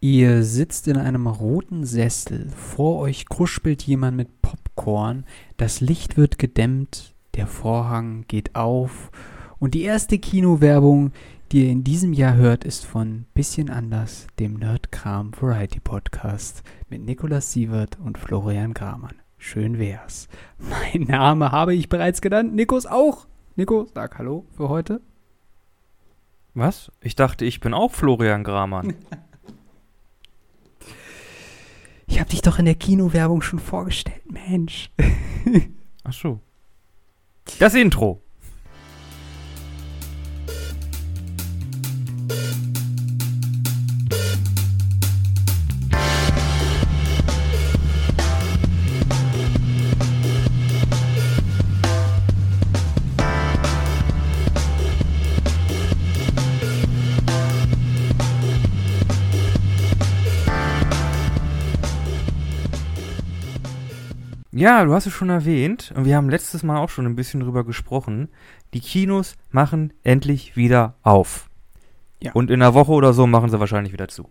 Ihr 0.00 0.44
sitzt 0.44 0.86
in 0.86 0.96
einem 0.96 1.26
roten 1.26 1.84
Sessel, 1.84 2.50
vor 2.50 3.00
euch 3.00 3.28
kruspelt 3.28 3.82
jemand 3.82 4.16
mit 4.16 4.42
Popcorn, 4.42 5.24
das 5.56 5.80
Licht 5.80 6.16
wird 6.16 6.38
gedämmt, 6.38 7.16
der 7.34 7.48
Vorhang 7.48 8.24
geht 8.28 8.54
auf 8.54 9.10
und 9.58 9.74
die 9.74 9.82
erste 9.82 10.20
Kinowerbung, 10.20 11.10
die 11.50 11.64
ihr 11.64 11.72
in 11.72 11.82
diesem 11.82 12.12
Jahr 12.12 12.36
hört, 12.36 12.62
ist 12.62 12.86
von 12.86 13.24
Bisschen 13.34 13.70
anders, 13.70 14.28
dem 14.38 14.54
Nerdkram 14.54 15.32
Variety 15.36 15.80
Podcast 15.80 16.62
mit 16.88 17.02
Nikolaus 17.02 17.50
Sievert 17.50 17.98
und 17.98 18.18
Florian 18.18 18.74
Gramann. 18.74 19.16
Schön 19.36 19.80
wär's. 19.80 20.28
Mein 20.58 21.08
Name 21.08 21.50
habe 21.50 21.74
ich 21.74 21.88
bereits 21.88 22.20
genannt, 22.20 22.54
Nikos 22.54 22.86
auch. 22.86 23.26
Nico, 23.56 23.88
sag 23.92 24.16
Hallo 24.16 24.44
für 24.56 24.68
heute. 24.68 25.00
Was? 26.54 26.92
Ich 27.00 27.16
dachte, 27.16 27.44
ich 27.44 27.58
bin 27.58 27.74
auch 27.74 27.90
Florian 27.90 28.44
Gramann. 28.44 28.94
Ich 32.08 32.18
habe 32.18 32.30
dich 32.30 32.42
doch 32.42 32.58
in 32.58 32.64
der 32.64 32.74
Kinowerbung 32.74 33.42
schon 33.42 33.58
vorgestellt, 33.58 34.22
Mensch. 34.30 34.90
Ach 36.04 36.12
so. 36.12 36.40
Das 37.58 37.74
Intro. 37.74 38.22
Ja, 64.58 64.84
du 64.84 64.92
hast 64.92 65.06
es 65.06 65.12
schon 65.12 65.30
erwähnt 65.30 65.92
und 65.96 66.04
wir 66.04 66.16
haben 66.16 66.28
letztes 66.28 66.62
Mal 66.62 66.78
auch 66.78 66.88
schon 66.88 67.06
ein 67.06 67.14
bisschen 67.16 67.40
drüber 67.40 67.64
gesprochen. 67.64 68.28
Die 68.74 68.80
Kinos 68.80 69.36
machen 69.50 69.92
endlich 70.02 70.56
wieder 70.56 70.94
auf. 71.02 71.48
Ja. 72.20 72.32
Und 72.32 72.50
in 72.50 72.60
einer 72.60 72.74
Woche 72.74 72.92
oder 72.92 73.12
so 73.12 73.26
machen 73.26 73.50
sie 73.50 73.60
wahrscheinlich 73.60 73.92
wieder 73.92 74.08
zu. 74.08 74.28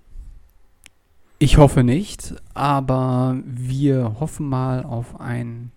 Ich 1.39 1.57
hoffe 1.57 1.83
nicht, 1.83 2.35
aber 2.53 3.37
wir 3.45 4.19
hoffen 4.19 4.49
mal 4.49 4.83
auf 4.83 5.21
einen 5.21 5.71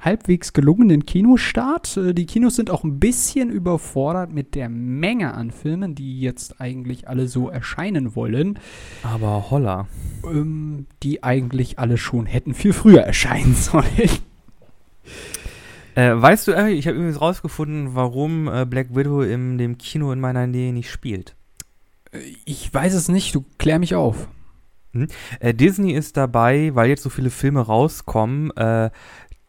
halbwegs 0.00 0.52
gelungenen 0.52 1.06
Kinostart. 1.06 1.96
Äh, 1.96 2.14
Die 2.14 2.26
Kinos 2.26 2.56
sind 2.56 2.70
auch 2.70 2.84
ein 2.84 2.98
bisschen 2.98 3.50
überfordert 3.50 4.32
mit 4.32 4.54
der 4.54 4.68
Menge 4.68 5.34
an 5.34 5.50
Filmen, 5.50 5.94
die 5.94 6.20
jetzt 6.20 6.60
eigentlich 6.60 7.08
alle 7.08 7.28
so 7.28 7.48
erscheinen 7.48 8.14
wollen, 8.16 8.58
Aber 9.02 9.50
holla. 9.50 9.86
ähm, 10.24 10.86
die 11.02 11.22
eigentlich 11.22 11.78
alle 11.78 11.98
schon 11.98 12.26
hätten 12.26 12.54
viel 12.54 12.72
früher 12.72 13.00
erscheinen 13.02 13.54
sollen. 13.56 14.10
Äh, 15.94 16.12
weißt 16.14 16.48
du, 16.48 16.52
ich 16.68 16.86
habe 16.86 16.96
übrigens 16.96 17.20
rausgefunden, 17.20 17.94
warum 17.94 18.48
äh, 18.48 18.64
Black 18.64 18.94
Widow 18.94 19.22
in 19.22 19.58
dem 19.58 19.76
Kino 19.76 20.12
in 20.12 20.20
meiner 20.20 20.46
Nähe 20.46 20.72
nicht 20.72 20.90
spielt. 20.90 21.34
Ich 22.44 22.72
weiß 22.72 22.94
es 22.94 23.08
nicht, 23.08 23.34
du 23.34 23.44
klär 23.58 23.78
mich 23.78 23.94
auf. 23.94 24.28
Äh, 25.40 25.54
Disney 25.54 25.92
ist 25.92 26.16
dabei, 26.16 26.70
weil 26.74 26.88
jetzt 26.88 27.02
so 27.02 27.10
viele 27.10 27.30
Filme 27.30 27.60
rauskommen, 27.60 28.50
äh, 28.56 28.90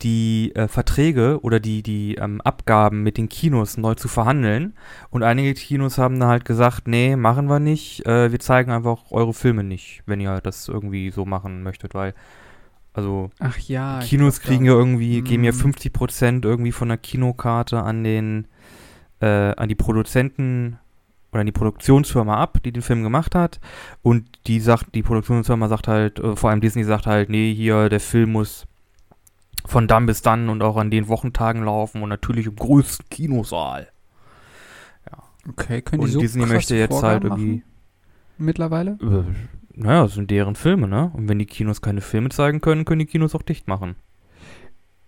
die 0.02 0.52
äh, 0.56 0.68
Verträge 0.68 1.40
oder 1.42 1.60
die, 1.60 1.84
die 1.84 2.16
ähm, 2.16 2.42
Abgaben 2.42 3.04
mit 3.04 3.18
den 3.18 3.30
Kinos 3.30 3.78
neu 3.78 3.96
zu 3.96 4.08
verhandeln. 4.08 4.74
Und 5.10 5.24
einige 5.24 5.54
Kinos 5.54 5.98
haben 5.98 6.20
dann 6.20 6.30
halt 6.30 6.46
gesagt, 6.46 6.88
nee, 6.88 7.16
machen 7.16 7.48
wir 7.48 7.60
nicht. 7.60 8.06
Äh, 8.06 8.32
wir 8.32 8.40
zeigen 8.40 8.72
einfach 8.72 9.12
eure 9.12 9.34
Filme 9.34 9.64
nicht, 9.64 10.04
wenn 10.06 10.20
ihr 10.20 10.42
das 10.42 10.68
irgendwie 10.68 11.12
so 11.12 11.26
machen 11.26 11.64
möchtet, 11.64 11.94
weil 11.94 12.14
also 12.94 13.30
Ach 13.40 13.58
ja. 13.58 14.00
Kinos 14.04 14.42
kriegen 14.42 14.66
ja 14.66 14.74
irgendwie, 14.74 15.22
geben 15.22 15.44
ja 15.44 15.52
Mm. 15.52 15.56
50% 15.56 16.44
irgendwie 16.44 16.74
von 16.74 16.90
der 16.90 16.98
Kinokarte 16.98 17.82
an 17.82 18.04
den, 18.04 18.48
äh, 19.22 19.56
an 19.56 19.70
die 19.70 19.76
Produzenten 19.76 20.78
oder 21.32 21.42
an 21.42 21.46
die 21.46 21.54
Produktionsfirma 21.54 22.36
ab, 22.36 22.58
die 22.66 22.74
den 22.74 22.82
Film 22.82 23.04
gemacht 23.04 23.36
hat. 23.36 23.62
Und 24.02 24.28
die 24.48 24.60
sagt, 24.60 24.94
die 24.94 25.04
Produktionsfirma 25.04 25.70
sagt 25.70 25.88
halt, 25.88 26.20
äh, 26.20 26.36
vor 26.36 26.50
allem 26.50 26.60
Disney 26.60 26.84
sagt 26.84 27.06
halt, 27.06 27.30
nee, 27.30 27.54
hier, 27.54 27.88
der 27.88 28.02
Film 28.02 28.34
muss 28.34 28.68
von 29.66 29.88
dann 29.88 30.06
bis 30.06 30.22
dann 30.22 30.50
und 30.50 30.62
auch 30.64 30.78
an 30.78 30.92
den 30.92 31.08
Wochentagen 31.08 31.64
laufen 31.64 32.02
und 32.02 32.10
natürlich 32.10 32.48
im 32.48 32.56
größten 32.56 33.08
Kinosaal. 33.10 33.88
Okay, 35.50 35.82
können 35.82 36.02
die 36.02 36.06
Und 36.06 36.12
so 36.12 36.20
Disney 36.20 36.46
möchte 36.46 36.76
jetzt 36.76 37.02
halt 37.02 37.24
Vorgaben 37.24 37.42
irgendwie. 37.42 37.52
machen 37.58 37.64
mittlerweile? 38.38 38.92
Äh, 39.02 39.24
naja, 39.74 40.04
das 40.04 40.14
sind 40.14 40.30
deren 40.30 40.56
Filme, 40.56 40.88
ne? 40.88 41.12
Und 41.16 41.30
wenn 41.30 41.40
die 41.40 41.46
Kinos 41.46 41.82
keine 41.82 42.02
Filme 42.02 42.30
zeigen 42.30 42.62
können, 42.62 42.86
können 42.86 43.00
die 43.00 43.06
Kinos 43.06 43.34
auch 43.34 43.42
dicht 43.42 43.68
machen. 43.68 43.96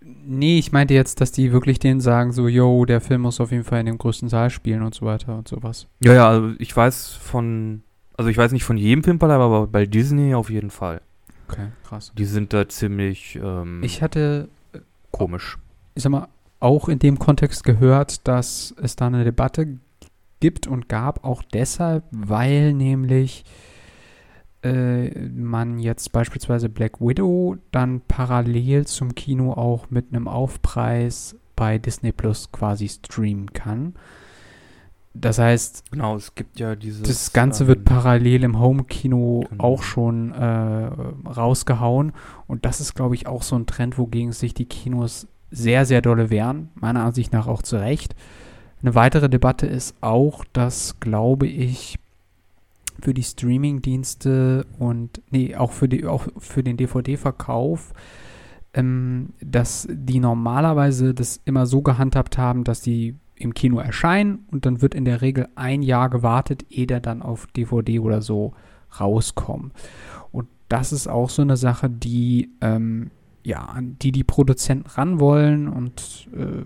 Nee, 0.00 0.58
ich 0.58 0.72
meinte 0.72 0.92
jetzt, 0.94 1.20
dass 1.20 1.32
die 1.32 1.52
wirklich 1.52 1.78
denen 1.78 2.00
sagen, 2.00 2.32
so, 2.32 2.48
yo, 2.48 2.84
der 2.84 3.00
Film 3.00 3.22
muss 3.22 3.40
auf 3.40 3.52
jeden 3.52 3.64
Fall 3.64 3.80
in 3.80 3.86
dem 3.86 3.98
größten 3.98 4.28
Saal 4.28 4.50
spielen 4.50 4.82
und 4.82 4.94
so 4.94 5.06
weiter 5.06 5.36
und 5.36 5.48
sowas. 5.48 5.86
Ja, 6.02 6.12
ja, 6.14 6.28
also 6.28 6.50
ich 6.58 6.76
weiß 6.76 7.14
von, 7.14 7.82
also 8.16 8.28
ich 8.28 8.36
weiß 8.36 8.52
nicht 8.52 8.64
von 8.64 8.76
jedem 8.76 9.04
Filmverleih, 9.04 9.34
aber 9.36 9.66
bei 9.66 9.86
Disney 9.86 10.34
auf 10.34 10.50
jeden 10.50 10.70
Fall. 10.70 11.00
Okay, 11.54 11.68
krass. 11.84 12.12
Die 12.16 12.24
sind 12.24 12.52
da 12.52 12.68
ziemlich 12.68 13.36
ähm, 13.36 13.82
Ich 13.82 14.02
hatte, 14.02 14.48
komisch. 15.10 15.58
ich 15.94 16.02
sag 16.02 16.10
mal, 16.10 16.28
auch 16.60 16.88
in 16.88 16.98
dem 16.98 17.18
Kontext 17.18 17.64
gehört, 17.64 18.26
dass 18.26 18.74
es 18.82 18.96
da 18.96 19.06
eine 19.06 19.24
Debatte 19.24 19.78
gibt 20.40 20.66
und 20.66 20.88
gab, 20.88 21.24
auch 21.24 21.42
deshalb, 21.42 22.04
weil 22.10 22.72
nämlich 22.72 23.44
äh, 24.62 25.10
man 25.28 25.78
jetzt 25.78 26.12
beispielsweise 26.12 26.68
Black 26.68 27.00
Widow 27.00 27.56
dann 27.70 28.00
parallel 28.00 28.86
zum 28.86 29.14
Kino 29.14 29.52
auch 29.52 29.90
mit 29.90 30.06
einem 30.12 30.26
Aufpreis 30.26 31.36
bei 31.54 31.78
Disney 31.78 32.12
Plus 32.12 32.50
quasi 32.50 32.88
streamen 32.88 33.52
kann. 33.52 33.94
Das 35.14 35.38
heißt, 35.38 35.92
Genau, 35.92 36.16
es 36.16 36.34
gibt 36.34 36.58
ja 36.58 36.74
dieses. 36.74 37.02
Das 37.02 37.32
Ganze 37.32 37.68
wird 37.68 37.78
ähm, 37.78 37.84
parallel 37.84 38.42
im 38.44 38.58
Home-Kino 38.58 39.44
Genau. 39.48 39.62
auch 39.64 39.82
schon 39.82 40.32
äh, 40.32 40.90
rausgehauen. 41.28 42.12
Und 42.48 42.64
das 42.64 42.80
ist, 42.80 42.94
glaube 42.94 43.14
ich, 43.14 43.26
auch 43.28 43.42
so 43.42 43.56
ein 43.56 43.66
Trend, 43.66 43.96
wogegen 43.96 44.32
sich 44.32 44.54
die 44.54 44.66
Kinos 44.66 45.28
sehr, 45.50 45.86
sehr 45.86 46.02
dolle 46.02 46.30
wehren. 46.30 46.70
Meiner 46.74 47.04
Ansicht 47.04 47.32
nach 47.32 47.46
auch 47.46 47.62
zu 47.62 47.76
Recht. 47.76 48.16
Eine 48.82 48.96
weitere 48.96 49.30
Debatte 49.30 49.66
ist 49.66 49.94
auch, 50.00 50.44
dass, 50.52 50.98
glaube 50.98 51.46
ich, 51.46 51.96
für 53.00 53.14
die 53.14 53.22
Streaming-Dienste 53.22 54.66
und, 54.78 55.22
nee, 55.30 55.54
auch 55.56 55.72
für, 55.72 55.88
die, 55.88 56.06
auch 56.06 56.26
für 56.38 56.62
den 56.62 56.76
DVD-Verkauf, 56.76 57.92
ähm, 58.74 59.30
dass 59.40 59.86
die 59.90 60.20
normalerweise 60.20 61.14
das 61.14 61.40
immer 61.44 61.66
so 61.66 61.82
gehandhabt 61.82 62.36
haben, 62.36 62.64
dass 62.64 62.80
die 62.80 63.14
im 63.44 63.54
Kino 63.54 63.78
erscheinen 63.78 64.46
und 64.50 64.66
dann 64.66 64.82
wird 64.82 64.94
in 64.94 65.04
der 65.04 65.22
Regel 65.22 65.48
ein 65.54 65.82
Jahr 65.82 66.10
gewartet, 66.10 66.64
ehe 66.70 66.86
der 66.86 67.00
dann 67.00 67.22
auf 67.22 67.46
DVD 67.48 68.00
oder 68.00 68.22
so 68.22 68.54
rauskommt. 68.98 69.72
Und 70.32 70.48
das 70.68 70.92
ist 70.92 71.08
auch 71.08 71.30
so 71.30 71.42
eine 71.42 71.56
Sache, 71.56 71.90
die 71.90 72.50
ähm, 72.60 73.10
ja, 73.44 73.60
an 73.60 73.96
die 74.00 74.10
die 74.10 74.24
Produzenten 74.24 74.88
ran 74.88 75.20
wollen 75.20 75.68
und 75.68 76.28
äh, 76.34 76.64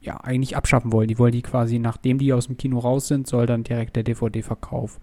ja, 0.00 0.16
eigentlich 0.16 0.56
abschaffen 0.56 0.92
wollen. 0.92 1.08
Die 1.08 1.18
wollen 1.18 1.32
die 1.32 1.42
quasi, 1.42 1.78
nachdem 1.78 2.18
die 2.18 2.32
aus 2.32 2.46
dem 2.46 2.56
Kino 2.56 2.78
raus 2.78 3.06
sind, 3.06 3.26
soll 3.26 3.46
dann 3.46 3.62
direkt 3.62 3.96
der 3.96 4.02
DVD-Verkauf 4.02 4.98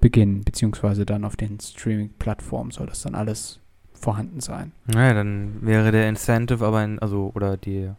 beginnen, 0.00 0.42
beziehungsweise 0.44 1.04
dann 1.04 1.24
auf 1.24 1.36
den 1.36 1.60
Streaming-Plattformen 1.60 2.70
soll 2.70 2.86
das 2.86 3.02
dann 3.02 3.14
alles 3.14 3.60
vorhanden 3.92 4.40
sein. 4.40 4.72
Naja, 4.86 5.12
dann 5.12 5.58
wäre 5.60 5.90
der 5.90 6.08
Incentive 6.08 6.64
aber, 6.64 6.84
in, 6.84 6.98
also, 7.00 7.32
oder 7.34 7.56
die, 7.56 7.90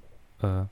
äh, 0.42 0.64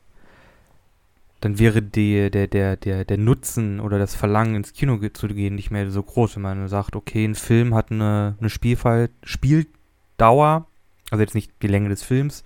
dann 1.41 1.59
wäre 1.59 1.81
die, 1.81 2.31
der, 2.31 2.47
der, 2.47 2.77
der, 2.77 3.05
der 3.05 3.17
Nutzen 3.17 3.79
oder 3.79 3.99
das 3.99 4.15
Verlangen 4.15 4.55
ins 4.55 4.73
Kino 4.73 4.97
zu 5.09 5.27
gehen 5.27 5.55
nicht 5.55 5.71
mehr 5.71 5.89
so 5.91 6.01
groß, 6.01 6.35
wenn 6.35 6.41
man 6.41 6.67
sagt, 6.67 6.95
okay, 6.95 7.25
ein 7.25 7.35
Film 7.35 7.75
hat 7.75 7.91
eine, 7.91 8.35
eine 8.39 8.49
Spielfall, 8.49 9.09
Spieldauer, 9.23 10.66
also 11.11 11.22
jetzt 11.22 11.35
nicht 11.35 11.51
die 11.61 11.67
Länge 11.67 11.89
des 11.89 12.03
Films, 12.03 12.43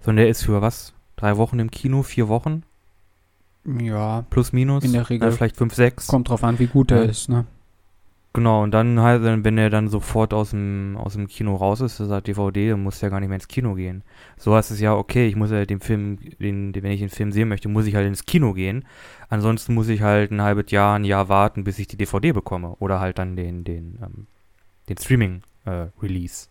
sondern 0.00 0.24
der 0.24 0.28
ist 0.28 0.44
für 0.44 0.60
was? 0.62 0.92
Drei 1.16 1.36
Wochen 1.36 1.58
im 1.58 1.70
Kino, 1.70 2.02
vier 2.02 2.28
Wochen? 2.28 2.64
Ja, 3.64 4.24
Plus, 4.28 4.52
minus? 4.52 4.84
In 4.84 4.92
der 4.92 5.08
Regel. 5.08 5.28
Ja, 5.30 5.34
vielleicht 5.34 5.56
fünf, 5.56 5.74
sechs. 5.74 6.06
kommt 6.06 6.28
drauf 6.28 6.44
an, 6.44 6.58
wie 6.58 6.66
gut 6.66 6.90
der 6.90 7.04
Ja. 7.04 7.10
ist, 7.10 7.28
ne? 7.30 7.46
Genau, 8.36 8.64
und 8.64 8.72
dann 8.72 8.98
halt, 8.98 9.22
wenn 9.22 9.58
er 9.58 9.70
dann 9.70 9.86
sofort 9.86 10.34
aus 10.34 10.50
dem, 10.50 10.96
aus 10.96 11.12
dem 11.12 11.28
Kino 11.28 11.54
raus 11.54 11.80
ist, 11.80 12.00
das 12.00 12.10
hat 12.10 12.26
DVD, 12.26 12.70
dann 12.70 12.82
muss 12.82 13.00
er 13.00 13.08
gar 13.08 13.20
nicht 13.20 13.28
mehr 13.28 13.36
ins 13.36 13.46
Kino 13.46 13.74
gehen. 13.74 14.02
So 14.36 14.56
heißt 14.56 14.72
es 14.72 14.80
ja, 14.80 14.92
okay, 14.92 15.28
ich 15.28 15.36
muss 15.36 15.52
ja 15.52 15.64
den 15.64 15.78
Film, 15.78 16.18
den, 16.40 16.72
den, 16.72 16.82
wenn 16.82 16.90
ich 16.90 16.98
den 16.98 17.10
Film 17.10 17.30
sehen 17.30 17.48
möchte, 17.48 17.68
muss 17.68 17.86
ich 17.86 17.94
halt 17.94 18.08
ins 18.08 18.26
Kino 18.26 18.52
gehen. 18.52 18.86
Ansonsten 19.28 19.72
muss 19.72 19.88
ich 19.88 20.02
halt 20.02 20.32
ein 20.32 20.42
halbes 20.42 20.72
Jahr, 20.72 20.96
ein 20.96 21.04
Jahr 21.04 21.28
warten, 21.28 21.62
bis 21.62 21.78
ich 21.78 21.86
die 21.86 21.96
DVD 21.96 22.32
bekomme. 22.32 22.74
Oder 22.80 22.98
halt 22.98 23.18
dann 23.18 23.36
den, 23.36 23.62
den, 23.62 24.00
ähm, 24.02 24.26
den 24.88 24.98
Streaming-Release. 24.98 26.48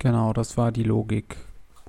Genau, 0.00 0.32
das 0.32 0.56
war 0.56 0.72
die 0.72 0.82
Logik. 0.82 1.36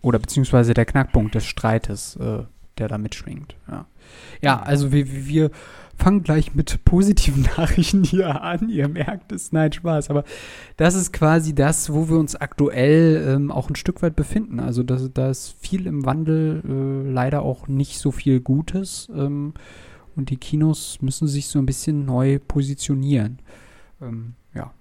Oder 0.03 0.19
beziehungsweise 0.19 0.75
der 0.75 0.85
Knackpunkt 0.85 1.33
des 1.33 1.45
Streites 1.45 2.15
äh, 2.17 2.43
der 2.77 2.87
da 2.87 2.97
mitschwingt. 2.97 3.55
Ja, 3.67 3.85
ja 4.41 4.59
also 4.61 4.91
wir, 4.91 5.07
wir 5.07 5.51
fangen 5.97 6.23
gleich 6.23 6.53
mit 6.53 6.83
positiven 6.85 7.43
Nachrichten 7.57 8.03
hier 8.03 8.41
an. 8.41 8.69
Ihr 8.69 8.87
merkt 8.87 9.31
es, 9.31 9.51
nein, 9.51 9.71
Spaß. 9.71 10.09
Aber 10.09 10.23
das 10.77 10.95
ist 10.95 11.13
quasi 11.13 11.53
das, 11.55 11.91
wo 11.91 12.09
wir 12.09 12.17
uns 12.17 12.35
aktuell 12.35 13.35
ähm, 13.35 13.51
auch 13.51 13.69
ein 13.69 13.75
Stück 13.75 14.01
weit 14.01 14.15
befinden. 14.15 14.59
Also 14.59 14.83
da 14.83 15.29
ist 15.29 15.55
viel 15.59 15.87
im 15.87 16.05
Wandel, 16.05 16.61
äh, 16.65 17.11
leider 17.11 17.41
auch 17.41 17.67
nicht 17.67 17.99
so 17.99 18.11
viel 18.11 18.39
Gutes. 18.39 19.09
Ähm, 19.15 19.53
und 20.15 20.29
die 20.29 20.37
Kinos 20.37 21.01
müssen 21.01 21.27
sich 21.27 21.47
so 21.47 21.59
ein 21.59 21.65
bisschen 21.65 22.05
neu 22.05 22.39
positionieren. 22.39 23.39
Ähm, 24.01 24.35
ja. 24.53 24.73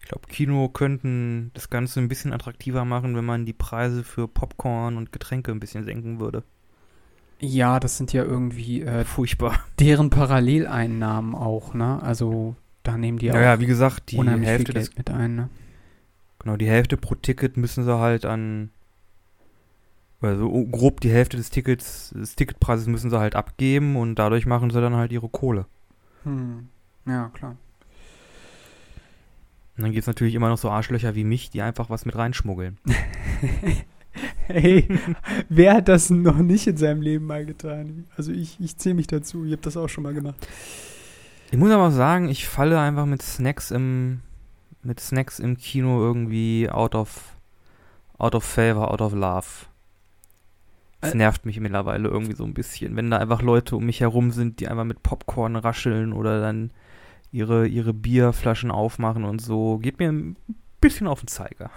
Ich 0.00 0.08
glaube, 0.08 0.28
Kino 0.28 0.68
könnten 0.68 1.50
das 1.54 1.70
Ganze 1.70 2.00
ein 2.00 2.08
bisschen 2.08 2.32
attraktiver 2.32 2.84
machen, 2.84 3.16
wenn 3.16 3.24
man 3.24 3.44
die 3.44 3.52
Preise 3.52 4.04
für 4.04 4.28
Popcorn 4.28 4.96
und 4.96 5.12
Getränke 5.12 5.50
ein 5.50 5.60
bisschen 5.60 5.84
senken 5.84 6.20
würde. 6.20 6.44
Ja, 7.38 7.80
das 7.80 7.98
sind 7.98 8.12
ja 8.12 8.24
irgendwie 8.24 8.82
äh, 8.82 9.04
furchtbar. 9.04 9.60
Deren 9.78 10.10
Paralleleinnahmen 10.10 11.34
auch, 11.34 11.74
ne? 11.74 12.02
Also 12.02 12.56
da 12.82 12.96
nehmen 12.96 13.18
die 13.18 13.26
ja, 13.26 13.34
auch 13.34 13.38
ja, 13.38 13.60
wie 13.60 13.66
gesagt, 13.66 14.10
die 14.10 14.22
Hälfte 14.22 14.72
des, 14.72 14.96
mit 14.96 15.10
ein, 15.10 15.34
ne? 15.34 15.50
Genau, 16.38 16.56
die 16.56 16.68
Hälfte 16.68 16.96
pro 16.96 17.14
Ticket 17.14 17.56
müssen 17.56 17.84
sie 17.84 17.98
halt 17.98 18.24
an 18.24 18.70
also 20.20 20.48
grob 20.66 21.00
die 21.00 21.10
Hälfte 21.10 21.36
des 21.36 21.50
Tickets, 21.50 22.10
des 22.10 22.36
Ticketpreises 22.36 22.86
müssen 22.86 23.10
sie 23.10 23.18
halt 23.18 23.36
abgeben 23.36 23.96
und 23.96 24.16
dadurch 24.16 24.46
machen 24.46 24.70
sie 24.70 24.80
dann 24.80 24.96
halt 24.96 25.12
ihre 25.12 25.28
Kohle. 25.28 25.66
Hm. 26.24 26.68
Ja, 27.06 27.30
klar. 27.34 27.56
Und 29.76 29.82
dann 29.82 29.92
gibt 29.92 30.02
es 30.02 30.06
natürlich 30.06 30.34
immer 30.34 30.48
noch 30.48 30.58
so 30.58 30.70
Arschlöcher 30.70 31.14
wie 31.14 31.24
mich, 31.24 31.50
die 31.50 31.60
einfach 31.60 31.90
was 31.90 32.06
mit 32.06 32.16
reinschmuggeln. 32.16 32.78
hey, 34.46 34.88
wer 35.48 35.74
hat 35.74 35.88
das 35.88 36.10
noch 36.10 36.38
nicht 36.38 36.66
in 36.66 36.76
seinem 36.76 37.02
Leben 37.02 37.26
mal 37.26 37.44
getan? 37.44 38.04
Also 38.16 38.32
ich, 38.32 38.58
ich 38.60 38.76
zähle 38.76 38.94
mich 38.94 39.06
dazu, 39.06 39.44
ich 39.44 39.52
habe 39.52 39.62
das 39.62 39.76
auch 39.76 39.88
schon 39.88 40.04
mal 40.04 40.14
gemacht. 40.14 40.46
Ich 41.50 41.58
muss 41.58 41.70
aber 41.70 41.90
sagen, 41.90 42.28
ich 42.28 42.46
falle 42.46 42.80
einfach 42.80 43.06
mit 43.06 43.22
Snacks 43.22 43.70
im 43.70 44.20
mit 44.82 45.00
Snacks 45.00 45.40
im 45.40 45.56
Kino 45.56 46.00
irgendwie 46.00 46.70
out 46.70 46.94
of 46.94 47.36
out 48.18 48.34
of 48.34 48.44
favor, 48.44 48.90
out 48.90 49.00
of 49.00 49.12
love. 49.12 49.66
Das 51.00 51.14
nervt 51.14 51.44
mich 51.44 51.60
mittlerweile 51.60 52.08
irgendwie 52.08 52.34
so 52.34 52.44
ein 52.44 52.54
bisschen, 52.54 52.96
wenn 52.96 53.10
da 53.10 53.18
einfach 53.18 53.42
Leute 53.42 53.76
um 53.76 53.84
mich 53.84 54.00
herum 54.00 54.30
sind, 54.30 54.60
die 54.60 54.68
einfach 54.68 54.84
mit 54.84 55.02
Popcorn 55.02 55.54
rascheln 55.56 56.12
oder 56.12 56.40
dann 56.40 56.70
ihre, 57.30 57.66
ihre 57.66 57.92
Bierflaschen 57.92 58.70
aufmachen 58.70 59.24
und 59.24 59.40
so. 59.40 59.78
Geht 59.78 59.98
mir 59.98 60.10
ein 60.10 60.36
bisschen 60.80 61.06
auf 61.06 61.20
den 61.20 61.28
Zeiger. 61.28 61.70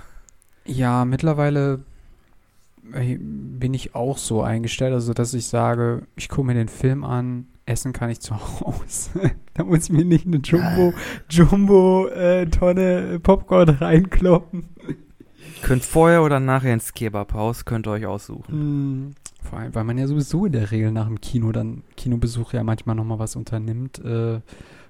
Ja, 0.66 1.06
mittlerweile 1.06 1.84
bin 2.92 3.74
ich 3.74 3.96
auch 3.96 4.18
so 4.18 4.42
eingestellt, 4.42 4.94
also 4.94 5.14
dass 5.14 5.34
ich 5.34 5.48
sage, 5.48 6.04
ich 6.16 6.30
gucke 6.30 6.48
mir 6.48 6.54
den 6.54 6.68
Film 6.68 7.04
an, 7.04 7.48
essen 7.66 7.94
kann 7.94 8.10
ich 8.10 8.20
zu 8.20 8.36
Hause. 8.36 9.32
da 9.54 9.64
muss 9.64 9.86
ich 9.86 9.92
mir 9.92 10.06
nicht 10.06 10.26
eine 10.26 10.38
Jumbo, 10.38 10.94
Jumbo 11.30 12.08
äh, 12.08 12.48
Tonne 12.48 13.20
Popcorn 13.22 13.70
reinkloppen. 13.70 14.70
Könnt 15.62 15.84
vorher 15.84 16.24
oder 16.24 16.40
nachher 16.40 16.74
ins 16.74 16.94
Kebabhaus, 16.94 17.66
könnt 17.66 17.88
ihr 17.88 17.92
euch 17.92 18.06
aussuchen. 18.06 19.10
Mm, 19.10 19.12
vor 19.42 19.60
allem, 19.60 19.76
weil 19.76 19.84
man 19.84 19.98
ja 19.98 20.08
sowieso 20.08 20.46
in 20.46 20.54
der 20.54 20.72
Regel 20.72 20.92
nach 20.92 21.08
dem 21.08 21.22
Kino 21.22 21.52
dann 21.52 21.84
Kinobesuch 21.98 22.54
ja 22.54 22.64
manchmal 22.64 22.96
nochmal 22.96 23.20
was 23.20 23.36
unternimmt. 23.36 24.00
Äh, 24.00 24.40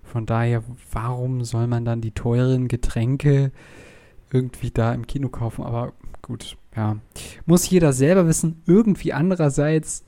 von 0.03 0.25
daher, 0.25 0.63
warum 0.91 1.43
soll 1.43 1.67
man 1.67 1.85
dann 1.85 2.01
die 2.01 2.11
teuren 2.11 2.67
Getränke 2.67 3.51
irgendwie 4.31 4.71
da 4.71 4.93
im 4.93 5.07
Kino 5.07 5.29
kaufen? 5.29 5.63
Aber 5.63 5.93
gut, 6.21 6.57
ja. 6.79 6.95
Muss 7.45 7.69
jeder 7.69 7.91
selber 7.91 8.25
wissen. 8.25 8.61
Irgendwie 8.65 9.11
andererseits, 9.11 10.05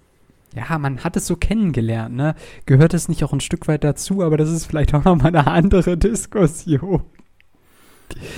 ja, 0.56 0.77
man 0.77 1.03
hat 1.03 1.18
es 1.18 1.27
so 1.27 1.35
kennengelernt, 1.35 2.15
ne? 2.15 2.35
Gehört 2.65 2.94
es 2.94 3.09
nicht 3.09 3.25
auch 3.25 3.33
ein 3.33 3.41
Stück 3.41 3.68
weit 3.68 3.83
dazu, 3.83 4.23
aber 4.23 4.38
das 4.38 4.50
ist 4.50 4.65
vielleicht 4.65 4.94
auch 4.94 5.03
nochmal 5.03 5.27
eine 5.27 5.47
andere 5.47 5.97
Diskussion. 5.97 7.03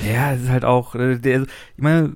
Ja, 0.07 0.33
es 0.33 0.41
ist 0.43 0.49
halt 0.49 0.65
auch, 0.65 0.95
äh, 0.95 1.17
der, 1.17 1.43
ich 1.43 1.47
meine, 1.77 2.13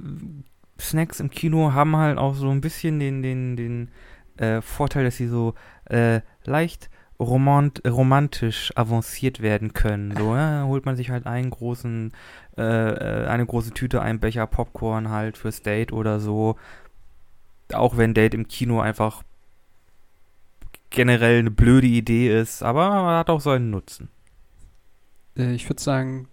Snacks 0.79 1.19
im 1.19 1.29
Kino 1.29 1.73
haben 1.73 1.95
halt 1.95 2.17
auch 2.17 2.33
so 2.33 2.49
ein 2.49 2.61
bisschen 2.61 2.99
den, 2.99 3.21
den, 3.21 3.55
den 3.55 3.89
äh, 4.37 4.61
Vorteil, 4.61 5.03
dass 5.03 5.17
sie 5.17 5.27
so 5.27 5.53
äh, 5.85 6.21
leicht 6.45 6.89
romant 7.19 7.81
romantisch 7.87 8.71
avanciert 8.75 9.41
werden 9.41 9.73
können. 9.73 10.15
So, 10.15 10.35
ja, 10.35 10.63
holt 10.65 10.85
man 10.85 10.95
sich 10.95 11.09
halt 11.09 11.25
einen 11.25 11.49
großen, 11.49 12.11
äh, 12.57 13.23
äh, 13.23 13.27
eine 13.27 13.45
große 13.45 13.71
Tüte, 13.71 14.01
einen 14.01 14.19
Becher 14.19 14.47
Popcorn 14.47 15.09
halt 15.09 15.37
fürs 15.37 15.61
Date 15.61 15.93
oder 15.93 16.19
so. 16.19 16.55
Auch 17.73 17.97
wenn 17.97 18.13
Date 18.13 18.33
im 18.33 18.47
Kino 18.47 18.79
einfach 18.81 19.23
generell 20.89 21.39
eine 21.39 21.51
blöde 21.51 21.87
Idee 21.87 22.39
ist, 22.39 22.63
aber 22.63 22.89
man 22.89 23.17
hat 23.17 23.29
auch 23.29 23.41
so 23.41 23.51
einen 23.51 23.69
Nutzen. 23.69 24.09
Äh, 25.37 25.53
ich 25.53 25.69
würde 25.69 25.81
sagen, 25.81 26.27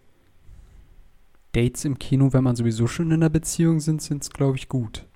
Dates 1.52 1.84
im 1.84 1.98
Kino, 1.98 2.32
wenn 2.32 2.44
man 2.44 2.56
sowieso 2.56 2.86
schon 2.86 3.06
in 3.06 3.14
einer 3.14 3.30
Beziehung 3.30 3.80
sind, 3.80 4.02
sind 4.02 4.22
es, 4.22 4.30
glaube 4.30 4.56
ich, 4.56 4.68
gut. 4.68 5.06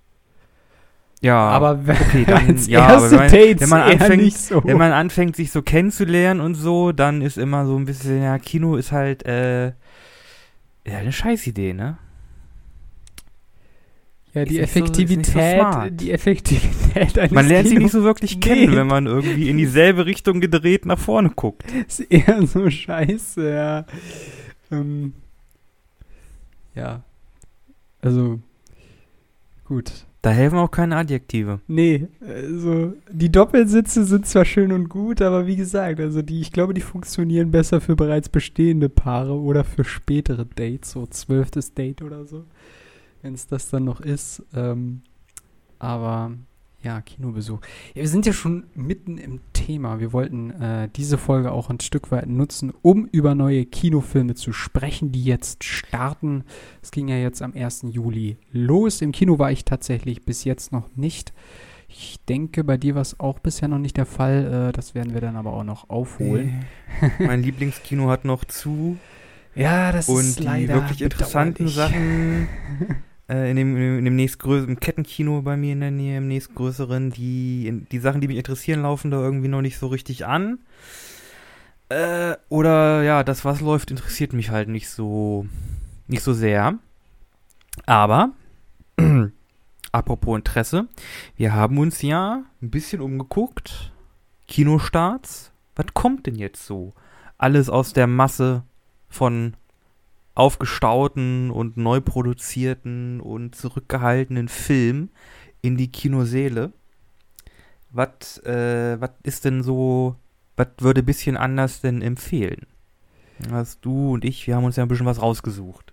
Ja, 1.20 1.36
aber 1.36 1.80
okay, 1.88 2.24
dann, 2.28 2.56
ja, 2.66 2.86
aber 2.86 3.10
wenn 3.10 3.18
man, 3.18 3.30
Dates 3.30 3.60
wenn 3.60 3.68
man 3.68 3.82
anfängt, 3.82 4.36
so. 4.36 4.62
wenn 4.64 4.78
man 4.78 4.92
anfängt, 4.92 5.36
sich 5.36 5.50
so 5.50 5.62
kennenzulernen 5.62 6.40
und 6.40 6.54
so, 6.54 6.92
dann 6.92 7.22
ist 7.22 7.38
immer 7.38 7.66
so 7.66 7.76
ein 7.76 7.86
bisschen, 7.86 8.22
ja, 8.22 8.38
Kino 8.38 8.76
ist 8.76 8.92
halt, 8.92 9.24
äh, 9.26 9.72
ja, 10.88 10.98
eine 10.98 11.12
Scheißidee, 11.12 11.72
ne? 11.72 11.98
Ja, 14.34 14.44
die 14.44 14.60
Effektivität, 14.60 15.62
so, 15.72 15.90
die 15.90 16.12
Effektivität 16.12 17.18
eines 17.18 17.32
Man 17.32 17.48
lernt 17.48 17.68
Kinos 17.68 17.78
sie 17.78 17.84
nicht 17.84 17.92
so 17.92 18.02
wirklich 18.02 18.40
kennen, 18.40 18.76
wenn 18.76 18.86
man 18.86 19.06
irgendwie 19.06 19.48
in 19.48 19.56
dieselbe 19.56 20.06
Richtung 20.06 20.40
gedreht 20.40 20.84
nach 20.86 20.98
vorne 20.98 21.30
guckt. 21.30 21.64
Ist 21.88 22.00
eher 22.00 22.46
so 22.46 22.68
scheiße, 22.68 23.50
ja. 23.50 23.86
Ähm, 24.70 25.14
ja. 26.74 27.02
Also, 28.02 28.38
gut. 29.64 30.04
Da 30.20 30.30
helfen 30.30 30.58
auch 30.58 30.70
keine 30.70 30.96
Adjektive. 30.96 31.60
Nee, 31.68 32.08
also 32.20 32.94
die 33.10 33.30
Doppelsitze 33.30 34.04
sind 34.04 34.26
zwar 34.26 34.44
schön 34.44 34.72
und 34.72 34.88
gut, 34.88 35.22
aber 35.22 35.46
wie 35.46 35.54
gesagt, 35.54 36.00
also 36.00 36.22
die, 36.22 36.40
ich 36.40 36.50
glaube, 36.50 36.74
die 36.74 36.80
funktionieren 36.80 37.52
besser 37.52 37.80
für 37.80 37.94
bereits 37.94 38.28
bestehende 38.28 38.88
Paare 38.88 39.38
oder 39.38 39.62
für 39.62 39.84
spätere 39.84 40.44
Dates, 40.44 40.90
so 40.90 41.06
zwölftes 41.06 41.72
Date 41.72 42.02
oder 42.02 42.26
so, 42.26 42.44
wenn 43.22 43.34
es 43.34 43.46
das 43.46 43.70
dann 43.70 43.84
noch 43.84 44.00
ist. 44.00 44.42
Ähm, 44.54 45.02
aber 45.78 46.32
ja, 46.88 47.02
Kinobesuch. 47.02 47.60
Ja, 47.94 48.02
wir 48.02 48.08
sind 48.08 48.24
ja 48.24 48.32
schon 48.32 48.64
mitten 48.74 49.18
im 49.18 49.40
Thema. 49.52 50.00
Wir 50.00 50.14
wollten 50.14 50.50
äh, 50.50 50.88
diese 50.96 51.18
Folge 51.18 51.52
auch 51.52 51.68
ein 51.68 51.80
Stück 51.80 52.10
weit 52.10 52.28
nutzen, 52.28 52.72
um 52.80 53.04
über 53.12 53.34
neue 53.34 53.66
Kinofilme 53.66 54.34
zu 54.34 54.54
sprechen, 54.54 55.12
die 55.12 55.22
jetzt 55.22 55.64
starten. 55.64 56.44
Es 56.82 56.90
ging 56.90 57.08
ja 57.08 57.16
jetzt 57.16 57.42
am 57.42 57.52
1. 57.52 57.86
Juli 57.90 58.38
los. 58.52 59.02
Im 59.02 59.12
Kino 59.12 59.38
war 59.38 59.52
ich 59.52 59.66
tatsächlich 59.66 60.24
bis 60.24 60.44
jetzt 60.44 60.72
noch 60.72 60.88
nicht. 60.96 61.34
Ich 61.88 62.18
denke, 62.26 62.64
bei 62.64 62.78
dir 62.78 62.94
war 62.94 63.02
es 63.02 63.20
auch 63.20 63.38
bisher 63.38 63.68
noch 63.68 63.78
nicht 63.78 63.98
der 63.98 64.06
Fall. 64.06 64.70
Äh, 64.70 64.72
das 64.72 64.94
werden 64.94 65.12
wir 65.12 65.20
dann 65.20 65.36
aber 65.36 65.52
auch 65.52 65.64
noch 65.64 65.90
aufholen. 65.90 66.64
mein 67.18 67.42
Lieblingskino 67.42 68.08
hat 68.08 68.24
noch 68.24 68.44
zu. 68.44 68.96
Ja, 69.54 69.90
das 69.90 70.08
und 70.08 70.20
ist 70.20 70.38
leider 70.38 70.74
Und 70.74 70.80
die 70.82 70.84
wirklich 70.84 71.02
interessanten 71.02 71.66
Sachen 71.66 72.48
in, 73.28 73.56
dem, 73.56 73.76
in 73.76 74.04
dem 74.04 74.16
nächstgrößeren 74.16 74.80
Kettenkino 74.80 75.42
bei 75.42 75.56
mir 75.56 75.72
in 75.74 75.80
der 75.80 75.90
Nähe, 75.90 76.18
im 76.18 76.28
nächstgrößeren, 76.28 77.10
die, 77.10 77.86
die 77.92 77.98
Sachen, 77.98 78.20
die 78.20 78.28
mich 78.28 78.38
interessieren, 78.38 78.82
laufen 78.82 79.10
da 79.10 79.18
irgendwie 79.18 79.48
noch 79.48 79.60
nicht 79.60 79.78
so 79.78 79.88
richtig 79.88 80.26
an. 80.26 80.58
Äh, 81.90 82.36
oder 82.48 83.02
ja, 83.02 83.24
das, 83.24 83.44
was 83.44 83.60
läuft, 83.60 83.90
interessiert 83.90 84.32
mich 84.32 84.50
halt 84.50 84.68
nicht 84.68 84.88
so, 84.88 85.46
nicht 86.06 86.22
so 86.22 86.32
sehr. 86.32 86.78
Aber, 87.86 88.32
apropos 89.92 90.38
Interesse, 90.38 90.86
wir 91.36 91.52
haben 91.52 91.78
uns 91.78 92.02
ja 92.02 92.44
ein 92.62 92.70
bisschen 92.70 93.00
umgeguckt. 93.00 93.92
Kinostarts. 94.46 95.52
Was 95.76 95.86
kommt 95.94 96.26
denn 96.26 96.34
jetzt 96.34 96.66
so? 96.66 96.94
Alles 97.36 97.68
aus 97.68 97.92
der 97.92 98.06
Masse 98.06 98.64
von 99.08 99.54
aufgestauten 100.38 101.50
und 101.50 101.76
neu 101.76 102.00
produzierten 102.00 103.20
und 103.20 103.56
zurückgehaltenen 103.56 104.46
Film 104.46 105.08
in 105.62 105.76
die 105.76 105.90
Kinoseele. 105.90 106.72
Was 107.90 108.40
äh, 108.46 108.96
ist 109.24 109.44
denn 109.44 109.64
so, 109.64 110.14
was 110.56 110.68
würde 110.78 111.02
ein 111.02 111.06
bisschen 111.06 111.36
anders 111.36 111.80
denn 111.80 112.02
empfehlen? 112.02 112.66
Hast 113.50 113.84
du 113.84 114.12
und 114.12 114.24
ich, 114.24 114.46
wir 114.46 114.54
haben 114.54 114.64
uns 114.64 114.76
ja 114.76 114.84
ein 114.84 114.88
bisschen 114.88 115.06
was 115.06 115.20
rausgesucht. 115.20 115.92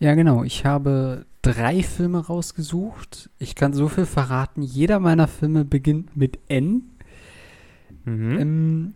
Ja, 0.00 0.14
genau. 0.14 0.42
Ich 0.42 0.64
habe 0.64 1.24
drei 1.42 1.82
Filme 1.84 2.26
rausgesucht. 2.26 3.30
Ich 3.38 3.54
kann 3.54 3.72
so 3.72 3.88
viel 3.88 4.06
verraten. 4.06 4.62
Jeder 4.62 4.98
meiner 4.98 5.28
Filme 5.28 5.64
beginnt 5.64 6.16
mit 6.16 6.40
N. 6.48 6.90
Mhm. 8.04 8.38
Ähm, 8.38 8.94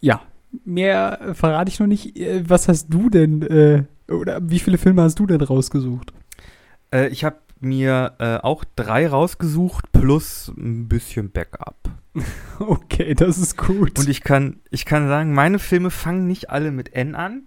ja, 0.00 0.20
mehr 0.66 1.30
verrate 1.32 1.70
ich 1.70 1.80
noch 1.80 1.86
nicht. 1.86 2.18
Äh, 2.18 2.48
was 2.48 2.68
hast 2.68 2.88
du 2.88 3.08
denn 3.08 3.42
äh, 3.42 3.84
oder 4.08 4.40
wie 4.42 4.58
viele 4.58 4.78
Filme 4.78 5.02
hast 5.02 5.18
du 5.18 5.26
denn 5.26 5.40
rausgesucht? 5.40 6.12
Äh, 6.92 7.08
ich 7.08 7.24
habe 7.24 7.36
mir 7.60 8.14
äh, 8.18 8.36
auch 8.36 8.64
drei 8.76 9.08
rausgesucht 9.08 9.90
plus 9.92 10.52
ein 10.56 10.88
bisschen 10.88 11.30
Backup. 11.30 11.76
Okay, 12.58 13.14
das 13.14 13.38
ist 13.38 13.56
gut. 13.56 13.96
Und 13.96 14.08
ich 14.08 14.22
kann, 14.22 14.58
ich 14.70 14.84
kann 14.84 15.06
sagen, 15.06 15.32
meine 15.32 15.60
Filme 15.60 15.90
fangen 15.90 16.26
nicht 16.26 16.50
alle 16.50 16.72
mit 16.72 16.92
N 16.92 17.14
an. 17.14 17.42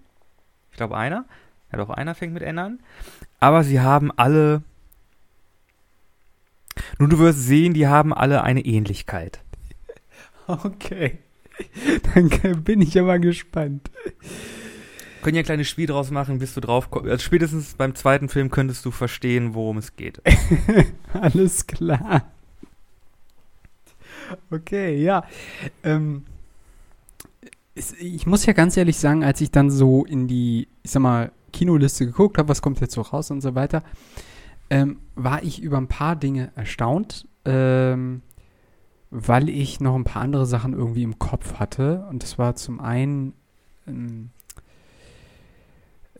Ich 0.70 0.78
glaube 0.78 0.96
einer. 0.96 1.26
Ja 1.70 1.76
doch, 1.78 1.90
einer 1.90 2.14
fängt 2.14 2.32
mit 2.32 2.42
N 2.42 2.58
an. 2.58 2.78
Aber 3.38 3.62
sie 3.62 3.80
haben 3.80 4.10
alle. 4.16 4.62
Nun, 6.98 7.10
du 7.10 7.18
wirst 7.18 7.40
sehen, 7.40 7.74
die 7.74 7.86
haben 7.86 8.14
alle 8.14 8.42
eine 8.42 8.64
Ähnlichkeit. 8.64 9.40
okay. 10.46 11.18
Dann 12.14 12.64
bin 12.64 12.80
ich 12.80 12.98
aber 12.98 13.18
gespannt. 13.18 13.90
Können 15.22 15.36
ja 15.36 15.42
ein 15.42 15.46
kleines 15.46 15.68
Spiel 15.68 15.86
draus 15.86 16.10
machen, 16.10 16.38
bis 16.38 16.54
du 16.54 16.60
drauf 16.60 16.90
kommst. 16.90 17.08
Also 17.08 17.22
spätestens 17.22 17.74
beim 17.74 17.94
zweiten 17.94 18.28
Film 18.28 18.50
könntest 18.50 18.84
du 18.84 18.90
verstehen, 18.90 19.54
worum 19.54 19.78
es 19.78 19.96
geht. 19.96 20.20
Alles 21.14 21.66
klar. 21.66 22.32
Okay, 24.50 24.96
ja. 25.02 25.24
Ähm, 25.84 26.24
ich 27.74 28.26
muss 28.26 28.44
ja 28.46 28.52
ganz 28.52 28.76
ehrlich 28.76 28.98
sagen, 28.98 29.24
als 29.24 29.40
ich 29.40 29.50
dann 29.50 29.70
so 29.70 30.04
in 30.04 30.28
die, 30.28 30.68
ich 30.82 30.90
sag 30.90 31.00
mal, 31.00 31.32
Kinoliste 31.52 32.06
geguckt 32.06 32.38
habe, 32.38 32.48
was 32.48 32.62
kommt 32.62 32.80
jetzt 32.80 32.94
so 32.94 33.02
raus 33.02 33.30
und 33.30 33.40
so 33.40 33.54
weiter, 33.54 33.82
ähm, 34.70 34.98
war 35.14 35.42
ich 35.42 35.62
über 35.62 35.76
ein 35.76 35.88
paar 35.88 36.16
Dinge 36.16 36.50
erstaunt, 36.56 37.26
ähm, 37.44 38.22
weil 39.10 39.48
ich 39.48 39.80
noch 39.80 39.94
ein 39.94 40.04
paar 40.04 40.22
andere 40.22 40.46
Sachen 40.46 40.72
irgendwie 40.72 41.02
im 41.02 41.18
Kopf 41.18 41.54
hatte. 41.54 42.06
Und 42.10 42.22
das 42.22 42.38
war 42.38 42.56
zum 42.56 42.80
einen 42.80 43.34
ähm, 43.86 44.30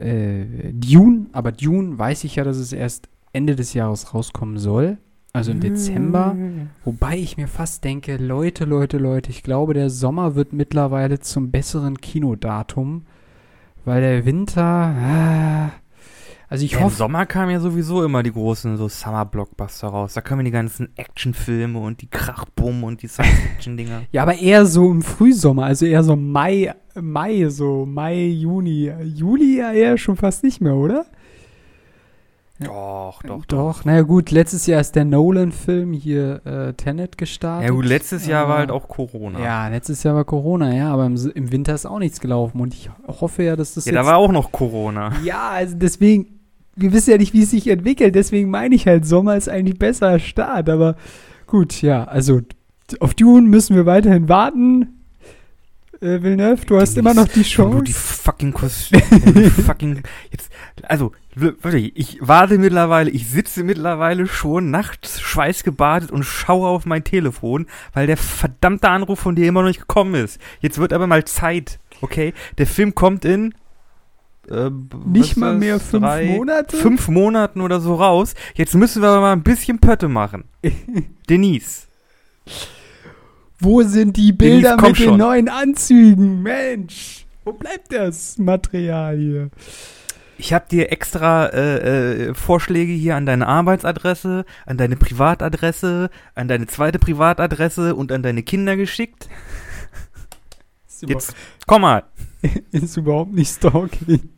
äh, 0.03 0.73
Dune, 0.73 1.27
aber 1.33 1.53
Dune 1.53 1.99
weiß 1.99 2.25
ich 2.25 2.37
ja, 2.37 2.45
dass 2.45 2.57
es 2.57 2.73
erst 2.73 3.09
Ende 3.33 3.57
des 3.57 3.75
Jahres 3.75 4.15
rauskommen 4.15 4.59
soll. 4.59 4.99
Also 5.35 5.53
im 5.53 5.61
Dezember. 5.61 6.37
Wobei 6.85 7.17
ich 7.17 7.39
mir 7.39 7.49
fast 7.49 7.85
denke, 7.85 8.19
Leute, 8.19 8.67
Leute, 8.67 8.99
Leute, 8.99 9.31
ich 9.31 9.43
glaube, 9.43 9.73
der 9.73 9.89
Sommer 9.89 10.35
wird 10.35 10.53
mittlerweile 10.53 11.21
zum 11.21 11.51
besseren 11.51 11.99
Kinodatum. 11.99 13.07
Weil 13.87 14.03
der 14.03 14.27
Winter. 14.27 14.63
Ah, 14.63 15.71
also 16.53 16.65
ich 16.67 16.73
Ja, 16.73 16.79
Im 16.79 16.85
hoffe. 16.85 16.97
Sommer 16.97 17.25
kamen 17.25 17.51
ja 17.51 17.61
sowieso 17.61 18.05
immer 18.05 18.23
die 18.23 18.31
großen 18.33 18.77
so 18.77 18.87
Summer-Blockbuster 18.87 19.89
raus. 19.89 20.13
Da 20.13 20.21
kamen 20.21 20.45
die 20.45 20.51
ganzen 20.51 20.91
Actionfilme 20.97 21.79
und 21.79 22.03
die 22.03 22.09
Krachbumm 22.09 22.85
und 22.85 23.01
die 23.03 23.09
Science-Fiction-Dinger. 23.09 24.03
Ja, 24.13 24.23
aber 24.23 24.35
eher 24.39 24.67
so 24.67 24.91
im 24.91 25.01
Frühsommer, 25.03 25.65
also 25.65 25.87
eher 25.87 26.03
so 26.05 26.15
Mai, 26.15 26.75
Mai, 27.01 27.49
so 27.49 27.87
Mai, 27.87 28.27
Juni. 28.27 28.93
Juli 29.03 29.57
ja 29.59 29.73
eher 29.73 29.97
schon 29.97 30.17
fast 30.17 30.45
nicht 30.45 30.61
mehr, 30.61 30.75
oder? 30.75 31.07
doch, 32.61 33.23
doch, 33.25 33.45
Doch, 33.47 33.85
naja 33.85 34.03
gut, 34.03 34.31
letztes 34.31 34.67
Jahr 34.67 34.81
ist 34.81 34.95
der 34.95 35.05
Nolan-Film 35.05 35.93
hier 35.93 36.43
äh, 36.47 36.73
Tenet 36.75 37.19
gestartet. 37.19 37.69
Ja 37.69 37.75
gut, 37.75 37.85
letztes 37.85 38.25
Jahr 38.27 38.43
war 38.45 38.51
Aber- 38.51 38.59
halt 38.61 38.71
auch 38.71 38.87
Corona. 38.87 39.41
Ja, 39.41 39.67
letztes 39.69 40.05
Jahr 40.05 40.15
war 40.15 40.25
Corona, 40.25 40.73
ja, 40.73 40.93
aber 40.93 41.07
im, 41.07 41.17
im 41.35 41.51
Winter 41.51 41.75
ist 41.75 41.87
auch 41.87 41.99
nichts 41.99 42.21
gelaufen 42.21 42.61
und 42.61 42.73
ich 42.75 42.89
hoffe 43.09 43.43
ja, 43.43 43.57
dass 43.57 43.75
das 43.75 43.87
Ja, 43.87 43.93
da 43.95 44.07
war 44.07 44.17
auch 44.19 44.31
noch 44.31 44.53
Corona. 44.53 45.11
ja, 45.25 45.49
also 45.51 45.75
deswegen, 45.77 46.39
wir 46.77 46.93
wissen 46.93 47.11
ja 47.11 47.19
nicht, 47.19 47.35
wie 47.35 47.43
es 47.43 47.51
sich 47.51 47.69
entwickelt, 47.69 48.15
deswegen 48.15 48.51
meine 48.51 48.75
ich 48.75 48.87
halt, 48.87 49.07
Sommer 49.07 49.37
ist 49.37 49.49
eigentlich 49.49 49.79
besser 49.79 50.09
als 50.09 50.23
Start, 50.23 50.69
aber 50.69 50.97
gut, 51.47 51.83
ja, 51.83 52.05
also 52.05 52.41
auf 53.01 53.15
Dune 53.15 53.49
müssen 53.49 53.77
wir 53.77 53.87
weiterhin 53.87 54.29
warten. 54.29 55.03
Äh, 56.01 56.23
Villeneuve, 56.23 56.67
du 56.67 56.81
hast 56.81 56.97
immer 56.97 57.15
noch 57.15 57.29
die 57.29 57.45
Wenn 57.59 57.71
du 57.71 57.83
die 57.83 57.93
Chance. 57.93 58.23
fucking 58.23 58.53
Kostüme, 58.53 59.03
die 59.11 59.51
fucking, 59.63 60.03
jetzt, 60.33 60.51
also, 60.83 61.13
wirklich, 61.35 61.93
ich 61.95 62.19
warte 62.21 62.59
mittlerweile, 62.59 63.09
ich 63.11 63.29
sitze 63.29 63.63
mittlerweile 63.63 64.27
schon 64.27 64.71
nachts 64.71 65.21
schweißgebadet 65.21 66.11
und 66.11 66.25
schaue 66.25 66.69
auf 66.69 66.87
mein 66.87 67.05
Telefon, 67.05 67.67
weil 67.93 68.09
der 68.09 68.17
verdammte 68.17 68.89
Anruf 68.89 69.21
von 69.21 69.37
dir 69.37 69.47
immer 69.47 69.61
noch 69.63 69.69
nicht 69.69 69.81
gekommen 69.81 70.15
ist. 70.17 70.41
Jetzt 70.61 70.79
wird 70.79 70.93
aber 70.93 71.07
mal 71.07 71.25
Zeit, 71.25 71.79
okay? 72.01 72.35
Der 72.59 72.67
Film 72.67 72.95
kommt 72.97 73.25
in, 73.25 73.55
äh, 74.51 74.71
Nicht 75.07 75.37
mal 75.37 75.55
mehr 75.55 75.79
fünf 75.81 76.05
Drei, 76.05 76.37
Monate? 76.37 76.77
Fünf 76.77 77.09
Monaten 77.09 77.61
oder 77.61 77.81
so 77.81 77.95
raus. 77.95 78.35
Jetzt 78.55 78.75
müssen 78.75 79.03
wir 79.03 79.09
aber 79.09 79.21
mal 79.21 79.33
ein 79.33 79.43
bisschen 79.43 79.79
Pötte 79.79 80.09
machen. 80.09 80.45
Denise. 81.29 81.87
Wo 83.59 83.83
sind 83.83 84.17
die 84.17 84.33
Bilder 84.33 84.77
Denise, 84.77 84.89
mit 84.89 84.99
den 84.99 85.05
schon. 85.05 85.19
neuen 85.19 85.49
Anzügen? 85.49 86.43
Mensch, 86.43 87.27
wo 87.45 87.53
bleibt 87.53 87.93
das 87.93 88.39
Material 88.39 89.17
hier? 89.17 89.51
Ich 90.39 90.53
habe 90.53 90.65
dir 90.69 90.91
extra 90.91 91.47
äh, 91.47 92.31
äh, 92.31 92.35
Vorschläge 92.35 92.93
hier 92.93 93.15
an 93.15 93.27
deine 93.27 93.47
Arbeitsadresse, 93.47 94.45
an 94.67 94.77
deine 94.77 94.97
Privatadresse, 94.97 96.11
an 96.35 96.49
deine 96.49 96.67
zweite 96.67 96.99
Privatadresse 96.99 97.95
und 97.95 98.11
an 98.11 98.25
deine 98.25 98.43
Kinder 98.43 98.77
geschickt. 98.77 99.29
Ist, 100.89 101.09
Jetzt 101.09 101.37
komm 101.67 101.83
mal. 101.83 102.03
ist 102.73 102.97
überhaupt 102.97 103.33
nicht 103.33 103.51
Stalking. 103.53 104.31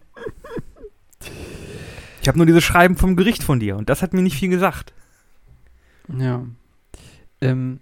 Ich 2.22 2.28
habe 2.28 2.38
nur 2.38 2.46
dieses 2.46 2.64
Schreiben 2.64 2.96
vom 2.96 3.16
Gericht 3.16 3.42
von 3.42 3.60
dir 3.60 3.76
und 3.76 3.88
das 3.90 4.02
hat 4.02 4.14
mir 4.14 4.22
nicht 4.22 4.36
viel 4.36 4.48
gesagt. 4.48 4.94
Ja. 6.18 6.46
Ähm, 7.40 7.80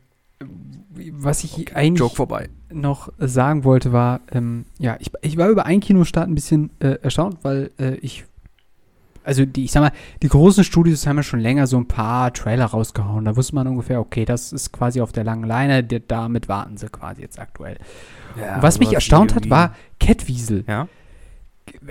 was 1.12 1.44
ich 1.44 1.76
eigentlich 1.76 2.00
Joke 2.00 2.16
vorbei. 2.16 2.48
noch 2.72 3.12
sagen 3.18 3.64
wollte, 3.64 3.92
war, 3.92 4.20
ähm, 4.32 4.64
ja, 4.78 4.96
ich, 4.98 5.10
ich 5.22 5.36
war 5.36 5.48
über 5.48 5.66
einen 5.66 5.80
Kinostart 5.80 6.28
ein 6.28 6.34
bisschen 6.34 6.70
äh, 6.80 6.98
erstaunt, 7.02 7.38
weil 7.42 7.70
äh, 7.78 7.94
ich, 7.96 8.24
also 9.24 9.44
die, 9.44 9.64
ich 9.64 9.72
sag 9.72 9.80
mal, 9.80 9.92
die 10.22 10.28
großen 10.28 10.64
Studios 10.64 11.06
haben 11.06 11.16
ja 11.16 11.22
schon 11.22 11.40
länger 11.40 11.66
so 11.66 11.76
ein 11.76 11.86
paar 11.86 12.32
Trailer 12.32 12.66
rausgehauen. 12.66 13.24
Da 13.24 13.36
wusste 13.36 13.54
man 13.54 13.66
ungefähr, 13.66 14.00
okay, 14.00 14.24
das 14.24 14.52
ist 14.52 14.72
quasi 14.72 15.00
auf 15.00 15.12
der 15.12 15.24
langen 15.24 15.44
Leine, 15.44 15.84
der, 15.84 16.00
damit 16.00 16.48
warten 16.48 16.76
sie 16.76 16.88
quasi 16.88 17.22
jetzt 17.22 17.38
aktuell. 17.38 17.78
Ja, 18.38 18.62
was 18.62 18.78
mich 18.78 18.92
erstaunt 18.92 19.34
hat, 19.34 19.50
war 19.50 19.74
Catwiesel. 20.00 20.64
Ja? 20.66 20.88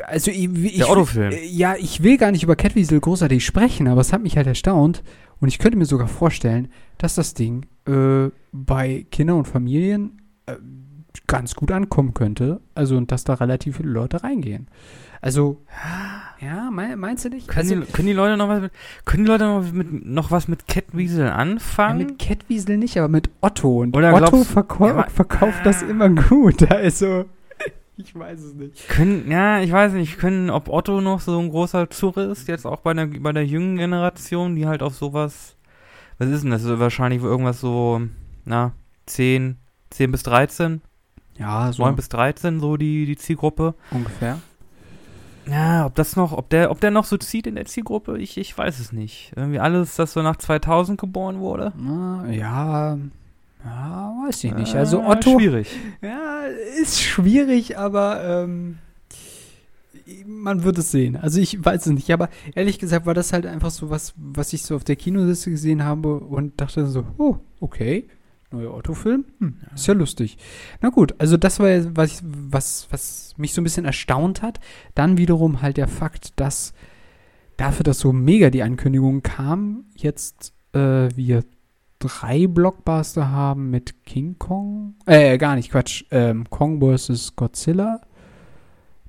Also 0.03 0.31
ich, 0.31 0.43
ich, 0.53 0.77
Der 0.77 0.89
Autofilm. 0.89 1.33
Ja, 1.49 1.75
ich 1.77 2.03
will 2.03 2.17
gar 2.17 2.31
nicht 2.31 2.43
über 2.43 2.55
Catwiesel 2.55 2.99
großartig 2.99 3.45
sprechen, 3.45 3.87
aber 3.87 4.01
es 4.01 4.11
hat 4.11 4.21
mich 4.21 4.37
halt 4.37 4.47
erstaunt. 4.47 5.03
Und 5.39 5.47
ich 5.47 5.59
könnte 5.59 5.77
mir 5.77 5.85
sogar 5.85 6.07
vorstellen, 6.07 6.69
dass 6.97 7.15
das 7.15 7.33
Ding 7.33 7.65
äh, 7.87 8.29
bei 8.51 9.05
Kindern 9.11 9.37
und 9.37 9.47
Familien 9.47 10.21
äh, 10.45 10.53
ganz 11.31 11.55
gut 11.55 11.71
ankommen 11.71 12.13
könnte. 12.13 12.59
Also 12.75 12.97
und 12.97 13.09
dass 13.09 13.23
da 13.23 13.35
relativ 13.35 13.77
viele 13.77 13.89
Leute 13.89 14.21
reingehen. 14.21 14.67
Also, 15.21 15.61
ja, 16.41 16.69
mein, 16.71 16.99
meinst 16.99 17.23
du 17.23 17.29
nicht? 17.29 17.47
Können, 17.47 17.71
also, 17.71 17.85
die, 17.85 17.91
können 17.93 18.07
die 18.07 18.13
Leute 18.13 18.35
noch 18.35 18.49
was 18.49 18.61
mit, 18.61 18.71
können 19.05 19.23
die 19.23 19.29
Leute 19.29 19.45
noch, 19.45 19.71
mit, 19.71 20.05
noch 20.05 20.29
was 20.29 20.49
mit 20.49 20.67
Catweasel 20.67 21.27
ja, 21.27 21.35
anfangen? 21.35 21.99
mit 21.99 22.19
Catwiesel 22.19 22.77
nicht, 22.77 22.97
aber 22.97 23.07
mit 23.07 23.29
Otto. 23.39 23.79
Und 23.81 23.95
Oder 23.95 24.13
Otto 24.13 24.43
verkau 24.43 24.87
Ja, 24.87 25.07
verkauft 25.07 25.65
das 25.65 25.83
immer 25.83 26.09
gut. 26.09 26.69
Also, 26.69 27.25
ich 27.95 28.13
weiß 28.13 28.39
es 28.39 28.53
nicht. 28.55 28.89
Können, 28.89 29.31
ja, 29.31 29.61
ich 29.61 29.71
weiß 29.71 29.93
nicht, 29.93 30.17
können, 30.17 30.49
ob 30.49 30.67
Otto 30.67 30.99
noch 30.99 31.21
so 31.21 31.39
ein 31.39 31.49
großer 31.49 31.89
Zurre 31.91 32.23
ist, 32.23 32.49
jetzt 32.49 32.65
auch 32.65 32.81
bei 32.81 32.93
der, 32.93 33.05
bei 33.05 33.31
der 33.31 33.45
jungen 33.45 33.77
Generation, 33.77 34.55
die 34.55 34.67
halt 34.67 34.83
auf 34.83 34.95
sowas, 34.95 35.55
was 36.17 36.27
ist 36.27 36.43
denn 36.43 36.51
das? 36.51 36.67
Wahrscheinlich 36.67 37.21
irgendwas 37.21 37.61
so, 37.61 38.01
na, 38.43 38.73
10, 39.05 39.57
10 39.91 40.11
bis 40.11 40.23
13, 40.23 40.81
Ja, 41.41 41.73
so 41.73 41.83
9 41.83 41.95
bis 41.95 42.07
13, 42.09 42.59
so 42.59 42.77
die, 42.77 43.05
die 43.05 43.17
Zielgruppe. 43.17 43.73
ungefähr. 43.91 44.39
Ja, 45.49 45.87
ob 45.87 45.95
das 45.95 46.15
noch, 46.15 46.33
ob 46.33 46.49
der, 46.49 46.69
ob 46.69 46.79
der 46.81 46.91
noch 46.91 47.05
so 47.05 47.17
zieht 47.17 47.47
in 47.47 47.55
der 47.55 47.65
Zielgruppe, 47.65 48.17
ich, 48.19 48.37
ich 48.37 48.55
weiß 48.55 48.79
es 48.79 48.91
nicht. 48.91 49.33
Irgendwie 49.35 49.59
alles, 49.59 49.95
das 49.95 50.13
so 50.13 50.21
nach 50.21 50.35
2000 50.35 50.99
geboren 50.99 51.39
wurde. 51.39 51.73
Ja, 52.31 52.97
ja, 53.65 54.13
weiß 54.27 54.43
ich 54.43 54.53
nicht. 54.53 54.75
Also 54.75 55.01
Äh, 55.01 55.05
Otto, 55.05 55.39
Schwierig. 55.39 55.67
ja, 56.01 56.41
ist 56.81 57.01
schwierig, 57.01 57.77
aber 57.77 58.23
ähm, 58.23 58.77
man 60.25 60.63
wird 60.63 60.77
es 60.77 60.91
sehen. 60.91 61.15
Also 61.15 61.39
ich 61.39 61.63
weiß 61.63 61.87
es 61.87 61.91
nicht, 61.91 62.11
aber 62.11 62.29
ehrlich 62.55 62.79
gesagt 62.79 63.05
war 63.05 63.13
das 63.13 63.33
halt 63.33 63.45
einfach 63.45 63.71
so 63.71 63.89
was, 63.89 64.13
was 64.17 64.53
ich 64.53 64.63
so 64.63 64.75
auf 64.75 64.83
der 64.83 64.95
Kinoliste 64.95 65.49
gesehen 65.49 65.83
habe 65.83 66.15
und 66.19 66.59
dachte 66.61 66.85
so, 66.87 67.03
oh, 67.17 67.37
okay, 67.59 68.07
neuer 68.51 68.73
Otto-Film, 68.73 69.25
hm, 69.39 69.57
ist 69.73 69.87
ja 69.87 69.93
lustig. 69.93 70.37
Na 70.81 70.89
gut, 70.89 71.15
also 71.19 71.37
das 71.37 71.59
war 71.59 71.69
ja, 71.69 71.85
was, 71.95 72.11
ich, 72.11 72.19
was, 72.23 72.87
was 72.91 73.33
mich 73.37 73.53
so 73.53 73.61
ein 73.61 73.63
bisschen 73.63 73.85
erstaunt 73.85 74.41
hat. 74.41 74.59
Dann 74.95 75.17
wiederum 75.17 75.61
halt 75.61 75.77
der 75.77 75.87
Fakt, 75.87 76.39
dass 76.39 76.73
dafür, 77.57 77.83
dass 77.83 77.99
so 77.99 78.13
mega 78.13 78.49
die 78.49 78.63
Ankündigung 78.63 79.21
kam, 79.21 79.85
jetzt 79.95 80.53
äh, 80.73 81.09
wir 81.15 81.43
drei 81.99 82.47
Blockbuster 82.47 83.29
haben 83.29 83.69
mit 83.69 84.03
King 84.05 84.37
Kong. 84.37 84.95
Äh, 85.05 85.37
gar 85.37 85.55
nicht, 85.55 85.71
Quatsch. 85.71 86.03
Ähm, 86.11 86.49
Kong 86.49 86.81
vs. 86.81 87.35
Godzilla. 87.35 88.01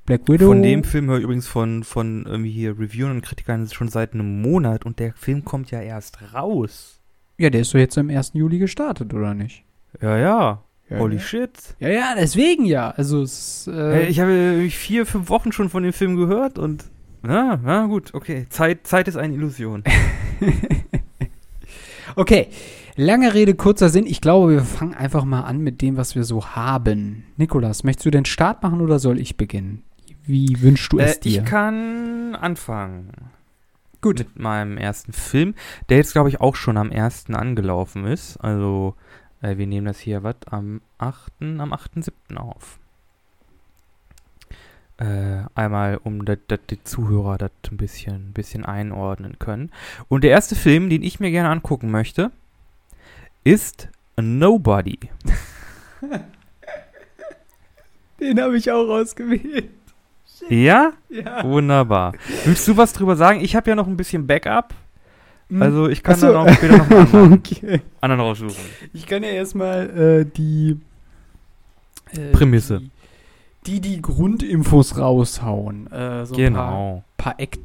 Black 0.05 0.29
Widow. 0.29 0.49
Von 0.49 0.63
dem 0.63 0.85
Film 0.85 1.07
höre 1.07 1.19
ich 1.19 1.25
übrigens 1.25 1.47
von, 1.47 1.85
von 1.85 2.27
irgendwie 2.27 2.51
hier 2.51 2.79
Reviewern 2.79 3.13
und 3.13 3.23
Kritikern 3.23 3.69
schon 3.69 3.89
seit 3.89 4.15
einem 4.15 4.43
Monat 4.43 4.85
und 4.85 4.99
der 4.99 5.15
Film 5.15 5.45
kommt 5.45 5.71
ja 5.71 5.81
erst 5.81 6.35
raus. 6.35 7.01
Ja, 7.43 7.51
der 7.51 7.63
ist 7.63 7.75
doch 7.75 7.79
jetzt 7.81 7.99
am 7.99 8.09
1. 8.09 8.33
Juli 8.35 8.59
gestartet, 8.61 9.13
oder 9.13 9.35
nicht? 9.35 9.65
Ja, 10.01 10.17
ja. 10.17 10.63
Ja, 10.89 10.99
Holy 10.99 11.17
ja. 11.17 11.21
shit. 11.23 11.51
Ja, 11.81 11.89
ja, 11.89 12.15
deswegen 12.17 12.65
ja. 12.67 12.91
Also, 12.91 13.21
es 13.23 13.67
äh, 13.67 13.73
Hey, 13.95 14.07
ich 14.07 14.21
habe 14.21 14.69
vier, 14.71 15.07
fünf 15.07 15.29
Wochen 15.29 15.51
schon 15.51 15.69
von 15.69 15.83
dem 15.83 15.93
Film 15.93 16.15
gehört 16.17 16.57
und 16.57 16.85
Ja, 17.27 17.59
ja, 17.67 17.87
gut, 17.87 18.15
okay. 18.15 18.47
Zeit, 18.49 18.87
Zeit 18.87 19.09
ist 19.09 19.17
eine 19.17 19.35
Illusion. 19.35 19.83
okay, 22.17 22.47
lange 22.97 23.35
Rede, 23.35 23.55
kurzer 23.55 23.89
Sinn. 23.89 24.07
Ich 24.07 24.21
glaube, 24.21 24.53
wir 24.53 24.63
fangen 24.63 24.95
einfach 24.95 25.25
mal 25.25 25.41
an 25.43 25.59
mit 25.59 25.83
dem, 25.83 25.97
was 25.97 26.15
wir 26.15 26.23
so 26.25 26.47
haben. 26.55 27.25
Nikolas, 27.37 27.85
möchtest 27.85 28.07
du 28.07 28.11
den 28.13 28.25
Start 28.25 28.63
machen 28.63 28.81
oder 28.81 28.99
soll 28.99 29.19
ich 29.19 29.37
beginnen? 29.37 29.83
Wie 30.25 30.61
wünschst 30.61 30.93
du 30.93 30.99
es 31.01 31.17
Äh, 31.17 31.21
dir? 31.21 31.43
ich 31.43 31.45
kann 31.49 32.37
anfangen. 32.37 33.11
Gut. 34.03 34.19
Mit 34.19 34.39
meinem 34.39 34.77
ersten 34.77 35.13
Film, 35.13 35.55
der 35.89 35.97
jetzt, 35.97 36.13
glaube 36.13 36.29
ich, 36.29 36.41
auch 36.41 36.57
schon 36.57 36.77
am 36.77 36.91
1. 36.91 37.31
angelaufen 37.31 38.05
ist. 38.05 38.37
Also, 38.39 38.97
äh, 39.41 39.57
wir 39.57 39.67
nehmen 39.67 39.87
das 39.87 40.01
hier, 40.01 40.23
was, 40.23 40.37
am 40.51 40.83
8., 40.99 41.33
am 41.41 41.73
8.7. 41.73 42.37
auf. 42.37 42.79
Äh, 44.99 45.45
einmal, 45.55 45.99
um 46.03 46.25
dat, 46.25 46.41
dat 46.49 46.61
die 46.71 46.83
Zuhörer 46.83 47.39
das 47.39 47.53
ein 47.71 47.77
bisschen, 47.77 48.31
ein 48.31 48.33
bisschen 48.33 48.65
einordnen 48.65 49.39
können. 49.39 49.71
Und 50.09 50.25
der 50.25 50.33
erste 50.33 50.57
Film, 50.57 50.91
den 50.91 51.03
ich 51.03 51.21
mir 51.21 51.31
gerne 51.31 51.49
angucken 51.49 51.91
möchte, 51.91 52.31
ist 53.45 53.89
Nobody. 54.17 54.99
Den 58.21 58.41
habe 58.41 58.57
ich 58.57 58.71
auch 58.71 58.89
ausgewählt. 58.89 59.71
Ja? 60.49 60.93
Ja. 61.09 61.45
Wunderbar. 61.45 62.13
Willst 62.45 62.67
du 62.69 62.77
was 62.77 62.93
drüber 62.93 63.17
sagen? 63.17 63.41
Ich 63.41 63.55
habe 63.57 63.71
ja 63.71 63.77
noch 63.77 63.87
ein 63.87 63.97
bisschen 63.97 64.27
Backup. 64.27 64.75
Hm. 65.49 65.63
Also 65.63 65.89
ich 65.89 66.03
kann 66.03 66.15
Ach 66.15 66.19
so. 66.19 66.27
dann 66.33 66.37
auch 66.49 66.53
später 66.55 66.79
noch 66.79 66.91
einen 66.91 66.99
anderen, 67.01 67.33
okay. 67.39 67.81
anderen 68.01 68.21
raussuchen. 68.21 68.55
Ich 68.93 69.07
kann 69.07 69.23
ja 69.23 69.31
erstmal 69.31 69.91
äh, 69.91 70.25
die 70.25 70.79
äh, 72.13 72.33
Prämisse. 72.33 72.83
Die, 73.67 73.81
die 73.81 73.97
die 73.97 74.03
Grundinfos 74.03 74.99
raushauen. 74.99 75.87
Äh, 75.93 76.27
so 76.27 76.35
ein 76.35 76.37
paar, 76.37 76.37
Genau. 76.37 77.05
paar, 77.17 77.35
Eck, 77.39 77.59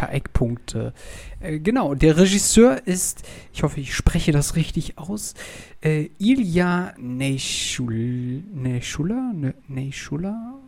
paar 0.00 0.14
Eckpunkte. 0.14 0.94
Äh, 1.40 1.58
genau, 1.58 1.94
der 1.94 2.16
Regisseur 2.16 2.86
ist, 2.86 3.22
ich 3.52 3.62
hoffe, 3.62 3.80
ich 3.80 3.94
spreche 3.94 4.32
das 4.32 4.56
richtig 4.56 4.96
aus, 4.96 5.34
äh, 5.82 6.08
Ilya 6.18 6.94
Neischul, 6.98 8.42
Neischula? 8.54 9.32
Ne-? 9.34 9.54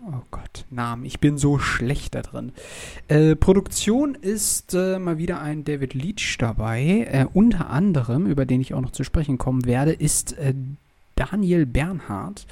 Oh 0.07 0.23
Gott, 0.31 0.67
Namen. 0.71 1.07
Ich 1.07 1.19
bin 1.19 1.39
so 1.39 1.59
schlecht 1.59 2.15
da 2.15 2.23
drin. 2.23 2.53
Äh, 3.09 3.35
Produktion 3.35 4.15
ist 4.15 4.75
äh, 4.75 4.99
mal 4.99 5.17
wieder 5.17 5.41
ein 5.41 5.65
David 5.65 5.95
Leach 5.95 6.37
dabei. 6.39 7.09
Äh, 7.11 7.27
unter 7.33 7.71
anderem, 7.71 8.27
über 8.27 8.45
den 8.45 8.61
ich 8.61 8.75
auch 8.75 8.81
noch 8.83 8.93
zu 8.93 9.05
sprechen 9.05 9.39
kommen 9.39 9.65
werde, 9.65 9.93
ist 9.93 10.37
äh, 10.39 10.53
Daniel 11.15 11.65
Bernhardt. 11.65 12.47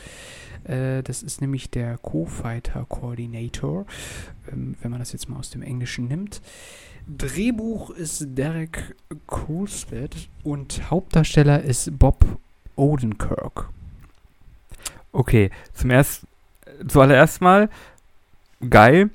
Das 0.65 1.23
ist 1.23 1.41
nämlich 1.41 1.71
der 1.71 1.99
Co-Fighter 1.99 2.85
Coordinator, 2.89 3.87
ähm, 4.53 4.77
wenn 4.83 4.91
man 4.91 5.01
das 5.01 5.13
jetzt 5.13 5.29
mal 5.29 5.39
aus 5.39 5.51
dem 5.51 5.63
Englischen 5.63 6.09
nimmt. 6.09 6.41
Drehbuch 7.09 7.91
ist 7.91 8.25
Derek 8.37 8.95
Coolspit 9.27 10.29
und 10.45 10.91
Hauptdarsteller 10.91 11.63
ist 11.63 11.99
Bob 11.99 12.25
Odenkirk. 12.77 13.69
Okay, 15.13 15.51
zum 15.75 15.91
ersten, 15.91 16.29
zuallererst 16.87 17.41
mal, 17.41 17.69
geil. 18.69 19.11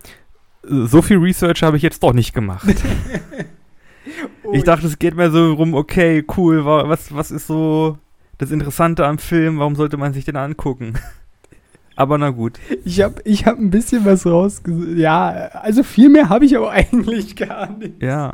So 0.64 1.02
viel 1.02 1.18
Research 1.18 1.64
habe 1.64 1.78
ich 1.78 1.84
jetzt 1.84 2.02
doch 2.04 2.12
nicht 2.14 2.34
gemacht. 2.34 2.68
ich 4.52 4.64
dachte, 4.64 4.88
es 4.88 5.00
geht 5.00 5.16
mir 5.16 5.32
so 5.32 5.54
rum, 5.54 5.74
okay, 5.74 6.24
cool, 6.36 6.66
wa- 6.66 6.90
was, 6.90 7.14
was 7.14 7.32
ist 7.32 7.48
so 7.48 7.98
das 8.40 8.52
Interessante 8.52 9.06
am 9.06 9.20
Film, 9.20 9.60
warum 9.60 9.76
sollte 9.76 9.96
man 9.98 10.12
sich 10.14 10.26
den 10.26 10.36
angucken? 10.36 10.96
Aber 11.98 12.18
na 12.18 12.30
gut. 12.32 12.60
ich 12.84 13.02
habe 13.02 13.22
ich 13.24 13.46
hab 13.46 13.58
ein 13.58 13.70
bisschen 13.70 14.04
was 14.06 14.26
rausgesucht. 14.26 14.98
Ja, 14.98 15.30
also 15.54 15.82
viel 15.84 16.10
mehr 16.10 16.28
habe 16.30 16.46
ich 16.46 16.58
aber 16.58 16.72
eigentlich 16.72 17.36
gar 17.36 17.70
nicht. 17.78 18.02
Ja. 18.04 18.34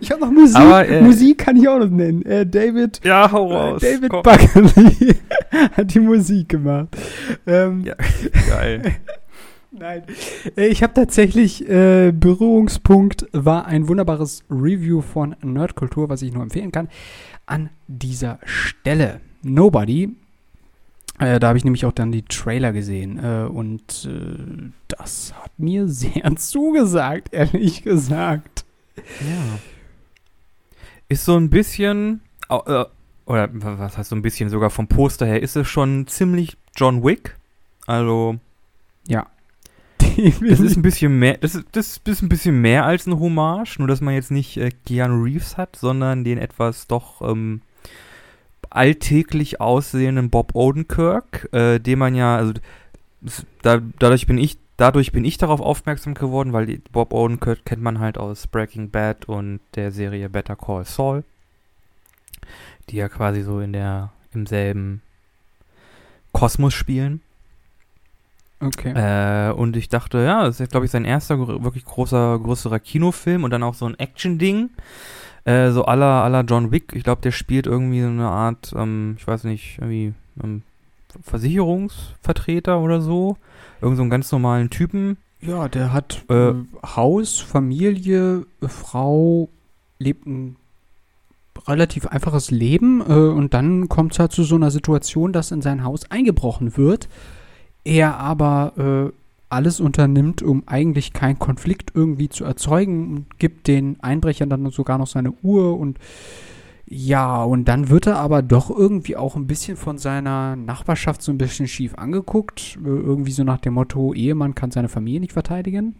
Ich 0.00 0.10
habe 0.10 0.22
noch 0.22 0.30
Musik. 0.30 0.56
Aber, 0.56 0.88
äh, 0.88 1.02
Musik 1.02 1.38
kann 1.38 1.56
ich 1.56 1.68
auch 1.68 1.78
noch 1.78 1.90
nennen. 1.90 2.22
Äh, 2.24 2.46
David 2.46 3.00
Ja, 3.04 3.30
hau 3.30 3.50
Äh, 3.50 3.54
raus. 3.54 3.82
David 3.82 4.08
komm. 4.10 4.22
Buckley 4.22 5.16
hat 5.76 5.92
die 5.94 6.00
Musik 6.00 6.48
gemacht. 6.48 6.88
Ähm, 7.46 7.82
Ja. 7.84 7.94
Geil. 8.48 8.82
Nein. 9.70 10.02
Äh, 10.56 10.68
Ich 10.68 10.82
habe 10.82 10.94
tatsächlich, 10.94 11.68
äh, 11.68 12.12
Berührungspunkt 12.12 13.26
war 13.32 13.66
ein 13.66 13.88
wunderbares 13.88 14.44
Review 14.50 15.00
von 15.02 15.34
Nerdkultur, 15.42 16.08
was 16.08 16.22
ich 16.22 16.32
nur 16.32 16.42
empfehlen 16.44 16.72
kann, 16.72 16.88
an 17.44 17.70
dieser 17.86 18.38
Stelle. 18.44 19.20
Nobody. 19.42 20.14
Äh, 21.18 21.38
da 21.38 21.48
habe 21.48 21.58
ich 21.58 21.64
nämlich 21.64 21.84
auch 21.86 21.92
dann 21.92 22.10
die 22.12 22.22
Trailer 22.22 22.72
gesehen. 22.72 23.18
Äh, 23.22 23.46
und 23.46 24.08
äh, 24.10 24.70
das 24.88 25.32
hat 25.42 25.52
mir 25.58 25.88
sehr 25.88 26.34
zugesagt, 26.36 27.32
ehrlich 27.32 27.82
gesagt. 27.82 28.64
Ja. 28.96 29.58
Ist 31.08 31.24
so 31.24 31.36
ein 31.36 31.50
bisschen, 31.50 32.20
äh, 32.48 32.54
oder 33.26 33.48
wa- 33.52 33.78
was 33.78 33.96
heißt 33.98 34.10
so 34.10 34.16
ein 34.16 34.22
bisschen, 34.22 34.48
sogar 34.50 34.70
vom 34.70 34.88
Poster 34.88 35.26
her, 35.26 35.42
ist 35.42 35.56
es 35.56 35.68
schon 35.68 36.06
ziemlich 36.06 36.56
John 36.76 37.04
Wick. 37.04 37.36
Also, 37.86 38.36
das 39.08 40.60
ist 40.60 40.76
ein 40.76 40.82
bisschen 40.82 41.18
mehr, 41.18 41.38
das 41.38 41.54
ist, 41.54 41.66
das 41.72 41.98
ist 42.06 42.22
ein 42.22 42.28
bisschen 42.28 42.60
mehr 42.60 42.84
als 42.84 43.06
eine 43.06 43.18
Hommage, 43.18 43.78
nur 43.78 43.88
dass 43.88 44.00
man 44.00 44.14
jetzt 44.14 44.30
nicht 44.30 44.56
äh, 44.56 44.70
Keanu 44.86 45.22
Reeves 45.22 45.56
hat, 45.56 45.76
sondern 45.76 46.24
den 46.24 46.38
etwas 46.38 46.86
doch 46.86 47.20
ähm, 47.22 47.62
alltäglich 48.74 49.60
aussehenden 49.60 50.30
Bob 50.30 50.54
Odenkirk, 50.54 51.48
äh, 51.52 51.78
den 51.78 51.98
man 51.98 52.14
ja, 52.14 52.36
also 52.36 52.52
da, 53.62 53.80
dadurch 53.98 54.26
bin 54.26 54.38
ich 54.38 54.58
dadurch 54.76 55.12
bin 55.12 55.24
ich 55.24 55.38
darauf 55.38 55.60
aufmerksam 55.60 56.14
geworden, 56.14 56.52
weil 56.52 56.80
Bob 56.92 57.12
Odenkirk 57.12 57.64
kennt 57.64 57.82
man 57.82 58.00
halt 58.00 58.18
aus 58.18 58.46
Breaking 58.46 58.90
Bad 58.90 59.26
und 59.26 59.60
der 59.76 59.92
Serie 59.92 60.28
Better 60.28 60.56
Call 60.56 60.84
Saul, 60.84 61.24
die 62.90 62.96
ja 62.96 63.08
quasi 63.08 63.42
so 63.42 63.60
in 63.60 63.72
der 63.72 64.12
im 64.32 64.46
selben 64.46 65.00
Kosmos 66.32 66.74
spielen. 66.74 67.20
okay. 68.60 68.92
Äh, 68.94 69.52
und 69.52 69.76
ich 69.76 69.88
dachte, 69.88 70.18
ja, 70.18 70.44
das 70.44 70.58
ist, 70.58 70.72
glaube 70.72 70.86
ich, 70.86 70.90
sein 70.90 71.04
erster 71.04 71.38
wirklich 71.62 71.84
großer, 71.84 72.40
größerer 72.40 72.80
Kinofilm 72.80 73.44
und 73.44 73.50
dann 73.50 73.62
auch 73.62 73.74
so 73.74 73.86
ein 73.86 73.98
Action-Ding. 73.98 74.70
Äh, 75.44 75.70
so 75.70 75.84
aller 75.84 76.22
aller 76.24 76.42
John 76.42 76.70
Wick. 76.70 76.92
Ich 76.94 77.04
glaube, 77.04 77.22
der 77.22 77.32
spielt 77.32 77.66
irgendwie 77.66 78.00
so 78.00 78.08
eine 78.08 78.28
Art, 78.28 78.72
ähm, 78.76 79.16
ich 79.18 79.26
weiß 79.26 79.44
nicht, 79.44 79.78
irgendwie 79.78 80.14
ähm, 80.42 80.62
Versicherungsvertreter 81.22 82.80
oder 82.80 83.00
so. 83.00 83.36
Irgend 83.80 83.96
so 83.96 84.02
einen 84.02 84.10
ganz 84.10 84.32
normalen 84.32 84.70
Typen. 84.70 85.18
Ja, 85.40 85.68
der 85.68 85.92
hat 85.92 86.24
Äh, 86.30 86.50
äh, 86.50 86.54
Haus, 86.84 87.38
Familie, 87.40 88.46
Frau, 88.62 89.50
lebt 89.98 90.26
ein 90.26 90.56
relativ 91.66 92.06
einfaches 92.06 92.50
Leben 92.50 93.00
äh, 93.00 93.12
und 93.12 93.54
dann 93.54 93.88
kommt 93.88 94.12
es 94.12 94.18
halt 94.18 94.32
zu 94.32 94.42
so 94.42 94.56
einer 94.56 94.70
Situation, 94.70 95.32
dass 95.32 95.50
in 95.50 95.62
sein 95.62 95.84
Haus 95.84 96.10
eingebrochen 96.10 96.76
wird. 96.76 97.08
Er 97.84 98.16
aber 98.18 99.12
äh, 99.12 99.23
alles 99.54 99.80
unternimmt, 99.80 100.42
um 100.42 100.64
eigentlich 100.66 101.12
keinen 101.12 101.38
Konflikt 101.38 101.92
irgendwie 101.94 102.28
zu 102.28 102.44
erzeugen 102.44 103.16
und 103.16 103.38
gibt 103.38 103.68
den 103.68 103.96
Einbrechern 104.00 104.50
dann 104.50 104.68
sogar 104.70 104.98
noch 104.98 105.06
seine 105.06 105.32
Uhr 105.42 105.78
und 105.78 105.98
ja, 106.86 107.42
und 107.42 107.64
dann 107.64 107.88
wird 107.88 108.06
er 108.06 108.18
aber 108.18 108.42
doch 108.42 108.68
irgendwie 108.68 109.16
auch 109.16 109.36
ein 109.36 109.46
bisschen 109.46 109.76
von 109.76 109.96
seiner 109.96 110.54
Nachbarschaft 110.54 111.22
so 111.22 111.32
ein 111.32 111.38
bisschen 111.38 111.66
schief 111.66 111.94
angeguckt. 111.94 112.78
Irgendwie 112.84 113.32
so 113.32 113.42
nach 113.42 113.58
dem 113.58 113.74
Motto, 113.74 114.12
Ehemann 114.12 114.54
kann 114.54 114.70
seine 114.70 114.90
Familie 114.90 115.20
nicht 115.20 115.32
verteidigen. 115.32 115.96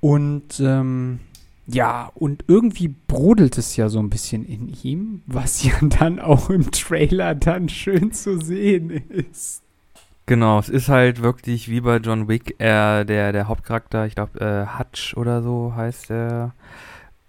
Und 0.00 0.60
ähm, 0.60 1.18
ja, 1.66 2.12
und 2.14 2.44
irgendwie 2.46 2.94
brodelt 3.08 3.58
es 3.58 3.74
ja 3.74 3.88
so 3.88 3.98
ein 3.98 4.10
bisschen 4.10 4.44
in 4.44 4.72
ihm, 4.84 5.22
was 5.26 5.64
ja 5.64 5.72
dann 5.82 6.20
auch 6.20 6.48
im 6.48 6.70
Trailer 6.70 7.34
dann 7.34 7.68
schön 7.68 8.12
zu 8.12 8.38
sehen 8.38 8.90
ist. 8.90 9.65
Genau, 10.26 10.58
es 10.58 10.68
ist 10.68 10.88
halt 10.88 11.22
wirklich 11.22 11.70
wie 11.70 11.80
bei 11.80 11.98
John 11.98 12.26
Wick, 12.26 12.56
er, 12.58 13.04
der, 13.04 13.32
der 13.32 13.46
Hauptcharakter, 13.46 14.06
ich 14.06 14.16
glaube, 14.16 14.40
äh, 14.40 14.78
Hutch 14.78 15.16
oder 15.16 15.40
so 15.40 15.72
heißt 15.76 16.10
er, 16.10 16.52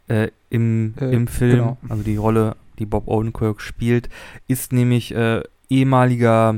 äh, 0.07 0.29
im, 0.49 0.95
Äh, 0.99 1.11
im 1.11 1.27
Film, 1.27 1.57
genau. 1.57 1.77
also 1.89 2.01
die 2.01 2.15
Rolle, 2.15 2.55
die 2.79 2.87
Bob 2.87 3.07
Odenkirk 3.07 3.61
spielt, 3.61 4.09
ist 4.47 4.73
nämlich 4.73 5.13
äh, 5.13 5.43
ehemaliger, 5.69 6.55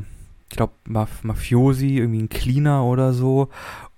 ich 0.50 0.56
glaube, 0.56 0.74
Maf 0.86 1.24
Mafiosi, 1.24 1.98
irgendwie 1.98 2.22
ein 2.22 2.30
Cleaner 2.30 2.86
oder 2.86 3.12
so. 3.14 3.50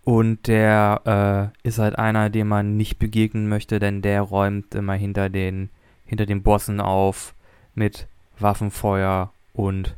Und 0.03 0.47
der 0.47 1.51
äh, 1.63 1.67
ist 1.67 1.77
halt 1.77 1.99
einer, 1.99 2.31
dem 2.31 2.47
man 2.47 2.75
nicht 2.75 2.97
begegnen 2.97 3.49
möchte, 3.49 3.77
denn 3.77 4.01
der 4.01 4.21
räumt 4.23 4.73
immer 4.73 4.93
hinter 4.93 5.29
den, 5.29 5.69
hinter 6.07 6.25
den 6.25 6.41
Bossen 6.41 6.81
auf 6.81 7.35
mit 7.75 8.07
Waffenfeuer 8.39 9.31
und 9.53 9.95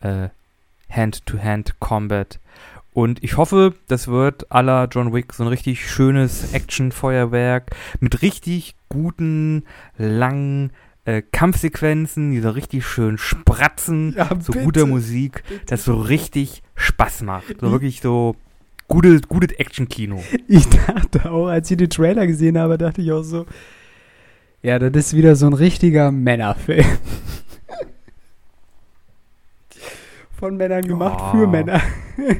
äh, 0.00 0.28
Hand-to-Hand-Combat. 0.90 2.40
Und 2.92 3.22
ich 3.22 3.36
hoffe, 3.36 3.74
das 3.86 4.08
wird 4.08 4.46
la 4.50 4.86
John 4.90 5.12
Wick 5.12 5.32
so 5.32 5.44
ein 5.44 5.48
richtig 5.48 5.88
schönes 5.88 6.52
Action-Feuerwerk 6.52 7.70
mit 8.00 8.22
richtig 8.22 8.74
guten, 8.88 9.64
langen 9.96 10.72
äh, 11.04 11.22
Kampfsequenzen, 11.22 12.32
die 12.32 12.40
so 12.40 12.50
richtig 12.50 12.86
schön 12.86 13.16
spratzen, 13.18 14.14
Ja, 14.16 14.28
so 14.40 14.52
guter 14.52 14.86
Musik, 14.86 15.44
bitte. 15.48 15.60
das 15.66 15.84
so 15.84 15.94
richtig 15.94 16.62
Spaß 16.74 17.22
macht. 17.22 17.60
So 17.60 17.70
wirklich 17.70 18.00
so 18.00 18.34
gutes, 18.88 19.22
gutes 19.28 19.52
Action-Kino. 19.58 20.22
Ich 20.48 20.66
dachte 20.68 21.30
auch, 21.30 21.46
als 21.46 21.70
ich 21.70 21.76
den 21.76 21.90
Trailer 21.90 22.26
gesehen 22.26 22.58
habe, 22.58 22.78
dachte 22.78 23.00
ich 23.02 23.12
auch 23.12 23.22
so, 23.22 23.46
ja, 24.62 24.78
das 24.80 24.90
ist 25.06 25.16
wieder 25.16 25.36
so 25.36 25.46
ein 25.46 25.52
richtiger 25.52 26.10
Männerfilm. 26.10 26.84
Von 30.38 30.56
Männern 30.56 30.82
gemacht 30.82 31.18
Ja. 31.20 31.30
für 31.32 31.46
Männer. 31.46 31.80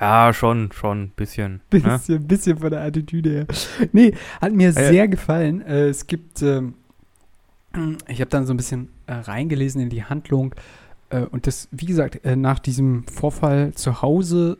Ja, 0.00 0.32
schon, 0.32 0.72
schon, 0.72 1.02
ein 1.04 1.12
bisschen. 1.14 1.52
Ne? 1.52 1.80
Bisschen, 1.80 2.26
bisschen 2.26 2.58
von 2.58 2.68
der 2.68 2.82
Attitüde 2.82 3.30
her. 3.30 3.46
Nee, 3.92 4.12
hat 4.42 4.52
mir 4.52 4.70
Ja. 4.70 4.72
sehr 4.72 5.06
gefallen. 5.06 5.62
Äh, 5.62 5.86
es 5.88 6.08
gibt, 6.08 6.42
ähm, 6.42 6.74
ich 8.08 8.20
habe 8.20 8.28
dann 8.28 8.44
so 8.44 8.52
ein 8.52 8.56
bisschen 8.56 8.88
äh, 9.06 9.14
reingelesen 9.14 9.80
in 9.80 9.90
die 9.90 10.02
Handlung. 10.04 10.52
Äh, 11.10 11.20
und 11.20 11.46
das, 11.46 11.68
wie 11.70 11.86
gesagt, 11.86 12.24
äh, 12.24 12.34
nach 12.34 12.58
diesem 12.58 13.06
Vorfall 13.06 13.72
zu 13.74 14.02
Hause, 14.02 14.58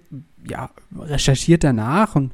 ja, 0.49 0.71
recherchiert 0.97 1.65
er 1.65 1.73
nach 1.73 2.15
und 2.15 2.33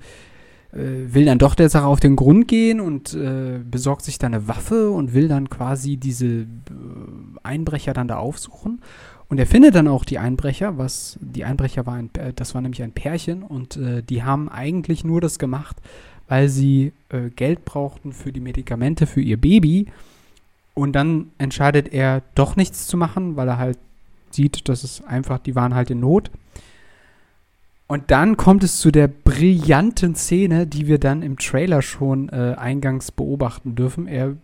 äh, 0.72 1.12
will 1.14 1.24
dann 1.24 1.38
doch 1.38 1.54
der 1.54 1.70
Sache 1.70 1.86
auf 1.86 2.00
den 2.00 2.16
Grund 2.16 2.48
gehen 2.48 2.80
und 2.80 3.14
äh, 3.14 3.60
besorgt 3.68 4.02
sich 4.02 4.18
dann 4.18 4.34
eine 4.34 4.46
Waffe 4.46 4.90
und 4.90 5.14
will 5.14 5.26
dann 5.26 5.48
quasi 5.48 5.96
diese 5.96 6.26
äh, 6.26 6.46
Einbrecher 7.42 7.94
dann 7.94 8.08
da 8.08 8.18
aufsuchen. 8.18 8.82
Und 9.30 9.38
er 9.38 9.46
findet 9.46 9.76
dann 9.76 9.86
auch 9.86 10.04
die 10.04 10.18
Einbrecher, 10.18 10.76
was 10.76 11.16
die 11.20 11.44
Einbrecher 11.44 11.86
war 11.86 11.94
ein, 11.94 12.10
äh, 12.18 12.32
das 12.34 12.54
war 12.54 12.60
nämlich 12.60 12.82
ein 12.82 12.92
Pärchen 12.92 13.44
und 13.44 13.76
äh, 13.76 14.02
die 14.02 14.24
haben 14.24 14.48
eigentlich 14.48 15.04
nur 15.04 15.20
das 15.20 15.38
gemacht, 15.38 15.76
weil 16.28 16.48
sie 16.48 16.92
äh, 17.10 17.30
Geld 17.30 17.64
brauchten 17.64 18.12
für 18.12 18.32
die 18.32 18.40
Medikamente 18.40 19.06
für 19.06 19.20
ihr 19.20 19.40
Baby. 19.40 19.86
Und 20.74 20.94
dann 20.94 21.30
entscheidet 21.38 21.92
er 21.92 22.22
doch 22.34 22.56
nichts 22.56 22.88
zu 22.88 22.96
machen, 22.96 23.36
weil 23.36 23.48
er 23.48 23.58
halt 23.58 23.78
sieht, 24.30 24.68
dass 24.68 24.82
es 24.82 25.02
einfach, 25.04 25.38
die 25.38 25.54
waren 25.54 25.74
halt 25.74 25.90
in 25.90 26.00
Not. 26.00 26.30
Und 27.86 28.10
dann 28.10 28.36
kommt 28.36 28.64
es 28.64 28.78
zu 28.78 28.90
der 28.90 29.08
brillanten 29.08 30.16
Szene, 30.16 30.66
die 30.66 30.88
wir 30.88 30.98
dann 30.98 31.22
im 31.22 31.38
Trailer 31.38 31.82
schon 31.82 32.28
äh, 32.30 32.54
eingangs 32.56 33.12
beobachten 33.12 33.76
dürfen. 33.76 34.06
Er 34.08 34.36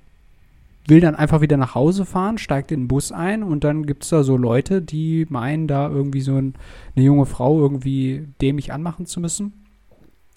will 0.88 1.00
dann 1.00 1.16
einfach 1.16 1.40
wieder 1.40 1.56
nach 1.56 1.74
Hause 1.74 2.04
fahren, 2.04 2.38
steigt 2.38 2.70
in 2.70 2.82
den 2.82 2.88
Bus 2.88 3.12
ein 3.12 3.42
und 3.42 3.64
dann 3.64 3.86
gibt 3.86 4.04
es 4.04 4.10
da 4.10 4.22
so 4.22 4.36
Leute, 4.36 4.82
die 4.82 5.26
meinen, 5.28 5.66
da 5.66 5.88
irgendwie 5.88 6.20
so 6.20 6.36
ein, 6.36 6.54
eine 6.94 7.04
junge 7.04 7.26
Frau 7.26 7.58
irgendwie 7.58 8.28
dämlich 8.40 8.72
anmachen 8.72 9.06
zu 9.06 9.20
müssen. 9.20 9.52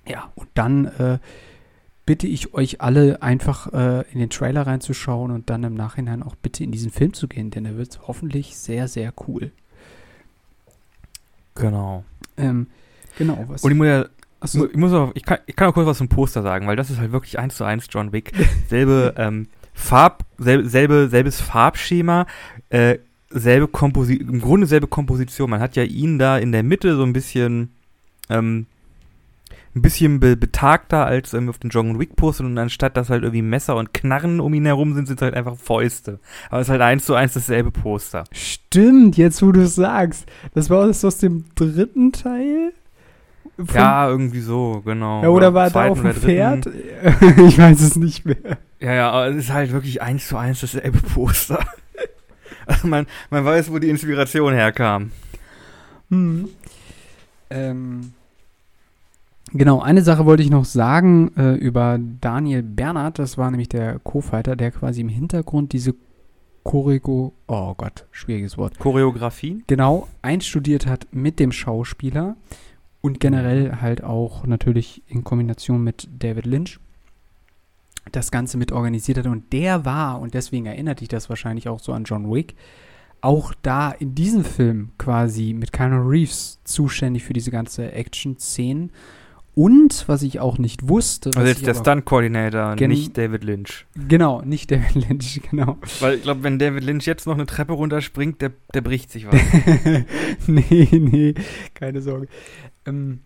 Ja, 0.08 0.32
und 0.36 0.48
dann 0.56 0.86
äh, 0.86 1.20
bitte 2.06 2.26
ich 2.26 2.54
euch 2.56 2.82
alle 2.82 3.22
einfach 3.22 3.72
äh, 3.74 4.04
in 4.12 4.20
den 4.20 4.32
Trailer 4.32 4.66
reinzuschauen 4.66 5.32
und 5.32 5.50
dann 5.50 5.64
im 5.64 5.76
Nachhinein 5.76 6.24
auch 6.24 6.36
bitte 6.36 6.64
in 6.64 6.72
diesen 6.72 6.92
Film 6.92 7.14
zu 7.14 7.28
gehen, 7.28 7.52
denn 7.52 7.66
er 7.66 7.78
wird 7.78 8.00
hoffentlich 8.08 8.58
sehr, 8.58 8.88
sehr 8.88 9.14
cool. 9.28 9.52
Genau. 11.54 12.04
Ähm, 12.38 12.68
genau, 13.18 13.46
was. 13.48 13.64
Und 13.64 13.72
ich 13.72 13.78
muss 13.78 13.88
ja, 13.88 14.06
Achso, 14.42 14.66
ich, 14.66 14.78
muss 14.78 14.94
auch, 14.94 15.12
ich, 15.16 15.24
kann, 15.24 15.40
ich 15.46 15.56
kann 15.56 15.68
auch 15.68 15.74
kurz 15.74 15.86
was 15.86 15.98
zum 15.98 16.08
Poster 16.08 16.42
sagen, 16.42 16.66
weil 16.66 16.78
das 16.78 16.90
ist 16.90 17.00
halt 17.00 17.12
wirklich 17.12 17.38
eins 17.38 17.56
zu 17.56 17.66
eins 17.66 17.88
John 17.90 18.14
Wick. 18.14 18.32
Selbe 18.70 19.14
ähm, 19.18 19.48
Farb, 19.80 20.26
selbe, 20.38 20.70
selbe, 20.70 21.08
selbes 21.10 21.42
Farbschema, 21.42 22.28
äh, 22.70 23.00
selbe 23.30 23.68
Komposition, 23.68 24.30
im 24.30 24.42
Grunde 24.42 24.68
selbe 24.68 24.88
Komposition. 24.88 25.50
Man 25.50 25.62
hat 25.62 25.76
ja 25.76 25.84
ihn 25.84 26.20
da 26.20 26.38
in 26.38 26.52
der 26.52 26.64
Mitte 26.64 26.96
so 26.96 27.04
ein 27.04 27.14
bisschen, 27.14 27.72
ähm, 28.30 28.66
ein 29.76 29.82
bisschen 29.82 30.20
be 30.20 30.36
betagter 30.36 31.06
als 31.06 31.34
ähm, 31.34 31.50
auf 31.50 31.60
den 31.60 31.70
John 31.70 31.98
Wick 31.98 32.16
Poster 32.16 32.44
und 32.44 32.58
anstatt 32.58 32.98
dass 32.98 33.10
halt 33.10 33.24
irgendwie 33.24 33.42
Messer 33.42 33.78
und 33.78 33.94
Knarren 33.94 34.40
um 34.42 34.54
ihn 34.54 34.66
herum 34.66 34.94
sind, 34.94 35.08
sind 35.08 35.20
es 35.20 35.22
halt 35.22 35.34
einfach 35.34 35.56
Fäuste. 35.56 36.20
Aber 36.50 36.60
es 36.60 36.68
ist 36.68 36.72
halt 36.72 36.82
eins 36.82 37.06
zu 37.06 37.16
eins 37.16 37.34
dasselbe 37.34 37.72
Poster. 37.72 38.26
Stimmt, 38.32 39.18
jetzt 39.18 39.42
wo 39.42 39.52
du 39.52 39.62
es 39.62 39.76
sagst. 39.76 40.26
Das 40.54 40.70
war 40.70 40.86
das 40.88 41.06
aus 41.06 41.18
dem 41.18 41.46
dritten 41.56 42.12
Teil? 42.12 42.74
Ja, 43.74 44.10
irgendwie 44.10 44.40
so, 44.40 44.82
genau. 44.86 45.22
ja 45.22 45.30
oder 45.30 45.54
war 45.54 45.66
er 45.66 45.70
da 45.72 45.88
auf 45.90 46.00
dem 46.00 46.10
oder. 46.10 46.14
Pferd? 46.14 46.66
ich 47.46 47.58
weiß 47.58 47.82
es 47.82 47.96
nicht 47.98 48.26
mehr. 48.26 48.58
Ja, 48.80 48.94
ja, 48.94 49.12
aber 49.12 49.28
es 49.28 49.36
ist 49.36 49.54
halt 49.54 49.74
wirklich 49.74 50.02
eins 50.02 50.28
zu 50.28 50.38
eins 50.38 50.62
dasselbe 50.62 51.00
Poster. 51.00 51.60
Also 52.66 52.88
man, 52.88 53.08
man 53.32 53.44
weiß, 53.44 53.72
wo 53.72 53.80
die 53.80 53.90
Inspiration 53.90 54.54
herkam. 54.54 55.12
Hm. 56.12 56.50
Ähm, 57.50 58.14
genau, 59.52 59.82
eine 59.82 60.04
Sache 60.04 60.28
wollte 60.28 60.44
ich 60.44 60.52
noch 60.52 60.66
sagen 60.66 61.32
äh, 61.36 61.56
über 61.56 61.98
Daniel 62.00 62.62
Bernhard. 62.62 63.18
Das 63.18 63.40
war 63.40 63.50
nämlich 63.50 63.70
der 63.70 63.98
Co-Fighter, 63.98 64.56
der 64.56 64.70
quasi 64.70 65.02
im 65.02 65.10
Hintergrund 65.10 65.74
diese 65.74 65.96
Choreo, 66.64 67.34
oh 67.48 67.74
Gott, 67.76 68.06
schwieriges 68.12 68.56
Wort, 68.58 68.78
Choreografien? 68.78 69.64
genau 69.66 70.08
einstudiert 70.22 70.86
hat 70.86 71.08
mit 71.12 71.40
dem 71.40 71.52
Schauspieler 71.52 72.36
und 73.02 73.20
generell 73.20 73.78
halt 73.82 74.04
auch 74.04 74.46
natürlich 74.46 75.04
in 75.08 75.24
Kombination 75.24 75.84
mit 75.84 76.10
David 76.18 76.46
Lynch 76.46 76.80
das 78.12 78.32
Ganze 78.32 78.58
mit 78.58 78.72
organisiert 78.72 79.20
hat. 79.20 79.28
Und 79.28 79.54
der 79.54 79.86
war, 79.86 80.20
und 80.20 80.34
deswegen 80.34 80.66
erinnert 80.66 81.02
dich 81.02 81.08
das 81.08 81.30
wahrscheinlich 81.30 81.68
auch 81.70 81.80
so 81.80 81.94
an 81.94 82.04
John 82.04 82.32
Wick, 82.32 82.56
auch 83.22 83.54
da 83.62 83.92
in 83.92 84.16
diesem 84.16 84.44
Film 84.44 84.92
quasi 84.98 85.54
mit 85.54 85.74
Keanu 85.74 86.08
Reeves 86.08 86.60
zuständig 86.64 87.24
für 87.24 87.34
diese 87.34 87.52
ganze 87.52 87.92
Action-Szenen. 87.92 88.92
Und, 89.60 90.08
was 90.08 90.22
ich 90.22 90.40
auch 90.40 90.58
nicht 90.58 90.88
wusste, 90.88 91.32
was 91.32 91.36
Also 91.36 91.50
jetzt 91.50 91.68
der 91.68 91.74
Stunt-Coordinator, 91.74 92.76
nicht 92.76 93.18
David 93.18 93.44
Lynch. 93.44 93.86
Genau, 94.08 94.42
nicht 94.42 94.72
David 94.72 94.96
Lynch, 94.96 95.42
genau. 95.52 95.78
Weil 96.00 96.16
ich 96.16 96.22
glaube, 96.22 96.44
wenn 96.44 96.60
David 96.60 96.86
Lynch 96.86 97.06
jetzt 97.06 97.28
noch 97.28 97.34
eine 97.34 97.46
Treppe 97.46 97.74
runterspringt, 97.74 98.42
der, 98.42 98.54
der 98.74 98.80
bricht 98.80 99.12
sich 99.12 99.28
was. 99.28 99.36
nee, 100.48 100.88
nee, 100.94 101.34
keine 101.74 102.02
Sorge. 102.02 102.30
Ähm, 102.86 103.20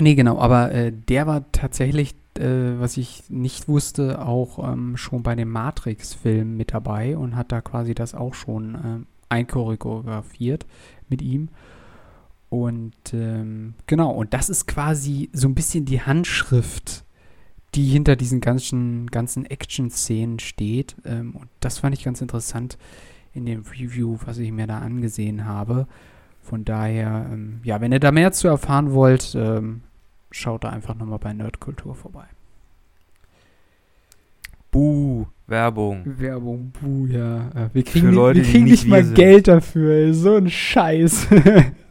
nee, 0.00 0.14
genau, 0.14 0.38
aber 0.38 0.72
äh, 0.72 0.92
der 0.94 1.26
war 1.26 1.52
tatsächlich, 1.52 2.14
äh, 2.38 2.80
was 2.80 2.96
ich 2.96 3.24
nicht 3.28 3.68
wusste, 3.68 4.24
auch 4.24 4.66
ähm, 4.66 4.96
schon 4.96 5.22
bei 5.22 5.34
dem 5.34 5.50
Matrix-Film 5.50 6.56
mit 6.56 6.72
dabei 6.72 7.18
und 7.18 7.36
hat 7.36 7.52
da 7.52 7.60
quasi 7.60 7.94
das 7.94 8.14
auch 8.14 8.32
schon 8.32 8.78
ähm, 8.82 9.06
einchoreografiert 9.28 10.64
mit 11.10 11.20
ihm. 11.20 11.50
Und 12.50 12.94
ähm, 13.12 13.74
genau, 13.86 14.10
und 14.10 14.32
das 14.32 14.48
ist 14.48 14.66
quasi 14.66 15.28
so 15.32 15.48
ein 15.48 15.54
bisschen 15.54 15.84
die 15.84 16.00
Handschrift, 16.00 17.04
die 17.74 17.84
hinter 17.84 18.16
diesen 18.16 18.40
ganzen, 18.40 19.06
ganzen 19.08 19.44
Action-Szenen 19.44 20.38
steht. 20.38 20.96
Ähm, 21.04 21.36
und 21.36 21.48
das 21.60 21.78
fand 21.78 21.94
ich 21.94 22.04
ganz 22.04 22.20
interessant 22.22 22.78
in 23.34 23.44
dem 23.44 23.62
Review, 23.62 24.18
was 24.24 24.38
ich 24.38 24.50
mir 24.50 24.66
da 24.66 24.78
angesehen 24.78 25.44
habe. 25.44 25.86
Von 26.42 26.64
daher, 26.64 27.28
ähm, 27.30 27.60
ja, 27.64 27.80
wenn 27.82 27.92
ihr 27.92 28.00
da 28.00 28.12
mehr 28.12 28.32
zu 28.32 28.48
erfahren 28.48 28.92
wollt, 28.92 29.34
ähm, 29.34 29.82
schaut 30.30 30.64
da 30.64 30.70
einfach 30.70 30.94
nochmal 30.94 31.18
bei 31.18 31.34
Nerdkultur 31.34 31.94
vorbei. 31.94 32.24
Buh, 34.70 35.26
Werbung. 35.46 36.02
Werbung, 36.04 36.72
buh, 36.80 37.06
ja. 37.06 37.48
Äh, 37.50 37.68
wir 37.72 37.82
kriegen, 37.82 38.08
Für 38.08 38.14
Leute, 38.14 38.40
wir 38.40 38.50
kriegen 38.50 38.64
nicht 38.64 38.86
mal 38.86 39.04
sind. 39.04 39.14
Geld 39.14 39.48
dafür, 39.48 39.92
ey. 39.92 40.14
so 40.14 40.36
ein 40.36 40.48
Scheiß. 40.48 41.28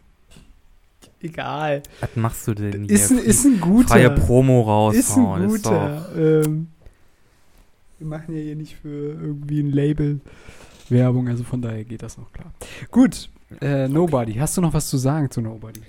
Egal. 1.22 1.82
Was 2.00 2.16
machst 2.16 2.48
du 2.48 2.54
denn 2.54 2.84
hier? 2.86 2.92
Ist, 2.96 3.12
ein- 3.12 3.18
ist 3.20 3.46
ein 3.46 3.60
guter. 3.60 3.90
Freie 3.90 4.12
Promo 4.12 4.92
ist 4.92 5.16
ein 5.18 5.24
raushauen. 5.24 5.44
Ist 5.50 5.64
guter. 5.64 6.10
Ähm, 6.16 6.68
wir 7.98 8.08
machen 8.08 8.36
ja 8.36 8.42
hier 8.42 8.56
nicht 8.56 8.76
für 8.78 8.88
irgendwie 9.14 9.62
ein 9.62 9.72
Label 9.72 10.20
Werbung, 10.90 11.28
also 11.28 11.44
von 11.44 11.62
daher 11.62 11.84
geht 11.84 12.04
das 12.04 12.18
noch 12.18 12.32
klar. 12.32 12.54
Gut, 12.92 13.30
äh, 13.62 13.88
Nobody. 13.88 14.34
Hast 14.36 14.56
du 14.58 14.62
noch 14.62 14.74
was 14.74 14.90
zu 14.90 14.98
sagen 14.98 15.32
zu 15.32 15.42
Nobody? 15.42 15.82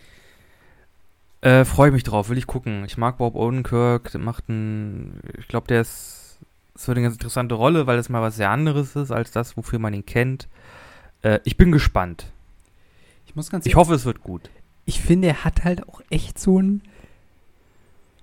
Äh, 1.40 1.64
freue 1.64 1.92
mich 1.92 2.02
drauf, 2.02 2.30
will 2.30 2.38
ich 2.38 2.46
gucken. 2.46 2.84
Ich 2.84 2.96
mag 2.98 3.18
Bob 3.18 3.36
Odenkirk, 3.36 4.10
der 4.10 4.20
macht 4.20 4.48
ein, 4.48 5.20
ich 5.38 5.46
glaube, 5.46 5.68
der 5.68 5.82
ist, 5.82 6.38
es 6.74 6.88
wird 6.88 6.96
eine 6.96 7.04
ganz 7.04 7.14
interessante 7.14 7.54
Rolle, 7.54 7.86
weil 7.86 7.98
es 7.98 8.08
mal 8.08 8.22
was 8.22 8.36
sehr 8.36 8.50
anderes 8.50 8.96
ist 8.96 9.12
als 9.12 9.30
das, 9.30 9.56
wofür 9.56 9.78
man 9.78 9.94
ihn 9.94 10.04
kennt. 10.06 10.48
Äh, 11.22 11.38
ich 11.44 11.56
bin 11.56 11.70
gespannt. 11.70 12.32
Ich 13.26 13.36
muss 13.36 13.50
ganz 13.50 13.66
Ich 13.66 13.76
hoffe, 13.76 13.94
es 13.94 14.04
wird 14.04 14.22
gut. 14.22 14.50
Ich 14.88 15.02
finde, 15.02 15.28
er 15.28 15.44
hat 15.44 15.64
halt 15.64 15.86
auch 15.86 16.00
echt 16.08 16.38
so 16.38 16.56
einen 16.56 16.80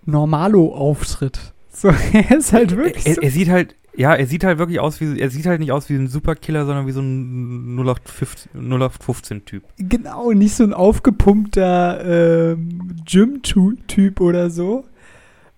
Normalo-Auftritt. 0.07 1.53
So, 1.71 1.89
er 2.13 2.37
ist 2.37 2.53
halt 2.53 2.75
wirklich 2.75 3.05
Er, 3.05 3.13
so. 3.13 3.21
er 3.21 3.29
sieht 3.29 3.49
halt, 3.49 3.75
ja, 3.95 4.15
er 4.15 4.25
sieht 4.25 4.43
halt 4.43 4.57
wirklich 4.57 4.79
aus 4.79 4.99
wie, 4.99 5.19
er 5.19 5.29
sieht 5.29 5.45
halt 5.45 5.59
nicht 5.59 5.71
aus 5.71 5.89
wie 5.89 5.93
ein 5.93 6.07
Superkiller, 6.07 6.65
sondern 6.65 6.87
wie 6.87 6.91
so 6.91 7.01
ein 7.01 7.75
0815 7.77 8.51
0815-Typ. 8.71 9.63
Genau, 9.77 10.31
nicht 10.31 10.55
so 10.55 10.63
ein 10.63 10.73
aufgepumpter 10.73 12.53
ähm, 12.53 12.95
Gym-Typ 13.05 14.19
oder 14.19 14.49
so, 14.49 14.85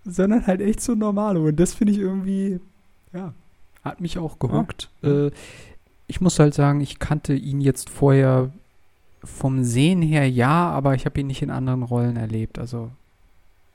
sondern 0.04 0.46
halt 0.46 0.60
echt 0.60 0.82
so 0.82 0.91
ein 0.91 1.00
Normalo. 1.00 1.48
Und 1.48 1.58
das 1.58 1.74
finde 1.74 1.93
ich 1.93 2.00
irgendwie, 2.00 2.60
ja, 3.13 3.34
hat 3.82 4.02
mich 4.02 4.17
auch 4.17 4.39
gehuckt. 4.39 4.89
Äh, 5.04 5.32
ich 6.08 6.20
muss 6.20 6.38
halt 6.38 6.54
sagen, 6.54 6.82
ich 6.82 7.00
kannte 7.00 7.34
ihn 7.34 7.62
jetzt 7.62 7.89
vorher 7.89 8.52
vom 9.23 9.63
Sehen 9.63 10.01
her 10.01 10.30
ja, 10.30 10.69
aber 10.69 10.95
ich 10.95 11.06
habe 11.06 11.19
ihn 11.19 11.27
nicht 11.27 11.41
in 11.41 11.49
anderen 11.49 11.84
Rollen 11.84 12.17
erlebt. 12.17 12.60
Also, 12.60 12.91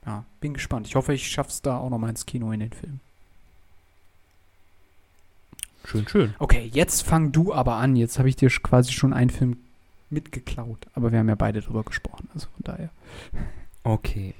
ja, 0.05 0.25
bin 0.41 0.53
gespannt. 0.53 0.87
Ich 0.87 0.95
hoffe, 0.95 1.13
ich 1.13 1.29
schaff's 1.29 1.61
da 1.61 1.77
auch 1.77 1.89
nochmal 1.89 2.09
ins 2.09 2.25
Kino 2.25 2.51
in 2.51 2.59
den 2.59 2.73
Film. 2.73 2.99
Schön, 5.85 6.07
schön. 6.07 6.33
Okay, 6.39 6.69
jetzt 6.73 7.01
fang 7.01 7.31
du 7.31 7.53
aber 7.53 7.75
an. 7.75 7.95
Jetzt 7.95 8.17
habe 8.17 8.29
ich 8.29 8.35
dir 8.35 8.49
quasi 8.49 8.93
schon 8.93 9.13
einen 9.13 9.29
Film 9.29 9.57
mitgeklaut. 10.09 10.87
Aber 10.93 11.11
wir 11.11 11.19
haben 11.19 11.29
ja 11.29 11.35
beide 11.35 11.61
drüber 11.61 11.83
gesprochen, 11.83 12.29
also 12.33 12.47
von 12.47 12.63
daher. 12.63 12.89
Okay. 13.83 14.33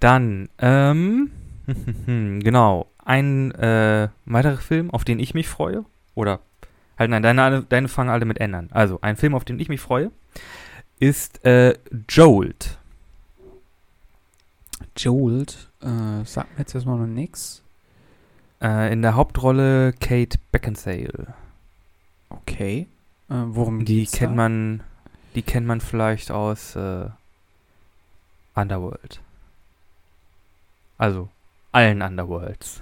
Dann, 0.00 0.48
ähm, 0.58 1.30
genau, 2.06 2.88
ein 3.04 3.52
äh, 3.52 4.08
weiterer 4.24 4.58
Film, 4.58 4.90
auf 4.90 5.04
den 5.04 5.20
ich 5.20 5.34
mich 5.34 5.48
freue. 5.48 5.84
Oder, 6.14 6.40
halt 6.98 7.10
nein, 7.10 7.22
deine, 7.22 7.62
deine 7.62 7.88
fangen 7.88 8.10
alle 8.10 8.24
mit 8.24 8.38
ändern. 8.38 8.68
Also, 8.72 8.98
ein 9.02 9.16
Film, 9.16 9.34
auf 9.34 9.44
den 9.44 9.58
ich 9.58 9.68
mich 9.68 9.80
freue, 9.80 10.10
ist 10.98 11.44
äh, 11.44 11.76
Jolt. 12.08 12.78
Jolt, 14.96 15.70
äh, 15.82 16.24
sagt 16.24 16.52
mir 16.52 16.60
jetzt 16.60 16.74
erstmal 16.74 16.98
noch 16.98 17.06
nix. 17.06 17.62
Äh, 18.62 18.92
in 18.92 19.02
der 19.02 19.14
Hauptrolle 19.14 19.92
Kate 20.00 20.38
Beckinsale. 20.52 21.34
Okay. 22.30 22.86
Äh, 23.28 23.34
worum 23.48 23.84
Die 23.84 24.00
geht's 24.00 24.12
kennt 24.12 24.32
da? 24.32 24.36
man, 24.36 24.82
die 25.34 25.42
kennt 25.42 25.66
man 25.66 25.80
vielleicht 25.80 26.30
aus 26.30 26.76
äh, 26.76 27.08
Underworld. 28.54 29.20
Also 30.96 31.28
allen 31.72 32.00
Underworlds. 32.00 32.80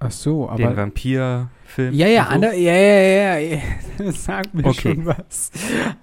Ach 0.00 0.10
so, 0.10 0.50
Den 0.56 0.66
aber. 0.66 0.76
Vampir-Film. 1.74 1.94
Ja, 1.94 2.06
ja, 2.06 2.28
so. 2.34 2.46
ja, 2.46 2.52
ja, 2.52 3.02
ja, 3.02 3.38
ja. 3.38 3.62
Das 3.98 4.24
sagt 4.24 4.54
mir 4.54 4.64
Okay. 4.64 4.94
schon 4.94 5.06
was. 5.06 5.50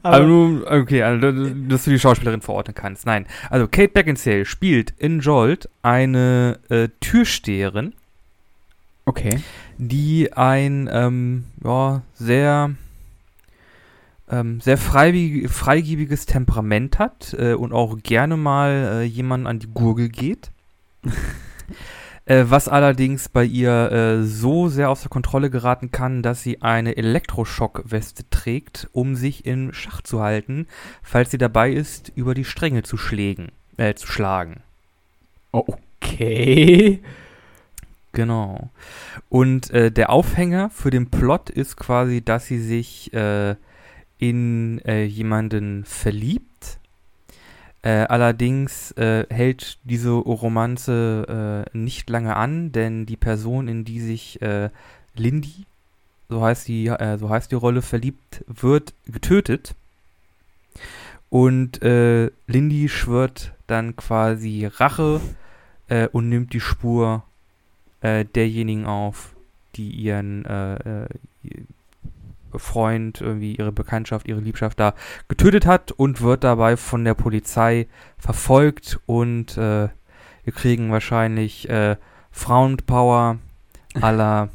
Aber 0.03 0.25
Aber, 0.25 0.81
okay, 0.81 1.03
also, 1.03 1.31
dass 1.31 1.85
du 1.85 1.91
die 1.91 1.99
Schauspielerin 1.99 2.41
verorten 2.41 2.73
kannst. 2.75 3.05
Nein. 3.05 3.25
Also 3.49 3.67
Kate 3.67 3.89
Beckinsale 3.89 4.45
spielt 4.45 4.91
in 4.97 5.19
Jolt 5.19 5.69
eine 5.81 6.59
äh, 6.69 6.89
Türsteherin, 6.99 7.93
okay. 9.05 9.39
die 9.77 10.33
ein 10.33 10.89
ähm, 10.91 11.45
ja, 11.63 12.01
sehr 12.13 12.71
ähm, 14.29 14.61
sehr 14.61 14.77
freigebiges 14.77 16.25
Temperament 16.25 16.99
hat 16.99 17.35
äh, 17.37 17.53
und 17.53 17.73
auch 17.73 17.97
gerne 18.01 18.37
mal 18.37 19.01
äh, 19.01 19.03
jemanden 19.03 19.45
an 19.45 19.59
die 19.59 19.67
Gurgel 19.67 20.07
geht. 20.07 20.51
äh, 22.25 22.45
was 22.47 22.67
allerdings 22.67 23.29
bei 23.29 23.43
ihr 23.43 23.91
äh, 23.91 24.23
so 24.23 24.67
sehr 24.69 24.89
außer 24.89 25.09
Kontrolle 25.09 25.49
geraten 25.49 25.91
kann, 25.91 26.21
dass 26.21 26.43
sie 26.43 26.61
eine 26.61 26.97
Elektroschockweste 26.97 28.29
trägt, 28.29 28.89
um 28.91 29.15
sich 29.15 29.45
in 29.45 29.73
Schach 29.73 30.01
zu 30.01 30.21
halten, 30.21 30.67
falls 31.01 31.31
sie 31.31 31.37
dabei 31.37 31.71
ist, 31.71 32.11
über 32.15 32.33
die 32.33 32.45
Stränge 32.45 32.83
zu, 32.83 32.97
schlägen, 32.97 33.51
äh, 33.77 33.93
zu 33.95 34.07
schlagen. 34.07 34.61
Okay. 35.51 37.01
Genau. 38.13 38.69
Und 39.29 39.71
äh, 39.71 39.91
der 39.91 40.09
Aufhänger 40.09 40.69
für 40.69 40.89
den 40.89 41.09
Plot 41.09 41.49
ist 41.49 41.77
quasi, 41.77 42.21
dass 42.21 42.45
sie 42.45 42.59
sich 42.59 43.13
äh, 43.13 43.55
in 44.17 44.79
äh, 44.85 45.03
jemanden 45.05 45.85
verliebt. 45.85 46.79
Äh, 47.83 48.05
allerdings 48.09 48.91
äh, 48.91 49.25
hält 49.29 49.79
diese 49.83 50.11
Romanze 50.11 51.65
äh, 51.73 51.77
nicht 51.77 52.09
lange 52.11 52.35
an, 52.35 52.71
denn 52.71 53.07
die 53.07 53.17
Person, 53.17 53.67
in 53.67 53.85
die 53.85 53.99
sich 53.99 54.39
äh, 54.41 54.69
Lindy, 55.15 55.65
so 56.29 56.43
heißt 56.43 56.67
die, 56.67 56.87
äh, 56.87 57.17
so 57.17 57.29
heißt 57.29 57.51
die 57.51 57.55
Rolle, 57.55 57.81
verliebt 57.81 58.45
wird, 58.47 58.93
getötet. 59.07 59.73
Und 61.31 61.81
äh, 61.81 62.29
Lindy 62.45 62.87
schwört 62.87 63.53
dann 63.67 63.95
quasi 63.95 64.65
Rache 64.65 65.21
und 66.13 66.29
nimmt 66.29 66.53
die 66.53 66.61
Spur 66.61 67.23
derjenigen 68.01 68.85
auf, 68.85 69.33
die 69.75 69.89
ihren 69.89 70.45
Freund, 72.59 73.21
irgendwie 73.21 73.55
ihre 73.55 73.71
Bekanntschaft, 73.71 74.27
ihre 74.27 74.39
Liebschaft 74.39 74.79
da 74.79 74.93
getötet 75.27 75.65
hat 75.65 75.91
und 75.91 76.21
wird 76.21 76.43
dabei 76.43 76.77
von 76.77 77.03
der 77.03 77.13
Polizei 77.13 77.87
verfolgt 78.17 78.99
und 79.05 79.57
äh, 79.57 79.89
wir 80.43 80.53
kriegen 80.53 80.91
wahrscheinlich 80.91 81.69
äh, 81.69 81.95
Frauenpower 82.31 83.37
à 83.95 84.11
la 84.11 84.49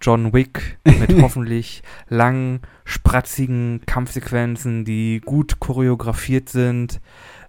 John 0.00 0.32
Wick 0.32 0.78
mit 0.84 1.12
hoffentlich 1.22 1.82
langen, 2.08 2.60
spratzigen 2.84 3.82
Kampfsequenzen, 3.86 4.84
die 4.84 5.20
gut 5.24 5.60
choreografiert 5.60 6.48
sind 6.48 7.00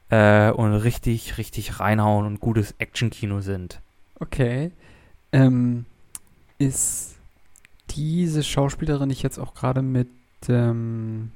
äh, 0.09 0.51
und 0.51 0.73
richtig, 0.73 1.37
richtig 1.37 1.79
reinhauen 1.79 2.25
und 2.25 2.39
gutes 2.39 2.75
Actionkino 2.77 3.39
sind. 3.41 3.81
Okay. 4.19 4.71
Ähm, 5.31 5.85
ist 6.57 7.15
diese 7.89 8.43
Schauspielerin 8.43 9.09
nicht 9.09 9.23
jetzt 9.23 9.37
auch 9.39 9.53
gerade 9.53 9.81
mit 9.81 10.09
ähm, 10.47 11.31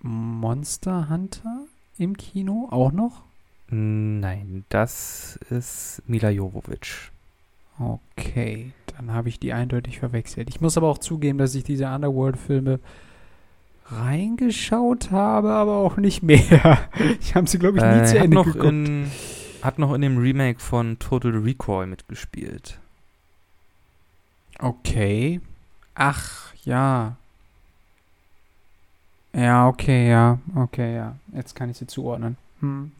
Monster 0.00 1.08
Hunter 1.10 1.64
im 1.98 2.16
Kino 2.16 2.68
auch 2.70 2.92
noch? 2.92 3.22
Nein, 3.68 4.64
das 4.68 5.38
ist 5.50 6.02
Mila 6.06 6.30
Jovovich. 6.30 7.10
Okay, 7.78 8.72
dann 8.96 9.12
habe 9.12 9.28
ich 9.28 9.40
die 9.40 9.52
eindeutig 9.52 9.98
verwechselt. 9.98 10.48
Ich 10.48 10.60
muss 10.60 10.76
aber 10.76 10.88
auch 10.88 10.98
zugeben, 10.98 11.38
dass 11.38 11.54
ich 11.54 11.64
diese 11.64 11.86
Underworld-Filme 11.88 12.78
reingeschaut 13.86 15.10
habe, 15.10 15.50
aber 15.50 15.76
auch 15.76 15.96
nicht 15.96 16.22
mehr. 16.22 16.88
Ich 17.20 17.34
habe 17.34 17.48
sie, 17.48 17.58
glaube 17.58 17.78
ich, 17.78 17.82
nie 17.84 17.88
Äh, 18.00 18.04
zu 18.06 18.18
Ende 18.18 18.34
noch 18.36 18.46
geguckt. 18.46 18.64
in, 18.66 19.10
hat 19.62 19.78
noch 19.78 19.92
in 19.94 20.00
dem 20.02 20.18
Remake 20.18 20.60
von 20.60 20.98
Total 20.98 21.32
Recall 21.32 21.86
mitgespielt. 21.86 22.78
Okay. 24.58 25.40
Ach, 25.94 26.52
ja. 26.64 27.16
Ja, 29.32 29.68
okay, 29.68 30.08
ja. 30.08 30.38
Okay, 30.54 30.94
ja. 30.94 31.16
Jetzt 31.32 31.54
kann 31.54 31.70
ich 31.70 31.76
sie 31.78 31.86
zuordnen. 31.86 32.36
Hm. 32.60 32.92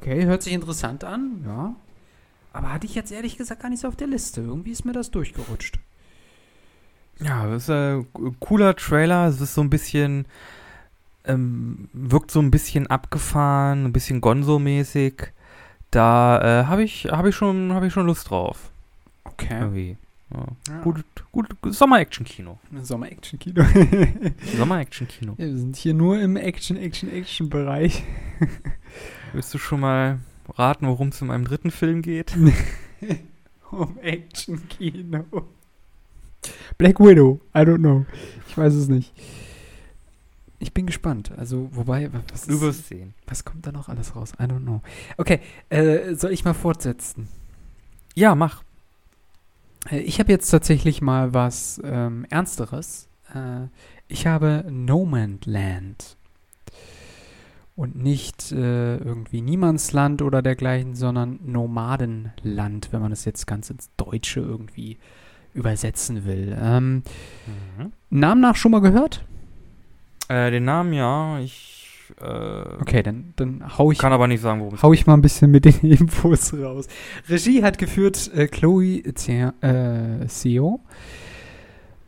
Okay, 0.00 0.24
hört 0.24 0.42
sich 0.42 0.52
interessant 0.52 1.04
an, 1.04 1.42
ja. 1.46 1.74
Aber 2.52 2.72
hatte 2.72 2.86
ich 2.86 2.94
jetzt 2.94 3.10
ehrlich 3.12 3.36
gesagt 3.36 3.62
gar 3.62 3.68
nicht 3.68 3.80
so 3.80 3.88
auf 3.88 3.96
der 3.96 4.06
Liste. 4.06 4.40
Irgendwie 4.40 4.70
ist 4.70 4.84
mir 4.84 4.92
das 4.92 5.10
durchgerutscht. 5.10 5.78
Ja, 7.20 7.46
das 7.46 7.64
ist 7.64 7.70
ein 7.70 8.06
cooler 8.40 8.74
Trailer. 8.76 9.26
Es 9.28 9.40
ist 9.40 9.54
so 9.54 9.60
ein 9.60 9.70
bisschen, 9.70 10.26
ähm, 11.24 11.88
wirkt 11.92 12.30
so 12.30 12.40
ein 12.40 12.50
bisschen 12.50 12.86
abgefahren, 12.86 13.84
ein 13.86 13.92
bisschen 13.92 14.20
Gonzo-mäßig. 14.20 15.28
Da 15.90 16.62
äh, 16.62 16.64
habe 16.66 16.82
ich, 16.84 17.06
hab 17.06 17.26
ich, 17.26 17.34
schon- 17.36 17.72
hab 17.72 17.82
ich 17.82 17.92
schon 17.92 18.06
Lust 18.06 18.30
drauf. 18.30 18.70
Okay. 19.24 19.58
Irgendwie. 19.60 19.96
Ja. 20.68 20.80
Gut, 20.82 21.04
gut, 21.32 21.46
Sommer-Action-Kino. 21.64 22.58
Sommer-Action-Kino. 22.82 23.64
Sommer-Action-Kino. 24.56 25.32
Ja, 25.38 25.46
wir 25.46 25.56
sind 25.56 25.76
hier 25.76 25.94
nur 25.94 26.20
im 26.20 26.36
Action, 26.36 26.76
Action, 26.76 27.10
Action-Bereich. 27.10 28.02
Willst 29.32 29.52
du 29.54 29.58
schon 29.58 29.80
mal 29.80 30.18
raten, 30.54 30.86
worum 30.86 31.08
es 31.08 31.20
in 31.20 31.28
meinem 31.28 31.44
dritten 31.44 31.70
Film 31.70 32.02
geht? 32.02 32.36
um 33.70 33.98
Action-Kino. 34.00 35.24
Black 36.78 37.00
Widow. 37.00 37.40
I 37.54 37.60
don't 37.60 37.78
know. 37.78 38.04
Ich 38.48 38.56
weiß 38.58 38.74
es 38.74 38.88
nicht. 38.88 39.12
Ich 40.58 40.72
bin 40.72 40.86
gespannt. 40.86 41.32
Also, 41.36 41.68
wobei, 41.72 42.12
wa- 42.12 42.22
was, 42.32 42.46
Du 42.46 42.60
wirst 42.60 42.88
sehen. 42.88 43.14
was 43.26 43.44
kommt 43.44 43.66
da 43.66 43.72
noch 43.72 43.88
alles 43.88 44.14
raus? 44.16 44.32
I 44.38 44.44
don't 44.44 44.60
know. 44.62 44.82
Okay, 45.16 45.40
äh, 45.68 46.14
soll 46.14 46.32
ich 46.32 46.44
mal 46.44 46.54
fortsetzen? 46.54 47.28
Ja, 48.14 48.34
mach. 48.34 48.62
Äh, 49.90 50.00
Ich 50.00 50.18
habe 50.20 50.32
jetzt 50.32 50.50
tatsächlich 50.50 51.00
mal 51.02 51.34
was 51.34 51.80
ähm, 51.84 52.26
Ernsteres. 52.30 53.08
Äh, 53.34 53.68
ich 54.08 54.26
habe 54.26 54.64
No 54.70 55.04
Man's 55.04 55.46
Land. 55.46 56.16
Und 57.76 57.96
nicht 57.96 58.52
äh, 58.52 58.96
irgendwie 58.98 59.40
Niemandsland 59.40 60.22
oder 60.22 60.42
dergleichen, 60.42 60.94
sondern 60.94 61.40
Nomadenland, 61.44 62.88
wenn 62.92 63.00
man 63.00 63.10
das 63.10 63.24
jetzt 63.24 63.46
ganz 63.48 63.68
ins 63.68 63.90
Deutsche 63.96 64.38
irgendwie 64.38 64.96
übersetzen 65.54 66.24
will. 66.24 66.56
Ähm, 66.60 67.02
Mhm. 67.46 67.92
Namen 68.10 68.40
nach 68.40 68.54
schon 68.54 68.70
mal 68.70 68.80
gehört? 68.80 69.24
Äh, 70.28 70.52
den 70.52 70.64
Namen 70.64 70.92
ja, 70.92 71.40
ich 71.40 71.73
äh, 72.20 72.80
Okay, 72.80 73.02
dann, 73.02 73.32
dann 73.36 73.78
hau 73.78 73.90
ich 73.90 73.98
kann 73.98 74.12
aber 74.12 74.28
nicht 74.28 74.40
sagen, 74.40 74.60
worum 74.60 74.74
es 74.74 74.82
hau 74.82 74.92
ich 74.92 75.06
mal 75.06 75.14
ein 75.14 75.22
bisschen 75.22 75.50
mit 75.50 75.64
den 75.64 75.80
Infos 75.82 76.54
raus. 76.54 76.86
Regie 77.28 77.62
hat 77.62 77.78
geführt 77.78 78.30
äh, 78.34 78.46
Chloe 78.46 79.02
äh, 79.04 80.28
Seo, 80.28 80.80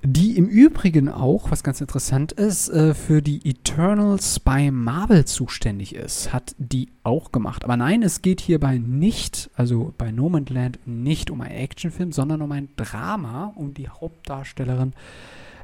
die 0.03 0.37
im 0.37 0.47
Übrigen 0.47 1.09
auch, 1.09 1.51
was 1.51 1.65
ganz 1.65 1.81
interessant 1.81 2.31
ist, 2.33 2.69
äh, 2.69 2.95
für 2.95 3.23
die 3.23 3.49
Eternals 3.49 4.39
bei 4.39 4.71
Marvel 4.71 5.25
zuständig 5.25 5.97
ist. 5.97 6.33
Hat 6.33 6.55
die 6.59 6.89
auch 7.03 7.33
gemacht. 7.33 7.65
Aber 7.65 7.77
nein, 7.77 8.03
es 8.03 8.23
geht 8.23 8.41
hierbei 8.41 8.79
nicht, 8.79 9.51
also 9.57 9.93
bei 9.99 10.13
No 10.13 10.29
Man's 10.29 10.51
Land, 10.51 10.79
nicht 10.87 11.31
um 11.31 11.41
einen 11.41 11.57
Actionfilm, 11.57 12.13
sondern 12.13 12.43
um 12.43 12.53
ein 12.53 12.69
Drama, 12.77 13.53
um 13.57 13.75
die 13.75 13.89
Hauptdarstellerin 13.89 14.93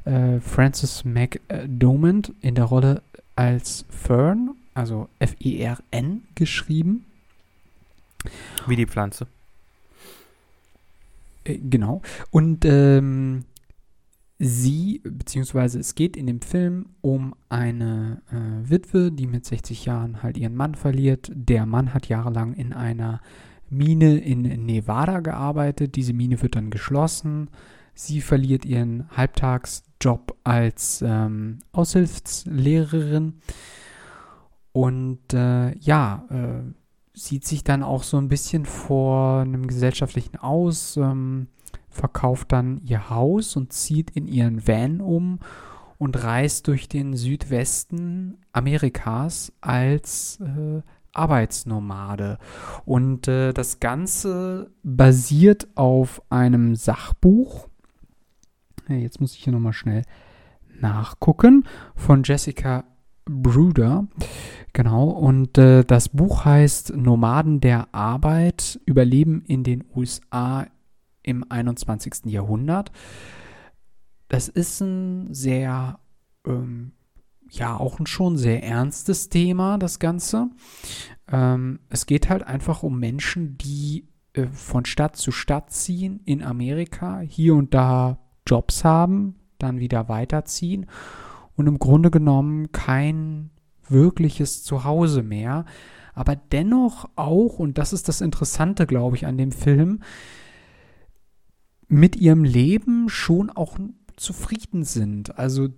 äh, 0.05 0.39
Frances 0.41 1.05
McDormand 1.05 2.33
in 2.41 2.55
der 2.55 2.65
Rolle 2.65 3.01
als 3.35 3.85
Fern, 3.89 4.55
also 4.73 5.09
F-E-R-N 5.19 6.23
geschrieben. 6.35 7.05
Wie 8.67 8.75
die 8.75 8.85
Pflanze. 8.85 9.27
Äh, 11.43 11.57
genau. 11.57 12.01
Und 12.31 12.65
ähm, 12.65 13.45
sie, 14.39 15.01
beziehungsweise 15.03 15.79
es 15.79 15.95
geht 15.95 16.17
in 16.17 16.27
dem 16.27 16.41
Film 16.41 16.87
um 17.01 17.35
eine 17.49 18.21
äh, 18.31 18.69
Witwe, 18.69 19.11
die 19.11 19.27
mit 19.27 19.45
60 19.45 19.85
Jahren 19.85 20.23
halt 20.23 20.37
ihren 20.37 20.55
Mann 20.55 20.75
verliert. 20.75 21.31
Der 21.33 21.65
Mann 21.65 21.93
hat 21.93 22.07
jahrelang 22.07 22.53
in 22.53 22.73
einer 22.73 23.21
Mine 23.69 24.17
in 24.19 24.41
Nevada 24.65 25.19
gearbeitet. 25.19 25.95
Diese 25.95 26.13
Mine 26.13 26.41
wird 26.41 26.55
dann 26.55 26.69
geschlossen. 26.69 27.49
Sie 27.95 28.21
verliert 28.21 28.65
ihren 28.65 29.05
Halbtagsjob 30.03 30.35
als 30.43 31.03
ähm, 31.05 31.59
Aushilfslehrerin 31.71 33.39
und 34.71 35.33
äh, 35.33 35.77
ja, 35.77 36.25
äh, 36.29 36.73
sieht 37.13 37.45
sich 37.45 37.63
dann 37.63 37.83
auch 37.83 38.03
so 38.03 38.17
ein 38.17 38.27
bisschen 38.27 38.65
vor 38.65 39.41
einem 39.41 39.67
gesellschaftlichen 39.67 40.37
aus. 40.37 40.97
Ähm, 40.97 41.47
verkauft 41.89 42.51
dann 42.51 42.81
ihr 42.83 43.11
Haus 43.11 43.55
und 43.55 43.71
zieht 43.71 44.11
in 44.11 44.27
ihren 44.27 44.67
Van 44.67 44.99
um 44.99 45.39
und 45.99 46.23
reist 46.23 46.67
durch 46.67 46.89
den 46.89 47.15
Südwesten 47.15 48.39
Amerikas 48.51 49.53
als 49.61 50.39
äh, 50.41 50.81
Arbeitsnomade. 51.13 52.39
Und 52.83 53.27
äh, 53.27 53.53
das 53.53 53.79
Ganze 53.79 54.71
basiert 54.81 55.67
auf 55.75 56.19
einem 56.31 56.73
Sachbuch. 56.73 57.69
Jetzt 58.87 59.21
muss 59.21 59.33
ich 59.35 59.43
hier 59.43 59.53
nochmal 59.53 59.73
schnell 59.73 60.03
nachgucken. 60.79 61.65
Von 61.95 62.23
Jessica 62.23 62.83
Bruder. 63.25 64.07
Genau. 64.73 65.09
Und 65.09 65.57
äh, 65.57 65.83
das 65.83 66.09
Buch 66.09 66.45
heißt 66.45 66.95
Nomaden 66.95 67.61
der 67.61 67.93
Arbeit, 67.93 68.79
Überleben 68.85 69.43
in 69.45 69.63
den 69.63 69.83
USA 69.95 70.67
im 71.21 71.45
21. 71.49 72.25
Jahrhundert. 72.25 72.91
Das 74.27 74.49
ist 74.49 74.81
ein 74.81 75.33
sehr, 75.33 75.99
ähm, 76.45 76.93
ja, 77.49 77.77
auch 77.77 77.99
ein 77.99 78.07
schon 78.07 78.37
sehr 78.37 78.63
ernstes 78.63 79.29
Thema, 79.29 79.77
das 79.77 79.99
Ganze. 79.99 80.49
Ähm, 81.31 81.79
es 81.89 82.05
geht 82.05 82.29
halt 82.29 82.43
einfach 82.43 82.83
um 82.83 82.99
Menschen, 82.99 83.57
die 83.57 84.07
äh, 84.33 84.47
von 84.47 84.85
Stadt 84.85 85.15
zu 85.15 85.31
Stadt 85.31 85.71
ziehen 85.71 86.19
in 86.25 86.43
Amerika, 86.43 87.19
hier 87.19 87.55
und 87.55 87.73
da 87.73 88.17
Jobs 88.45 88.83
haben, 88.83 89.35
dann 89.57 89.79
wieder 89.79 90.09
weiterziehen 90.09 90.87
und 91.55 91.67
im 91.67 91.79
Grunde 91.79 92.11
genommen 92.11 92.71
kein 92.71 93.51
wirkliches 93.87 94.63
Zuhause 94.63 95.23
mehr. 95.23 95.65
Aber 96.13 96.35
dennoch 96.35 97.09
auch, 97.15 97.59
und 97.59 97.77
das 97.77 97.93
ist 97.93 98.07
das 98.07 98.21
Interessante, 98.21 98.85
glaube 98.85 99.15
ich, 99.15 99.25
an 99.25 99.37
dem 99.37 99.51
Film, 99.51 100.01
mit 101.87 102.15
ihrem 102.15 102.43
Leben 102.43 103.09
schon 103.09 103.49
auch 103.49 103.77
zufrieden 104.15 104.83
sind. 104.83 105.37
Also 105.37 105.69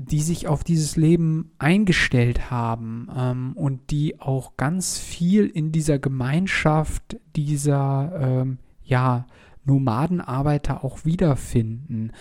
die 0.00 0.20
sich 0.20 0.46
auf 0.46 0.62
dieses 0.62 0.94
Leben 0.94 1.50
eingestellt 1.58 2.52
haben 2.52 3.08
ähm, 3.14 3.52
und 3.56 3.90
die 3.90 4.20
auch 4.20 4.56
ganz 4.56 4.96
viel 4.96 5.46
in 5.46 5.72
dieser 5.72 5.98
Gemeinschaft 5.98 7.18
dieser 7.34 8.12
ähm, 8.20 8.58
ja, 8.84 9.26
Nomadenarbeiter 9.64 10.84
auch 10.84 11.04
wiederfinden. 11.04 12.12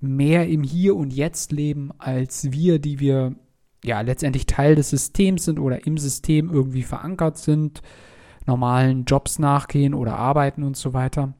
Mehr 0.00 0.48
im 0.48 0.62
Hier 0.62 0.96
und 0.96 1.12
Jetzt 1.12 1.52
leben 1.52 1.92
als 1.98 2.52
wir, 2.52 2.78
die 2.78 3.00
wir 3.00 3.34
ja 3.82 4.00
letztendlich 4.00 4.46
Teil 4.46 4.74
des 4.74 4.90
Systems 4.90 5.44
sind 5.44 5.58
oder 5.58 5.86
im 5.86 5.98
System 5.98 6.50
irgendwie 6.50 6.82
verankert 6.82 7.38
sind, 7.38 7.82
normalen 8.46 9.04
Jobs 9.04 9.38
nachgehen 9.38 9.94
oder 9.94 10.16
arbeiten 10.16 10.62
und 10.62 10.76
so 10.76 10.92
weiter 10.92 11.34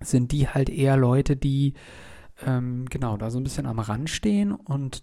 sind 0.00 0.32
die 0.32 0.48
halt 0.48 0.70
eher 0.70 0.96
Leute, 0.96 1.36
die 1.36 1.74
ähm, 2.44 2.86
genau 2.88 3.16
da 3.16 3.30
so 3.30 3.38
ein 3.38 3.44
bisschen 3.44 3.66
am 3.66 3.78
Rand 3.78 4.10
stehen. 4.10 4.52
Und 4.52 5.02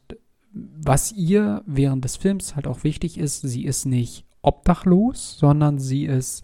was 0.51 1.11
ihr 1.11 1.63
während 1.65 2.03
des 2.03 2.17
Films 2.17 2.55
halt 2.55 2.67
auch 2.67 2.83
wichtig 2.83 3.17
ist, 3.17 3.41
sie 3.41 3.65
ist 3.65 3.85
nicht 3.85 4.25
obdachlos, 4.41 5.37
sondern 5.37 5.79
sie 5.79 6.05
ist 6.05 6.43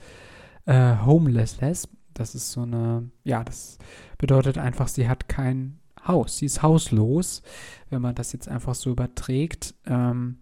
äh, 0.66 0.98
homelessless. 1.04 1.90
Das 2.14 2.36
ist 2.36 2.52
so 2.52 2.62
eine, 2.62 3.10
ja, 3.24 3.44
das 3.44 3.78
bedeutet 4.18 4.58
einfach, 4.58 4.88
sie 4.88 5.08
hat 5.08 5.28
kein 5.28 5.80
Haus. 6.08 6.38
Sie 6.38 6.46
ist 6.46 6.62
hauslos, 6.62 7.42
wenn 7.90 8.02
man 8.02 8.16
das 8.16 8.34
jetzt 8.34 8.48
einfach 8.48 8.76
so 8.76 8.92
überträgt. 8.92 9.76
Ähm, 9.86 10.40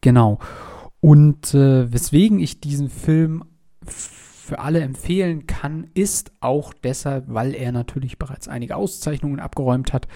genau. 0.00 0.38
Und 1.00 1.54
äh, 1.54 1.92
weswegen 1.92 2.38
ich 2.38 2.60
diesen 2.60 2.90
Film 2.90 3.44
für 3.84 4.58
alle 4.58 4.80
empfehlen 4.80 5.46
kann, 5.46 5.88
ist 5.94 6.32
auch 6.40 6.74
deshalb, 6.74 7.26
weil 7.28 7.54
er 7.54 7.72
natürlich 7.72 8.18
bereits 8.18 8.48
einige 8.48 8.76
Auszeichnungen 8.76 9.40
abgeräumt 9.40 9.92
hat. 9.92 10.08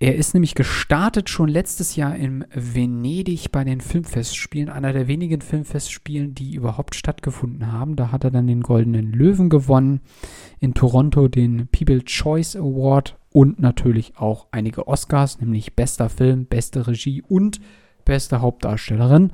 Er 0.00 0.14
ist 0.14 0.32
nämlich 0.32 0.54
gestartet 0.54 1.28
schon 1.28 1.48
letztes 1.48 1.96
Jahr 1.96 2.14
in 2.14 2.44
Venedig 2.54 3.50
bei 3.50 3.64
den 3.64 3.80
Filmfestspielen, 3.80 4.68
einer 4.68 4.92
der 4.92 5.08
wenigen 5.08 5.40
Filmfestspielen, 5.40 6.36
die 6.36 6.54
überhaupt 6.54 6.94
stattgefunden 6.94 7.72
haben. 7.72 7.96
Da 7.96 8.12
hat 8.12 8.22
er 8.22 8.30
dann 8.30 8.46
den 8.46 8.60
Goldenen 8.60 9.12
Löwen 9.12 9.48
gewonnen, 9.48 10.00
in 10.60 10.74
Toronto 10.74 11.26
den 11.26 11.66
People 11.66 12.04
Choice 12.04 12.54
Award 12.54 13.18
und 13.30 13.58
natürlich 13.58 14.16
auch 14.16 14.46
einige 14.52 14.86
Oscars, 14.86 15.40
nämlich 15.40 15.74
bester 15.74 16.08
Film, 16.08 16.46
beste 16.46 16.86
Regie 16.86 17.20
und 17.22 17.60
beste 18.04 18.40
Hauptdarstellerin. 18.40 19.32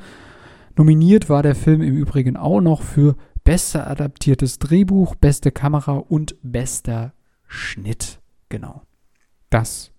Nominiert 0.77 1.29
war 1.29 1.43
der 1.43 1.55
Film 1.55 1.83
im 1.83 1.95
Übrigen 1.95 2.39
auch 2.39 2.63
noch 2.63 2.81
für 2.81 3.17
bester 3.45 3.87
adaptiertes 3.87 4.59
Drehbuch, 4.61 5.15
beste 5.15 5.53
Kamera 5.53 5.99
und 5.99 6.37
bester 6.43 7.13
Schnitt. 7.47 8.21
Genau. 8.49 8.81
Das 9.51 9.93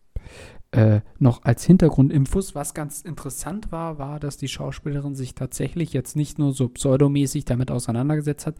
äh, 0.71 1.01
noch 1.19 1.43
als 1.43 1.63
Hintergrundinfos. 1.63 2.56
Was 2.56 2.73
ganz 2.73 3.01
interessant 3.01 3.71
war, 3.71 3.97
war, 3.97 4.19
dass 4.19 4.38
die 4.38 4.47
Schauspielerin 4.47 5.15
sich 5.15 5.36
tatsächlich 5.36 5.93
jetzt 5.93 6.15
nicht 6.15 6.38
nur 6.38 6.51
so 6.51 6.67
pseudomäßig 6.67 7.45
damit 7.45 7.71
auseinandergesetzt 7.71 8.45
hat, 8.47 8.56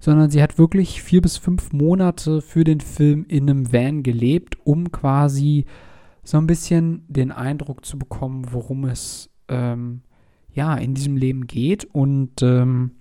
sondern 0.00 0.30
sie 0.30 0.42
hat 0.42 0.58
wirklich 0.58 1.02
vier 1.02 1.20
bis 1.20 1.36
fünf 1.36 1.72
Monate 1.72 2.40
für 2.40 2.64
den 2.64 2.80
Film 2.80 3.24
in 3.28 3.48
einem 3.48 3.72
Van 3.72 4.02
gelebt, 4.02 4.56
um 4.64 4.90
quasi 4.90 5.66
so 6.22 6.38
ein 6.38 6.46
bisschen 6.46 7.04
den 7.08 7.32
Eindruck 7.32 7.84
zu 7.84 7.98
bekommen, 7.98 8.46
worum 8.52 8.84
es 8.84 9.30
ähm, 9.48 10.02
ja 10.52 10.74
in 10.76 10.94
diesem 10.94 11.16
Leben 11.16 11.46
geht 11.46 11.84
und 11.84 12.42
ähm, 12.42 12.92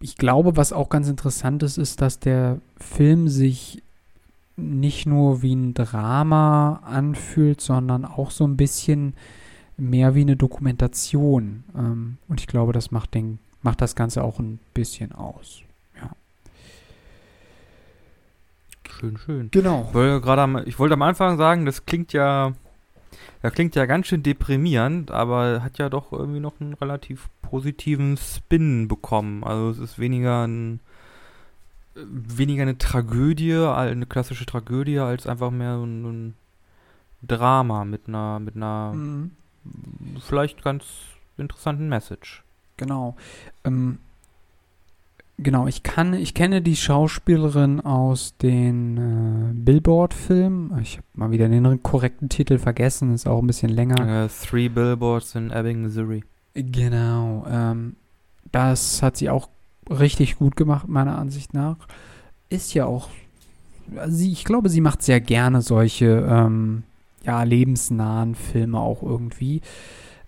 ich 0.00 0.16
glaube, 0.16 0.56
was 0.56 0.72
auch 0.72 0.88
ganz 0.88 1.08
interessant 1.08 1.62
ist, 1.62 1.78
ist, 1.78 2.00
dass 2.00 2.18
der 2.18 2.60
Film 2.76 3.28
sich 3.28 3.82
nicht 4.56 5.06
nur 5.06 5.42
wie 5.42 5.54
ein 5.54 5.74
Drama 5.74 6.80
anfühlt, 6.84 7.60
sondern 7.60 8.04
auch 8.04 8.30
so 8.30 8.44
ein 8.46 8.56
bisschen 8.56 9.14
mehr 9.76 10.14
wie 10.14 10.20
eine 10.22 10.36
Dokumentation. 10.36 11.64
Ähm, 11.76 12.18
und 12.28 12.40
ich 12.40 12.46
glaube, 12.46 12.72
das 12.72 12.90
macht, 12.90 13.14
den, 13.14 13.38
macht 13.62 13.80
das 13.80 13.94
Ganze 13.94 14.22
auch 14.22 14.38
ein 14.38 14.58
bisschen 14.74 15.12
aus. 15.12 15.62
Ja. 16.00 16.10
Schön, 18.88 19.16
schön. 19.16 19.50
Genau. 19.50 19.86
Ich 19.88 19.94
wollte, 19.94 20.62
ich 20.66 20.78
wollte 20.78 20.94
am 20.94 21.02
Anfang 21.02 21.36
sagen, 21.38 21.64
das 21.66 21.86
klingt 21.86 22.12
ja 22.12 22.52
das 23.42 23.52
klingt 23.54 23.74
ja 23.74 23.86
ganz 23.86 24.06
schön 24.06 24.22
deprimierend, 24.22 25.10
aber 25.10 25.62
hat 25.62 25.78
ja 25.78 25.88
doch 25.88 26.12
irgendwie 26.12 26.40
noch 26.40 26.60
einen 26.60 26.74
relativ 26.74 27.28
positiven 27.42 28.16
Spin 28.16 28.86
bekommen. 28.86 29.42
Also 29.42 29.70
es 29.70 29.78
ist 29.78 29.98
weniger 29.98 30.46
ein 30.46 30.78
weniger 31.94 32.62
eine 32.62 32.78
Tragödie, 32.78 33.54
eine 33.54 34.06
klassische 34.06 34.46
Tragödie, 34.46 34.98
als 34.98 35.26
einfach 35.26 35.50
mehr 35.50 35.78
so 35.78 35.84
ein, 35.84 36.34
Drama 37.24 37.84
mit 37.84 38.08
einer, 38.08 38.40
mit 38.40 38.56
einer 38.56 38.92
mhm. 38.94 39.30
vielleicht 40.20 40.64
ganz 40.64 40.84
interessanten 41.36 41.88
Message. 41.88 42.42
Genau. 42.76 43.16
Ähm, 43.64 43.98
Genau, 45.38 45.66
ich 45.66 45.82
kann, 45.82 46.14
ich 46.14 46.34
kenne 46.34 46.62
die 46.62 46.76
Schauspielerin 46.76 47.80
aus 47.80 48.36
den 48.36 48.96
äh, 48.96 49.52
Billboard-Filmen. 49.54 50.78
Ich 50.82 50.98
habe 50.98 51.06
mal 51.14 51.30
wieder 51.32 51.48
den 51.48 51.82
korrekten 51.82 52.28
Titel 52.28 52.58
vergessen, 52.58 53.12
ist 53.12 53.26
auch 53.26 53.40
ein 53.40 53.46
bisschen 53.46 53.70
länger. 53.70 54.26
Uh, 54.26 54.28
three 54.28 54.68
Billboards 54.68 55.34
in 55.34 55.50
Ebbing, 55.50 55.82
Missouri. 55.82 56.22
Genau, 56.54 57.44
ähm, 57.48 57.96
das 58.52 59.02
hat 59.02 59.16
sie 59.16 59.30
auch 59.30 59.48
richtig 59.90 60.36
gut 60.36 60.56
gemacht, 60.56 60.88
meiner 60.88 61.18
Ansicht 61.18 61.54
nach. 61.54 61.76
Ist 62.48 62.74
ja 62.74 62.86
auch, 62.86 63.08
sie, 64.08 64.32
ich 64.32 64.44
glaube, 64.44 64.68
sie 64.68 64.80
macht 64.80 65.02
sehr 65.02 65.20
gerne 65.20 65.62
solche, 65.62 66.26
ähm, 66.28 66.84
ja, 67.24 67.42
lebensnahen 67.42 68.34
Filme 68.34 68.78
auch 68.78 69.02
irgendwie. 69.02 69.60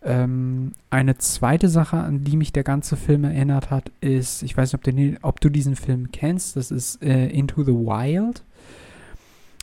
Ähm, 0.03 0.73
eine 0.91 1.17
zweite 1.17 1.69
Sache, 1.69 1.97
an 1.97 2.25
die 2.25 2.37
mich 2.37 2.53
der 2.53 2.63
ganze 2.63 2.97
Film 2.97 3.25
erinnert 3.25 3.71
hat, 3.71 3.91
ist, 4.01 4.43
ich 4.43 4.57
weiß 4.57 4.73
nicht, 4.73 4.75
ob, 4.75 4.83
den, 4.83 5.19
ob 5.23 5.41
du 5.41 5.49
diesen 5.49 5.77
Film 5.77 6.13
kennst, 6.13 6.57
das 6.57 6.71
ist 6.71 7.03
äh, 7.03 7.29
Into 7.29 7.65
the 7.65 7.73
Wild. 7.73 8.43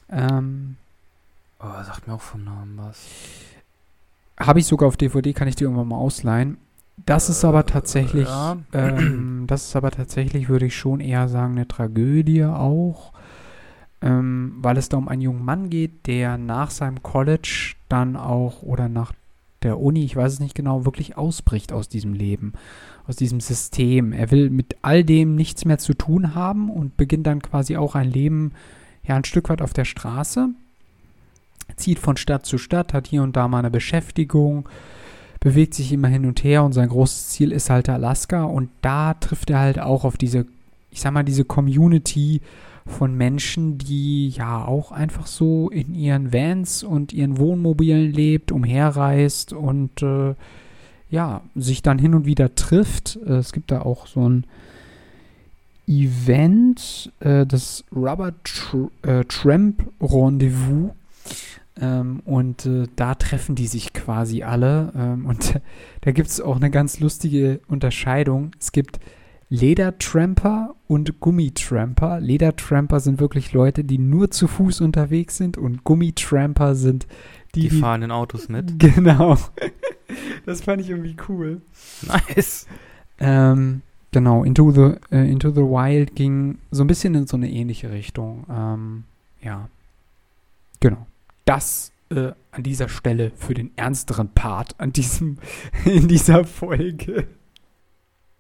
Ähm, 0.10 0.78
oh, 1.60 1.84
sagt 1.86 2.08
mir 2.08 2.16
auch 2.16 2.22
vom 2.22 2.44
Namen 2.44 2.78
was. 2.78 3.06
Habe 4.40 4.60
ich 4.60 4.66
sogar 4.66 4.88
auf 4.88 4.98
DVD, 4.98 5.34
kann 5.34 5.48
ich 5.48 5.56
dir 5.56 5.66
irgendwann 5.66 5.88
mal 5.88 5.98
ausleihen. 5.98 6.58
Das 7.06 7.30
ist 7.30 7.44
aber 7.46 7.66
tatsächlich, 7.66 8.28
ja. 8.28 8.58
ähm, 8.74 9.46
das 9.48 9.66
ist 9.68 9.76
aber 9.76 9.92
tatsächlich, 9.92 10.50
würde 10.50 10.68
ich 10.68 10.76
schon 10.76 11.00
eher 11.00 11.28
sagen, 11.30 11.54
eine 11.54 11.68
Tragödie 11.68 12.46
auch. 12.46 13.14
ähm, 14.02 14.54
weil 14.58 14.78
es 14.78 14.90
da 14.90 14.98
um 14.98 15.08
einen 15.08 15.22
jungen 15.22 15.46
Mann 15.46 15.70
geht, 15.70 16.08
der 16.08 16.38
nach 16.38 16.72
seinem 16.72 17.04
College 17.04 17.76
dann 17.88 18.16
auch 18.16 18.64
oder 18.64 18.90
nach 18.90 19.14
der 19.62 19.80
Uni, 19.80 20.04
ich 20.04 20.16
weiß 20.16 20.34
es 20.34 20.40
nicht 20.40 20.56
genau, 20.56 20.86
wirklich 20.86 21.18
ausbricht 21.18 21.72
aus 21.72 21.88
diesem 21.88 22.14
Leben, 22.14 22.54
aus 23.06 23.16
diesem 23.16 23.40
System. 23.40 24.12
Er 24.12 24.32
will 24.32 24.50
mit 24.50 24.76
all 24.82 25.04
dem 25.04 25.36
nichts 25.36 25.66
mehr 25.66 25.78
zu 25.78 25.94
tun 25.94 26.34
haben 26.34 26.72
und 26.72 26.98
beginnt 26.98 27.28
dann 27.28 27.44
quasi 27.44 27.78
auch 27.78 27.94
ein 27.94 28.10
Leben, 28.10 28.54
ja, 29.04 29.16
ein 29.16 29.24
Stück 29.24 29.50
weit 29.50 29.62
auf 29.62 29.74
der 29.74 29.86
Straße. 29.86 30.50
Zieht 31.76 32.00
von 32.00 32.18
Stadt 32.18 32.46
zu 32.46 32.58
Stadt, 32.58 32.94
hat 32.94 33.08
hier 33.08 33.22
und 33.22 33.36
da 33.36 33.48
mal 33.48 33.60
eine 33.60 33.70
Beschäftigung, 33.72 34.68
bewegt 35.42 35.74
sich 35.74 35.92
immer 35.92 36.08
hin 36.08 36.26
und 36.26 36.44
her 36.44 36.64
und 36.64 36.72
sein 36.72 36.88
großes 36.88 37.30
Ziel 37.30 37.52
ist 37.52 37.70
halt 37.70 37.90
Alaska 37.90 38.44
und 38.44 38.70
da 38.82 39.16
trifft 39.16 39.50
er 39.50 39.60
halt 39.60 39.80
auch 39.80 40.06
auf 40.06 40.16
diese, 40.16 40.46
ich 40.92 41.02
sag 41.02 41.12
mal, 41.12 41.24
diese 41.24 41.44
Community 41.44 42.42
von 42.86 43.16
Menschen, 43.16 43.78
die 43.78 44.30
ja 44.30 44.64
auch 44.64 44.92
einfach 44.92 45.28
so 45.28 45.70
in 45.70 45.96
ihren 45.96 46.32
Vans 46.32 46.84
und 46.84 47.12
ihren 47.12 47.38
Wohnmobilen 47.40 48.14
lebt, 48.14 48.52
umherreist 48.52 49.52
und 49.52 50.02
äh, 50.04 50.36
ja, 51.10 51.42
sich 51.56 51.82
dann 51.82 52.00
hin 52.00 52.14
und 52.14 52.26
wieder 52.26 52.54
trifft. 52.56 53.20
Äh, 53.26 53.34
es 53.34 53.52
gibt 53.52 53.72
da 53.72 53.82
auch 53.82 54.06
so 54.08 54.30
ein 54.30 54.46
Event, 55.88 57.12
äh, 57.20 57.48
das 57.48 57.84
Rubber 57.94 58.34
Tr 58.44 58.92
äh, 59.02 59.26
Tramp 59.26 59.90
Rendezvous. 60.00 60.92
Ähm, 61.82 62.22
und 62.26 62.66
äh, 62.66 62.88
da 62.96 63.16
treffen 63.16 63.56
die 63.56 63.68
sich 63.68 63.94
quasi 63.94 64.44
alle. 64.44 64.94
Ähm, 64.96 65.26
und 65.28 65.60
da 66.02 66.12
gibt 66.12 66.30
es 66.30 66.40
auch 66.40 66.56
eine 66.56 66.70
ganz 66.70 67.00
lustige 67.00 67.60
Unterscheidung. 67.68 68.52
Es 68.60 68.72
gibt 68.72 69.00
Ledertramper 69.50 70.76
und 70.88 71.20
Gummitramper. 71.20 72.22
Ledertramper 72.22 73.02
sind 73.02 73.20
wirklich 73.20 73.52
Leute, 73.52 73.84
die 73.84 73.98
nur 73.98 74.32
zu 74.32 74.48
Fuß 74.48 74.80
unterwegs 74.80 75.36
sind 75.36 75.58
und 75.58 75.84
Gummitramper 75.84 76.74
sind 76.74 77.06
die, 77.54 77.68
Die, 77.68 77.80
fahren 77.82 78.04
in 78.04 78.12
Autos 78.12 78.48
mit. 78.48 78.80
Genau. 78.80 79.38
Das 80.46 80.62
fand 80.62 80.82
ich 80.82 80.90
irgendwie 80.90 81.16
cool. 81.30 81.62
Nice. 82.02 82.68
Ähm, 83.18 83.82
genau, 84.12 84.44
Into 84.44 84.72
the, 84.72 84.96
äh, 85.10 85.32
Into 85.32 85.52
the 85.52 85.62
Wild 85.62 86.18
ging 86.18 86.58
so 86.70 86.84
ein 86.84 86.88
bisschen 86.88 87.16
in 87.16 87.28
so 87.28 87.38
eine 87.38 87.50
ähnliche 87.50 87.92
Richtung. 87.92 88.46
Ähm, 88.50 89.04
ja. 89.42 89.70
Genau. 90.82 91.08
Das 91.46 91.92
äh, 92.12 92.34
an 92.52 92.64
dieser 92.64 92.90
Stelle 92.90 93.32
für 93.36 93.54
den 93.54 93.72
ernsteren 93.78 94.30
Part 94.34 94.80
an 94.80 94.92
diesem, 94.94 95.38
in 95.86 96.08
dieser 96.08 96.44
Folge. 96.46 97.28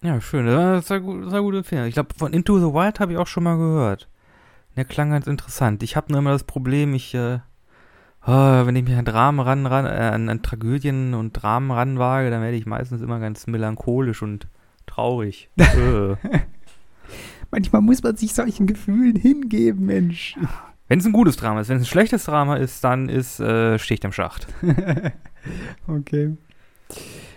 Ja, 0.03 0.19
schön. 0.19 0.45
Das 0.45 0.89
war 0.89 0.99
gut, 0.99 1.25
das 1.25 1.31
war 1.31 1.41
gut 1.41 1.55
Empfehlung. 1.55 1.85
Ich 1.85 1.93
glaube, 1.93 2.13
von 2.17 2.33
Into 2.33 2.57
the 2.59 2.73
Wild 2.73 2.99
habe 2.99 3.13
ich 3.13 3.17
auch 3.17 3.27
schon 3.27 3.43
mal 3.43 3.57
gehört. 3.57 4.09
Der 4.75 4.85
klang 4.85 5.11
ganz 5.11 5.27
interessant. 5.27 5.83
Ich 5.83 5.95
habe 5.95 6.11
nur 6.11 6.19
immer 6.19 6.31
das 6.31 6.43
Problem, 6.43 6.93
ich, 6.93 7.13
äh, 7.13 7.39
oh, 8.25 8.65
wenn 8.65 8.75
ich 8.75 8.83
mich 8.83 8.95
an 8.95 9.05
Dramen 9.05 9.39
ran, 9.39 9.65
ran 9.65 9.85
äh, 9.85 9.89
an, 9.89 10.29
an 10.29 10.41
Tragödien 10.41 11.13
und 11.13 11.33
Dramen 11.33 11.71
ranwage, 11.71 12.29
dann 12.29 12.41
werde 12.41 12.57
ich 12.57 12.65
meistens 12.65 13.01
immer 13.01 13.19
ganz 13.19 13.47
melancholisch 13.47 14.21
und 14.21 14.47
traurig. 14.85 15.49
Äh. 15.57 16.15
Manchmal 17.51 17.81
muss 17.81 18.01
man 18.01 18.15
sich 18.15 18.33
solchen 18.33 18.65
Gefühlen 18.65 19.17
hingeben, 19.17 19.85
Mensch. 19.85 20.37
Wenn 20.91 20.99
es 20.99 21.05
ein 21.05 21.13
gutes 21.13 21.37
Drama 21.37 21.61
ist, 21.61 21.69
wenn 21.69 21.77
es 21.77 21.83
ein 21.83 21.85
schlechtes 21.85 22.25
Drama 22.25 22.57
ist, 22.57 22.83
dann 22.83 23.07
ist 23.07 23.39
äh, 23.39 23.79
Sticht 23.79 24.03
im 24.03 24.11
Schacht. 24.11 24.45
okay. 25.87 26.35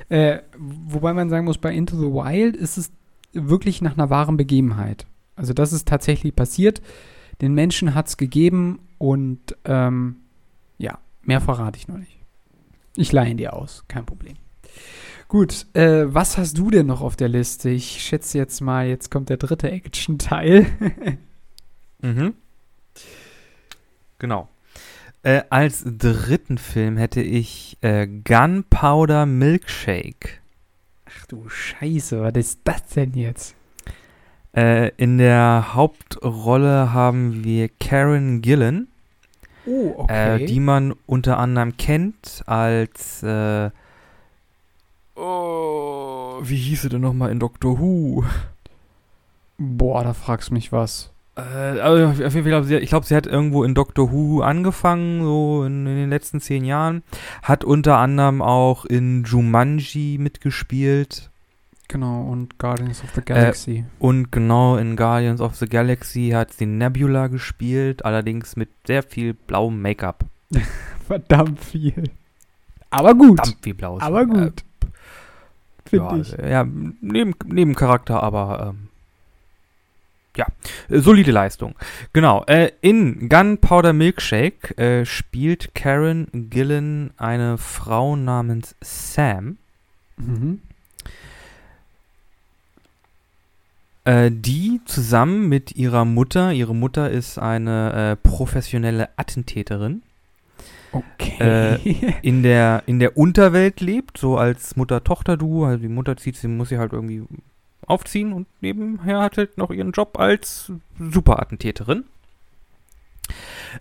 Äh, 0.09 0.41
wobei 0.59 1.13
man 1.13 1.31
sagen 1.31 1.45
muss, 1.45 1.59
bei 1.59 1.73
Into 1.73 1.97
the 1.97 2.07
Wild 2.07 2.57
ist 2.57 2.79
es 2.79 2.91
wirklich 3.33 3.81
nach 3.81 3.97
einer 3.97 4.11
wahren 4.11 4.37
Begebenheit. 4.37 5.07
Also 5.37 5.53
das 5.53 5.73
ist 5.73 5.87
tatsächlich 5.87 6.35
passiert. 6.35 6.83
Den 7.43 7.55
Menschen 7.55 7.95
hat 7.95 8.09
es 8.09 8.17
gegeben 8.17 8.81
und 8.99 9.57
ähm, 9.65 10.17
ja, 10.79 10.99
mehr 11.23 11.41
verrate 11.41 11.79
ich 11.79 11.87
noch 11.87 11.99
nicht. 11.99 12.19
Ich 12.97 13.13
leihe 13.13 13.31
ihn 13.31 13.37
dir 13.37 13.53
aus, 13.53 13.85
kein 13.87 14.05
Problem. 14.05 14.35
Gut, 15.29 15.67
äh, 15.75 16.13
was 16.13 16.39
hast 16.39 16.59
du 16.59 16.73
denn 16.73 16.87
noch 16.87 17.03
auf 17.03 17.15
der 17.15 17.29
Liste? 17.29 17.71
Ich 17.71 18.03
schätze 18.03 18.37
jetzt 18.37 18.61
mal, 18.63 18.89
jetzt 18.89 19.13
kommt 19.13 19.29
der 19.29 19.37
dritte 19.37 19.71
Action-Teil. 19.71 20.67
Mhm. 22.01 22.35
Genau. 24.19 24.49
Äh, 25.23 25.43
als 25.51 25.83
dritten 25.87 26.59
Film 26.59 26.97
hätte 26.97 27.23
ich 27.23 27.79
äh, 27.81 28.07
Gunpowder 28.07 29.25
Milkshake. 29.27 30.41
Ach 31.07 31.27
du 31.27 31.49
Scheiße, 31.49 32.21
was 32.21 32.35
ist 32.35 32.61
das 32.65 32.87
denn 32.89 33.15
jetzt? 33.15 33.55
Äh, 34.55 34.91
in 34.97 35.19
der 35.19 35.75
Hauptrolle 35.75 36.93
haben 36.93 37.43
wir 37.43 37.69
Karen 37.81 38.43
Gillan, 38.43 38.89
Oh, 39.67 39.95
okay. 39.97 40.43
äh, 40.43 40.47
die 40.47 40.61
man 40.61 40.93
unter 41.07 41.39
anderem 41.39 41.79
kennt 41.79 42.43
als 42.47 43.23
äh, 43.23 43.71
oh, 45.17 46.39
wie 46.43 46.57
hieß 46.57 46.83
sie 46.83 46.89
denn 46.91 47.01
nochmal 47.01 47.31
in 47.31 47.41
Doctor 47.41 47.79
Who? 47.79 48.25
Boah, 49.57 50.05
da 50.05 50.13
fragst 50.13 50.51
du 50.51 50.55
mich 50.55 50.71
was. 50.71 51.14
Äh, 51.37 51.41
also 51.41 52.25
auf 52.25 52.35
jeden 52.35 52.49
Fall, 52.49 52.73
ich 52.73 52.89
glaube, 52.89 53.07
sie 53.07 53.17
hat 53.17 53.27
irgendwo 53.27 53.65
in 53.65 53.75
Doctor 53.75 54.13
Who 54.13 54.43
angefangen, 54.43 55.23
so 55.23 55.65
in, 55.65 55.87
in 55.87 55.97
den 55.97 56.11
letzten 56.11 56.41
zehn 56.41 56.65
Jahren. 56.65 57.03
Hat 57.43 57.65
unter 57.65 57.99
anderem 57.99 58.43
auch 58.43 58.85
in 58.85 59.25
Jumanji 59.25 60.19
mitgespielt. 60.21 61.31
Genau, 61.89 62.23
und 62.23 62.59
Guardians 62.59 63.03
of 63.05 63.11
the 63.15 63.21
Galaxy. 63.21 63.85
Und 63.99 64.33
genau 64.33 64.77
in 64.77 64.97
Guardians 64.97 65.41
of 65.41 65.55
the 65.57 65.67
Galaxy 65.67 66.31
hat 66.31 66.53
sie 66.53 66.67
Nebula 66.67 67.27
gespielt, 67.27 68.05
allerdings 68.05 68.57
mit 68.57 68.71
sehr 68.87 69.03
viel 69.03 69.35
blauem 69.35 69.83
Make-up. 69.83 70.25
Verdammt 71.07 71.61
viel. 71.61 72.11
Aber 72.91 73.15
gut. 73.15 73.37
Verdammt 73.37 73.65
wie 73.65 73.73
blau. 73.75 73.99
aber 74.01 74.25
gut. 74.25 74.65
Finde 75.85 76.07
ja, 76.07 76.17
ich. 76.17 76.33
ja, 76.51 76.67
neben, 77.01 77.35
Nebencharakter, 77.45 78.23
aber 78.23 78.71
ähm, 78.71 78.89
ja, 80.37 80.47
äh, 80.89 80.99
solide 81.01 81.31
Leistung. 81.33 81.75
Genau, 82.13 82.45
äh, 82.47 82.71
in 82.81 83.29
Gunpowder 83.29 83.93
Milkshake 83.93 84.77
äh, 84.79 85.05
spielt 85.05 85.75
Karen 85.75 86.29
Gillan 86.51 87.13
eine 87.17 87.59
Frau 87.59 88.17
namens 88.17 88.75
Sam, 88.81 89.59
Mhm. 90.17 90.61
äh, 94.05 94.31
die 94.33 94.81
zusammen 94.85 95.49
mit 95.49 95.75
ihrer 95.77 96.05
Mutter, 96.05 96.53
ihre 96.53 96.75
Mutter 96.75 97.11
ist 97.11 97.39
eine 97.39 98.13
äh, 98.13 98.29
professionelle 98.29 99.09
Attentäterin, 99.17 100.03
Okay. 100.93 101.77
in 102.23 102.45
der, 102.45 102.85
in 102.87 103.01
der 103.01 103.17
Unterwelt 103.17 103.81
lebt, 103.81 104.17
so 104.17 104.39
als 104.39 104.77
Mutter-Tochter-Duo. 104.77 105.65
Also 105.65 105.83
die 105.83 105.89
Mutter 105.89 106.17
zieht 106.17 106.37
sie, 106.37 106.47
muss 106.47 106.69
sie 106.69 106.79
halt 106.79 106.93
irgendwie 106.93 107.25
aufziehen 107.87 108.33
und 108.33 108.47
nebenher 108.61 109.21
hat 109.21 109.37
halt 109.37 109.59
noch 109.59 109.71
ihren 109.71 109.93
Job 109.93 110.19
als 110.19 110.73
Superattentäterin. 110.99 112.05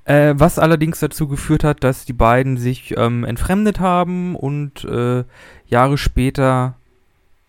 Äh, 0.06 0.34
was 0.38 0.60
allerdings 0.60 1.00
dazu 1.00 1.28
geführt 1.28 1.64
hat, 1.64 1.84
dass 1.84 2.06
die 2.06 2.14
beiden 2.14 2.58
sich 2.58 2.96
ähm, 2.98 3.24
entfremdet 3.24 3.80
haben 3.80 4.36
und 4.36 4.84
äh, 4.86 5.24
Jahre 5.68 5.98
später 5.98 6.76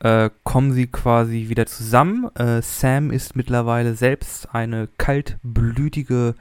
äh, 0.01 0.31
kommen 0.43 0.73
sie 0.73 0.87
quasi 0.87 1.49
wieder 1.49 1.67
zusammen. 1.67 2.29
Äh, 2.35 2.63
Sam 2.63 3.11
ist 3.11 3.37
mittlerweile 3.37 3.95
selbst 3.95 4.55
eine 4.55 4.89
kaltblütige 4.99 6.35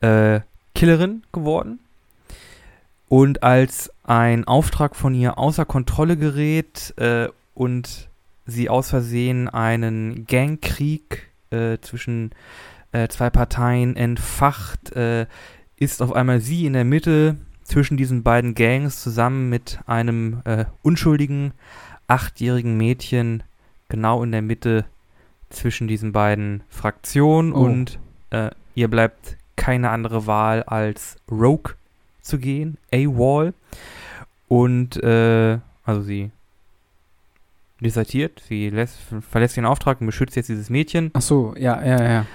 äh, 0.00 0.40
Killerin 0.74 1.22
geworden. 1.32 1.78
Und 3.08 3.42
als 3.42 3.92
ein 4.02 4.44
Auftrag 4.44 4.96
von 4.96 5.14
ihr 5.14 5.38
außer 5.38 5.64
Kontrolle 5.64 6.16
gerät 6.16 6.94
äh, 6.96 7.28
und 7.54 8.08
sie 8.46 8.68
aus 8.68 8.90
Versehen 8.90 9.48
einen 9.48 10.26
Gangkrieg 10.26 11.28
äh, 11.50 11.78
zwischen 11.80 12.30
äh, 12.92 13.08
zwei 13.08 13.30
Parteien 13.30 13.96
entfacht, 13.96 14.92
äh, 14.92 15.26
ist 15.76 16.02
auf 16.02 16.12
einmal 16.12 16.40
sie 16.40 16.66
in 16.66 16.72
der 16.74 16.84
Mitte 16.84 17.36
zwischen 17.64 17.96
diesen 17.96 18.22
beiden 18.22 18.54
Gangs 18.54 19.02
zusammen 19.02 19.48
mit 19.48 19.78
einem 19.86 20.42
äh, 20.44 20.66
unschuldigen 20.82 21.52
achtjährigen 22.06 22.76
Mädchen 22.76 23.42
genau 23.88 24.22
in 24.22 24.32
der 24.32 24.42
Mitte 24.42 24.84
zwischen 25.50 25.88
diesen 25.88 26.12
beiden 26.12 26.62
Fraktionen 26.68 27.52
Oh. 27.52 27.60
und 27.64 27.98
äh, 28.30 28.50
ihr 28.74 28.88
bleibt 28.88 29.36
keine 29.56 29.90
andere 29.90 30.26
Wahl 30.26 30.62
als 30.64 31.16
Rogue 31.30 31.74
zu 32.20 32.38
gehen, 32.38 32.76
AWOL. 32.92 33.54
Und 34.48 35.02
äh, 35.02 35.58
also 35.84 36.02
sie 36.02 36.30
desertiert, 37.84 38.42
sie 38.48 38.70
lässt, 38.70 38.98
verlässt 39.30 39.56
den 39.56 39.66
Auftrag 39.66 40.00
und 40.00 40.06
beschützt 40.06 40.36
jetzt 40.36 40.48
dieses 40.48 40.70
Mädchen. 40.70 41.10
Ach 41.14 41.22
so, 41.22 41.54
ja, 41.56 41.84
ja, 41.84 42.02
ja. 42.02 42.26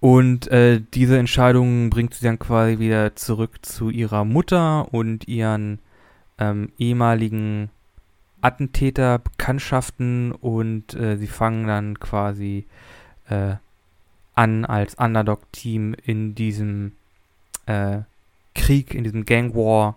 Und 0.00 0.48
äh, 0.48 0.80
diese 0.94 1.16
Entscheidung 1.16 1.88
bringt 1.88 2.14
sie 2.14 2.24
dann 2.24 2.40
quasi 2.40 2.80
wieder 2.80 3.14
zurück 3.14 3.58
zu 3.62 3.88
ihrer 3.88 4.24
Mutter 4.24 4.92
und 4.92 5.28
ihren 5.28 5.78
ähm, 6.38 6.72
ehemaligen 6.76 7.70
Attentäterbekanntschaften 8.40 10.32
und 10.32 10.94
äh, 10.94 11.16
sie 11.16 11.28
fangen 11.28 11.68
dann 11.68 12.00
quasi 12.00 12.66
äh, 13.28 13.54
an 14.34 14.64
als 14.64 14.96
Underdog-Team 14.96 15.94
in 16.04 16.34
diesem 16.34 16.92
äh, 17.66 17.98
Krieg, 18.56 18.94
in 18.94 19.04
diesem 19.04 19.24
Gang 19.24 19.54
War 19.54 19.96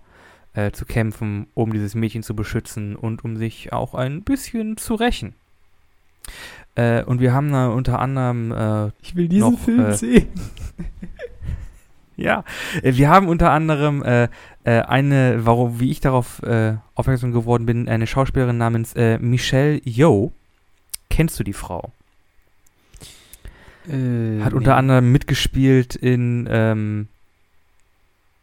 äh, 0.56 0.72
zu 0.72 0.86
kämpfen, 0.86 1.48
um 1.54 1.74
dieses 1.74 1.96
Mädchen 1.96 2.24
zu 2.24 2.36
beschützen 2.36 2.96
und 2.96 3.24
um 3.24 3.38
sich 3.38 3.74
auch 3.74 3.94
ein 3.94 4.24
bisschen 4.24 4.78
zu 4.78 4.96
rächen. 4.96 5.36
Äh, 6.76 7.04
und 7.04 7.20
wir 7.20 7.34
haben 7.34 7.52
da 7.52 7.68
unter 7.68 8.00
anderem. 8.00 8.52
Äh, 8.52 8.92
ich 9.02 9.16
will 9.16 9.28
diesen 9.28 9.52
noch, 9.52 9.60
Film 9.60 9.86
äh, 9.86 9.94
sehen. 9.94 10.28
ja, 12.18 12.44
äh, 12.82 12.96
wir 12.96 13.10
haben 13.10 13.28
unter 13.28 13.52
anderem 13.52 14.04
äh, 14.04 14.28
eine, 14.64 15.46
warum, 15.46 15.80
wie 15.80 15.92
ich 15.92 16.00
darauf 16.00 16.42
aufmerksam 16.96 17.32
geworden 17.32 17.68
bin, 17.68 17.88
eine 17.88 18.08
Schauspielerin 18.08 18.58
namens 18.58 18.96
Michelle 19.20 19.80
Yeoh. 19.86 20.32
Kennst 21.12 21.40
du 21.40 21.44
die 21.44 21.54
Frau? 21.54 21.92
Hat 23.88 24.54
unter 24.54 24.76
anderem 24.76 25.12
mitgespielt 25.12 25.96
in 25.96 26.48
ähm, 26.50 27.10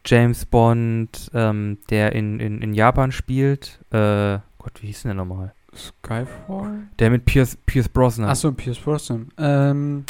James 0.05 0.45
Bond, 0.47 1.31
ähm, 1.35 1.79
der 1.91 2.13
in, 2.13 2.41
in, 2.41 2.61
in 2.61 2.75
Japan 2.75 3.13
spielt. 3.13 3.79
Äh, 3.91 4.39
Gott, 4.59 4.81
wie 4.81 4.87
hieß 4.89 5.03
denn 5.03 5.11
der 5.11 5.15
nochmal? 5.17 5.53
Skyfall? 5.75 6.89
Der 6.99 7.11
mit 7.11 7.25
Pierce, 7.25 7.57
Pierce 7.67 7.89
Brosnan. 7.89 8.29
Achso, 8.29 8.53
Pierce 8.53 8.79
Brosnan. 8.79 9.29
Ähm, 9.39 10.05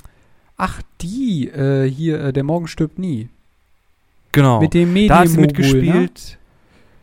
ach, 0.56 0.82
die, 1.00 1.48
äh, 1.48 1.88
hier, 1.88 2.20
äh, 2.20 2.32
der 2.32 2.42
Morgen 2.44 2.66
stirbt 2.66 2.98
nie. 2.98 3.28
genau. 4.32 4.60
Mit 4.60 4.74
dem 4.74 4.94
da 5.06 5.20
hat 5.20 5.28
sie 5.28 5.38
Medienmogul, 5.38 5.72
mitgespielt. 5.80 6.38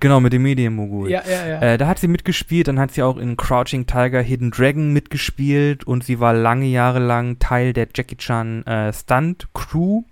Genau, 0.02 0.20
mit 0.22 0.32
dem 0.32 0.44
Medienmogul. 0.44 1.08
Ne? 1.08 1.14
Ja, 1.14 1.24
ja, 1.30 1.48
ja. 1.48 1.62
Äh, 1.62 1.78
da 1.78 1.88
hat 1.88 2.00
sie 2.00 2.08
mitgespielt, 2.08 2.68
dann 2.68 2.80
hat 2.80 2.92
sie 2.92 3.04
auch 3.04 3.18
in 3.18 3.36
Crouching 3.36 3.86
Tiger, 3.86 4.22
Hidden 4.22 4.52
Dragon 4.52 4.94
mitgespielt 4.94 5.84
und 5.84 6.04
sie 6.04 6.20
war 6.20 6.34
lange 6.34 6.68
Jahre 6.68 7.00
lang 7.00 7.38
Teil 7.40 7.74
der 7.74 7.88
Jackie 7.94 8.16
Chan 8.16 8.66
äh, 8.66 8.94
Stunt 8.94 9.48
Crew. 9.54 10.04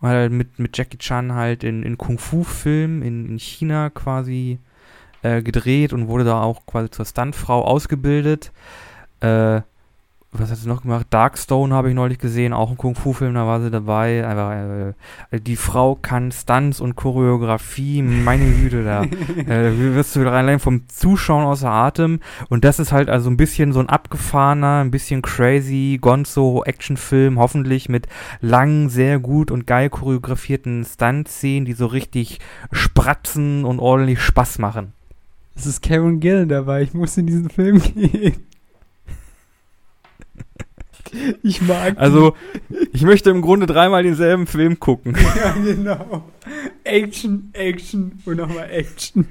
Und 0.00 0.08
hat 0.08 0.30
mit, 0.30 0.58
mit 0.58 0.76
Jackie 0.76 0.98
Chan 0.98 1.34
halt 1.34 1.64
in, 1.64 1.82
in 1.82 1.98
Kung-Fu-Filmen 1.98 3.02
in, 3.02 3.28
in 3.28 3.38
China 3.38 3.90
quasi 3.90 4.58
äh, 5.22 5.42
gedreht 5.42 5.92
und 5.92 6.08
wurde 6.08 6.24
da 6.24 6.42
auch 6.42 6.66
quasi 6.66 6.90
zur 6.90 7.04
Stuntfrau 7.04 7.64
ausgebildet. 7.64 8.52
Äh, 9.20 9.62
was 10.30 10.50
hat 10.50 10.58
sie 10.58 10.68
noch 10.68 10.82
gemacht? 10.82 11.06
Darkstone 11.08 11.74
habe 11.74 11.88
ich 11.88 11.94
neulich 11.94 12.18
gesehen, 12.18 12.52
auch 12.52 12.70
ein 12.70 12.76
Kung-Fu-Film, 12.76 13.32
da 13.32 13.46
war 13.46 13.62
sie 13.62 13.70
dabei. 13.70 14.26
Einfach, 14.26 14.94
äh, 15.30 15.40
die 15.40 15.56
Frau 15.56 15.94
kann 15.94 16.32
Stunts 16.32 16.80
und 16.80 16.96
Choreografie, 16.96 18.02
meine 18.02 18.44
Güte, 18.44 18.84
da 18.84 19.04
äh, 19.46 19.94
wirst 19.94 20.16
du 20.16 20.28
allein 20.28 20.60
vom 20.60 20.86
Zuschauen 20.88 21.44
außer 21.44 21.70
Atem. 21.70 22.20
Und 22.50 22.64
das 22.64 22.78
ist 22.78 22.92
halt 22.92 23.08
also 23.08 23.30
ein 23.30 23.38
bisschen 23.38 23.72
so 23.72 23.80
ein 23.80 23.88
abgefahrener, 23.88 24.80
ein 24.80 24.90
bisschen 24.90 25.22
crazy 25.22 25.98
Gonzo-Actionfilm, 26.00 27.38
hoffentlich 27.38 27.88
mit 27.88 28.06
langen, 28.42 28.90
sehr 28.90 29.18
gut 29.20 29.50
und 29.50 29.66
geil 29.66 29.88
choreografierten 29.88 30.84
Stunt-Szenen, 30.84 31.64
die 31.64 31.72
so 31.72 31.86
richtig 31.86 32.38
spratzen 32.70 33.64
und 33.64 33.78
ordentlich 33.78 34.20
Spaß 34.20 34.58
machen. 34.58 34.92
Es 35.56 35.66
ist 35.66 35.82
Karen 35.82 36.20
Gillen 36.20 36.48
dabei. 36.48 36.82
Ich 36.82 36.94
muss 36.94 37.16
in 37.16 37.26
diesen 37.26 37.48
Film 37.48 37.80
gehen. 37.94 38.47
Ich 41.42 41.62
mag. 41.62 41.96
Also, 41.98 42.34
ich 42.92 43.02
möchte 43.02 43.30
im 43.30 43.42
Grunde 43.42 43.66
dreimal 43.66 44.02
denselben 44.02 44.46
Film 44.46 44.78
gucken. 44.78 45.16
Ja, 45.36 45.52
genau. 45.52 46.24
Action, 46.84 47.50
Action 47.52 48.20
und 48.24 48.36
nochmal 48.36 48.68
Action. 48.70 49.28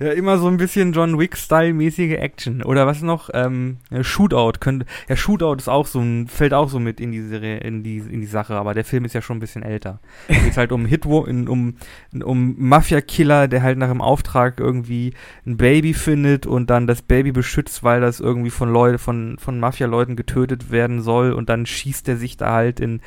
Ja, 0.00 0.10
immer 0.10 0.38
so 0.38 0.48
ein 0.48 0.56
bisschen 0.56 0.92
John 0.92 1.20
Wick-Style-mäßige 1.20 2.14
Action. 2.14 2.64
Oder 2.64 2.84
was 2.84 3.00
noch? 3.00 3.30
Ähm, 3.32 3.76
ja, 3.90 4.02
Shootout. 4.02 4.58
Könnte, 4.58 4.86
ja, 5.08 5.14
Shootout 5.14 5.54
ist 5.54 5.68
auch 5.68 5.86
so 5.86 6.00
ein, 6.00 6.26
fällt 6.26 6.52
auch 6.52 6.68
so 6.68 6.80
mit 6.80 7.00
in 7.00 7.12
die, 7.12 7.22
Serie, 7.22 7.58
in 7.58 7.84
die, 7.84 7.98
in 7.98 8.20
die 8.20 8.26
Sache, 8.26 8.56
aber 8.56 8.74
der 8.74 8.84
Film 8.84 9.04
ist 9.04 9.14
ja 9.14 9.22
schon 9.22 9.36
ein 9.36 9.40
bisschen 9.40 9.62
älter. 9.62 10.00
Es 10.26 10.42
geht 10.42 10.56
halt 10.56 10.72
um 10.72 10.84
Hit, 10.84 11.06
um, 11.06 11.76
um 12.24 12.54
Mafia-Killer, 12.58 13.46
der 13.46 13.62
halt 13.62 13.78
nach 13.78 13.88
dem 13.88 14.00
Auftrag 14.00 14.58
irgendwie 14.58 15.14
ein 15.46 15.56
Baby 15.56 15.94
findet 15.94 16.44
und 16.44 16.70
dann 16.70 16.88
das 16.88 17.02
Baby 17.02 17.30
beschützt, 17.30 17.84
weil 17.84 18.00
das 18.00 18.18
irgendwie 18.18 18.50
von 18.50 18.72
Leute, 18.72 18.98
von, 18.98 19.36
von 19.38 19.60
Mafia-Leuten 19.60 20.16
getötet 20.16 20.72
werden 20.72 21.02
soll 21.02 21.32
und 21.32 21.48
dann 21.48 21.66
schießt 21.66 22.08
er 22.08 22.16
sich 22.16 22.36
da 22.36 22.50
halt 22.50 22.80
in 22.80 23.00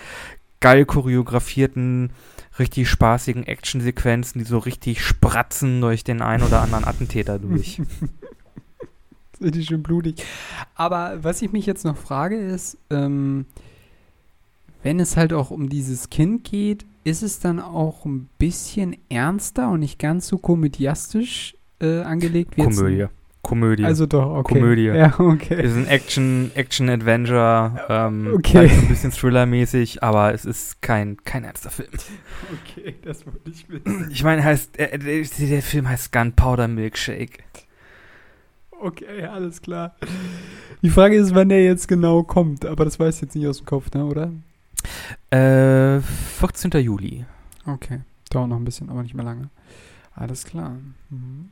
geil 0.62 0.86
choreografierten 0.86 2.12
richtig 2.60 2.90
spaßigen 2.90 3.44
Actionsequenzen, 3.46 4.40
die 4.40 4.46
so 4.46 4.58
richtig 4.58 5.02
spratzen 5.04 5.82
durch 5.82 6.04
den 6.04 6.22
ein 6.22 6.42
oder 6.44 6.62
anderen 6.62 6.86
Attentäter 6.86 7.40
durch. 7.40 7.82
Das 9.40 9.42
ist 9.42 9.54
richtig 9.54 9.68
schön 9.68 9.84
blutig. 9.84 10.24
Aber 10.74 11.24
was 11.24 11.44
ich 11.44 11.52
mich 11.52 11.68
jetzt 11.68 11.86
noch 11.86 11.96
frage 11.96 12.38
ist, 12.40 12.76
ähm, 12.90 13.46
wenn 14.82 15.00
es 15.00 15.16
halt 15.16 15.32
auch 15.32 15.52
um 15.52 15.70
dieses 15.70 16.10
Kind 16.10 16.44
geht, 16.44 16.88
ist 17.04 17.22
es 17.22 17.40
dann 17.40 17.60
auch 17.60 18.04
ein 18.06 18.30
bisschen 18.40 18.98
ernster 19.10 19.70
und 19.70 19.82
nicht 19.82 20.00
ganz 20.00 20.28
so 20.28 20.40
komödiastisch 20.40 21.56
äh, 21.80 22.00
angelegt 22.02 22.58
wie 22.58 22.62
jetzt- 22.64 22.80
Komödie. 23.48 23.86
Also 23.86 24.06
doch, 24.06 24.30
okay. 24.36 24.56
Komödie. 24.56 24.88
Ja, 24.88 25.18
okay. 25.20 25.64
ist 25.64 25.78
ein 25.78 25.88
Action, 25.88 26.52
Action-Adventure, 26.54 27.86
ähm, 27.88 28.34
Okay. 28.36 28.58
halt 28.58 28.72
ein 28.72 28.88
bisschen 28.90 29.12
Thriller-mäßig, 29.12 30.04
aber 30.04 30.34
es 30.34 30.44
ist 30.44 30.82
kein, 30.82 31.16
kein 31.24 31.46
ernster 31.46 31.70
Film. 31.70 31.88
Okay, 32.52 32.96
das 33.04 33.26
wollte 33.26 33.50
ich 33.50 33.70
wissen. 33.70 34.10
Ich 34.12 34.22
meine, 34.26 34.44
heißt, 34.44 34.78
äh, 34.78 35.00
der, 35.00 35.48
der 35.48 35.62
Film 35.62 35.88
heißt 35.88 36.12
Gunpowder 36.12 36.68
Milkshake. 36.68 37.40
Okay, 38.82 39.24
alles 39.24 39.62
klar. 39.62 39.96
Die 40.82 40.90
Frage 40.90 41.16
ist, 41.16 41.34
wann 41.34 41.48
der 41.48 41.64
jetzt 41.64 41.88
genau 41.88 42.24
kommt, 42.24 42.66
aber 42.66 42.84
das 42.84 43.00
weiß 43.00 43.16
ich 43.16 43.22
jetzt 43.22 43.36
nicht 43.36 43.48
aus 43.48 43.60
dem 43.60 43.66
Kopf, 43.66 43.90
ne, 43.94 44.06
oder? 44.06 44.32
Äh, 45.30 46.02
14. 46.02 46.72
Juli. 46.82 47.26
Okay, 47.66 48.02
dauert 48.30 48.50
noch 48.50 48.58
ein 48.58 48.66
bisschen, 48.66 48.90
aber 48.90 49.04
nicht 49.04 49.16
mehr 49.16 49.26
lange. 49.26 49.50
Alles 50.14 50.44
klar. 50.44 50.76
Mhm. 51.10 51.50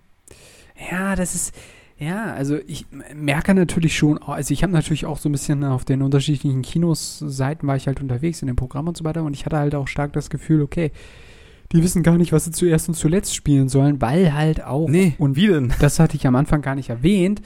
Ja, 0.91 1.15
das 1.15 1.35
ist, 1.35 1.55
ja, 1.97 2.33
also 2.33 2.57
ich 2.67 2.85
merke 3.13 3.53
natürlich 3.53 3.95
schon, 3.97 4.17
also 4.21 4.53
ich 4.53 4.63
habe 4.63 4.73
natürlich 4.73 5.05
auch 5.05 5.17
so 5.17 5.29
ein 5.29 5.31
bisschen 5.31 5.63
auf 5.63 5.85
den 5.85 6.01
unterschiedlichen 6.01 6.61
Kinos, 6.61 7.19
Seiten 7.19 7.65
war 7.67 7.75
ich 7.77 7.87
halt 7.87 8.01
unterwegs 8.01 8.41
in 8.41 8.47
dem 8.47 8.55
Programm 8.57 8.87
und 8.87 8.97
so 8.97 9.03
weiter 9.05 9.23
und 9.23 9.33
ich 9.33 9.45
hatte 9.45 9.57
halt 9.57 9.75
auch 9.75 9.87
stark 9.87 10.11
das 10.13 10.29
Gefühl, 10.29 10.61
okay, 10.61 10.91
die 11.71 11.81
wissen 11.81 12.03
gar 12.03 12.17
nicht, 12.17 12.31
was 12.31 12.45
sie 12.45 12.51
zuerst 12.51 12.89
und 12.89 12.95
zuletzt 12.95 13.33
spielen 13.35 13.69
sollen, 13.69 14.01
weil 14.01 14.33
halt 14.33 14.63
auch, 14.63 14.87
Nee, 14.89 15.15
und 15.19 15.35
wie 15.35 15.47
denn? 15.47 15.73
das 15.79 15.99
hatte 15.99 16.17
ich 16.17 16.27
am 16.27 16.35
Anfang 16.35 16.61
gar 16.61 16.75
nicht 16.75 16.89
erwähnt, 16.89 17.41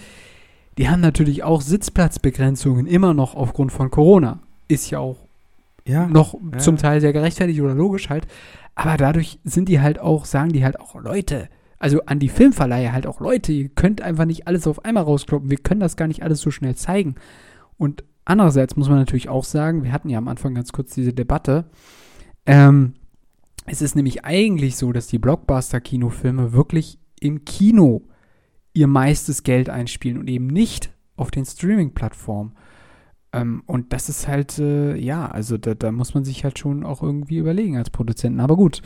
die 0.78 0.90
haben 0.90 1.02
natürlich 1.02 1.44
auch 1.44 1.62
Sitzplatzbegrenzungen 1.62 2.88
immer 2.88 3.14
noch 3.14 3.36
aufgrund 3.36 3.72
von 3.72 3.92
Corona. 3.92 4.40
Ist 4.68 4.90
ja 4.90 5.00
auch 5.00 5.18
Ja. 5.86 6.08
noch 6.08 6.36
Ja. 6.54 6.58
zum 6.58 6.78
Teil 6.78 7.02
sehr 7.02 7.14
gerechtfertigt 7.14 7.62
oder 7.62 7.74
logisch 7.76 8.10
halt. 8.10 8.28
Aber 8.76 8.96
dadurch 8.98 9.40
sind 9.44 9.68
die 9.70 9.82
halt 9.82 10.00
auch, 10.00 10.24
sagen 10.26 10.54
die 10.54 10.64
halt 10.64 10.80
auch, 10.80 10.96
Leute, 10.96 11.50
also 11.80 12.02
an 12.06 12.20
die 12.20 12.30
Filmverleiher 12.30 12.92
halt 12.92 13.08
auch, 13.08 13.22
Leute, 13.22 13.52
ihr 13.52 13.70
könnt 13.70 14.02
einfach 14.02 14.26
nicht 14.26 14.48
alles 14.48 14.68
auf 14.68 14.86
einmal 14.86 15.04
rauskloppen. 15.04 15.50
Wir 15.50 15.58
können 15.58 15.80
das 15.80 15.96
gar 15.98 16.08
nicht 16.08 16.24
alles 16.24 16.42
so 16.42 16.52
schnell 16.52 16.76
zeigen. 16.76 17.16
Und 17.78 18.04
andererseits 18.26 18.76
muss 18.76 18.90
man 18.90 18.98
natürlich 18.98 19.30
auch 19.30 19.46
sagen, 19.46 19.84
wir 19.84 19.94
hatten 19.94 20.10
ja 20.10 20.18
am 20.18 20.28
Anfang 20.28 20.54
ganz 20.54 20.72
kurz 20.72 20.94
diese 20.94 21.14
Debatte, 21.14 21.70
ähm, 22.46 22.94
es 23.66 23.82
ist 23.82 23.96
nämlich 23.96 24.26
eigentlich 24.26 24.78
so, 24.78 24.92
dass 24.92 25.08
die 25.08 25.20
Blockbuster-Kinofilme 25.20 26.54
wirklich 26.54 26.98
im 27.20 27.46
Kino 27.46 28.02
ihr 28.74 28.88
meistes 28.88 29.44
Geld 29.44 29.70
einspielen 29.70 30.18
und 30.18 30.28
eben 30.28 30.48
nicht 30.48 30.92
auf 31.16 31.30
den 31.30 31.46
Streaming-Plattformen. 31.46 32.54
Ähm, 33.32 33.62
und 33.68 33.94
das 33.94 34.10
ist 34.10 34.28
halt, 34.28 34.58
äh, 34.58 34.96
ja, 34.96 35.28
also 35.28 35.58
da, 35.58 35.76
da 35.76 35.92
muss 35.92 36.16
man 36.16 36.24
sich 36.24 36.44
halt 36.44 36.58
schon 36.58 36.84
auch 36.84 37.04
irgendwie 37.04 37.38
überlegen 37.38 37.78
als 37.78 37.92
Produzenten. 37.92 38.40
Aber 38.40 38.56
gut, 38.56 38.82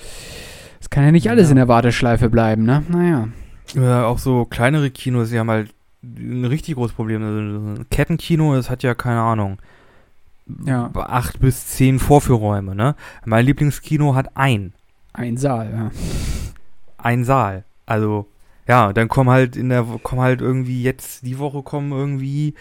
es 0.83 0.89
kann 0.89 1.05
ja 1.05 1.11
nicht 1.11 1.29
alles 1.29 1.45
Ja. 1.47 1.51
in 1.51 1.55
der 1.55 1.67
Warteschleife 1.69 2.29
bleiben, 2.29 2.63
ne? 2.63 2.83
Naja. 2.89 3.29
Ja, 3.73 4.05
auch 4.05 4.19
so 4.19 4.43
kleinere 4.43 4.91
Kinos, 4.91 5.29
die 5.29 5.39
haben 5.39 5.49
halt 5.49 5.73
ein 6.03 6.43
richtig 6.43 6.75
großes 6.75 6.93
Problem. 6.93 7.23
Also 7.23 7.39
ein 7.39 7.85
Kettenkino, 7.89 8.53
das 8.53 8.69
hat 8.69 8.83
ja 8.83 8.93
keine 8.93 9.21
Ahnung. 9.21 9.59
Ja. 10.65 10.91
Acht 10.93 11.39
bis 11.39 11.67
zehn 11.67 11.99
Vorführräume, 11.99 12.75
ne? 12.75 12.95
Mein 13.25 13.45
Lieblingskino 13.45 14.13
hat 14.13 14.35
ein. 14.35 14.73
Ein 15.13 15.37
Saal, 15.37 15.71
ja. 15.73 15.91
Ein 16.97 17.23
Saal. 17.23 17.63
Also, 17.85 18.27
ja, 18.67 18.91
dann 18.91 19.07
kommen 19.07 19.29
halt 19.29 19.55
in 19.55 19.69
der, 19.69 19.85
kommen 20.03 20.21
halt 20.21 20.41
irgendwie 20.41 20.83
jetzt, 20.83 21.25
die 21.25 21.39
Woche 21.39 21.63
kommen 21.63 21.93
irgendwie 21.93 22.55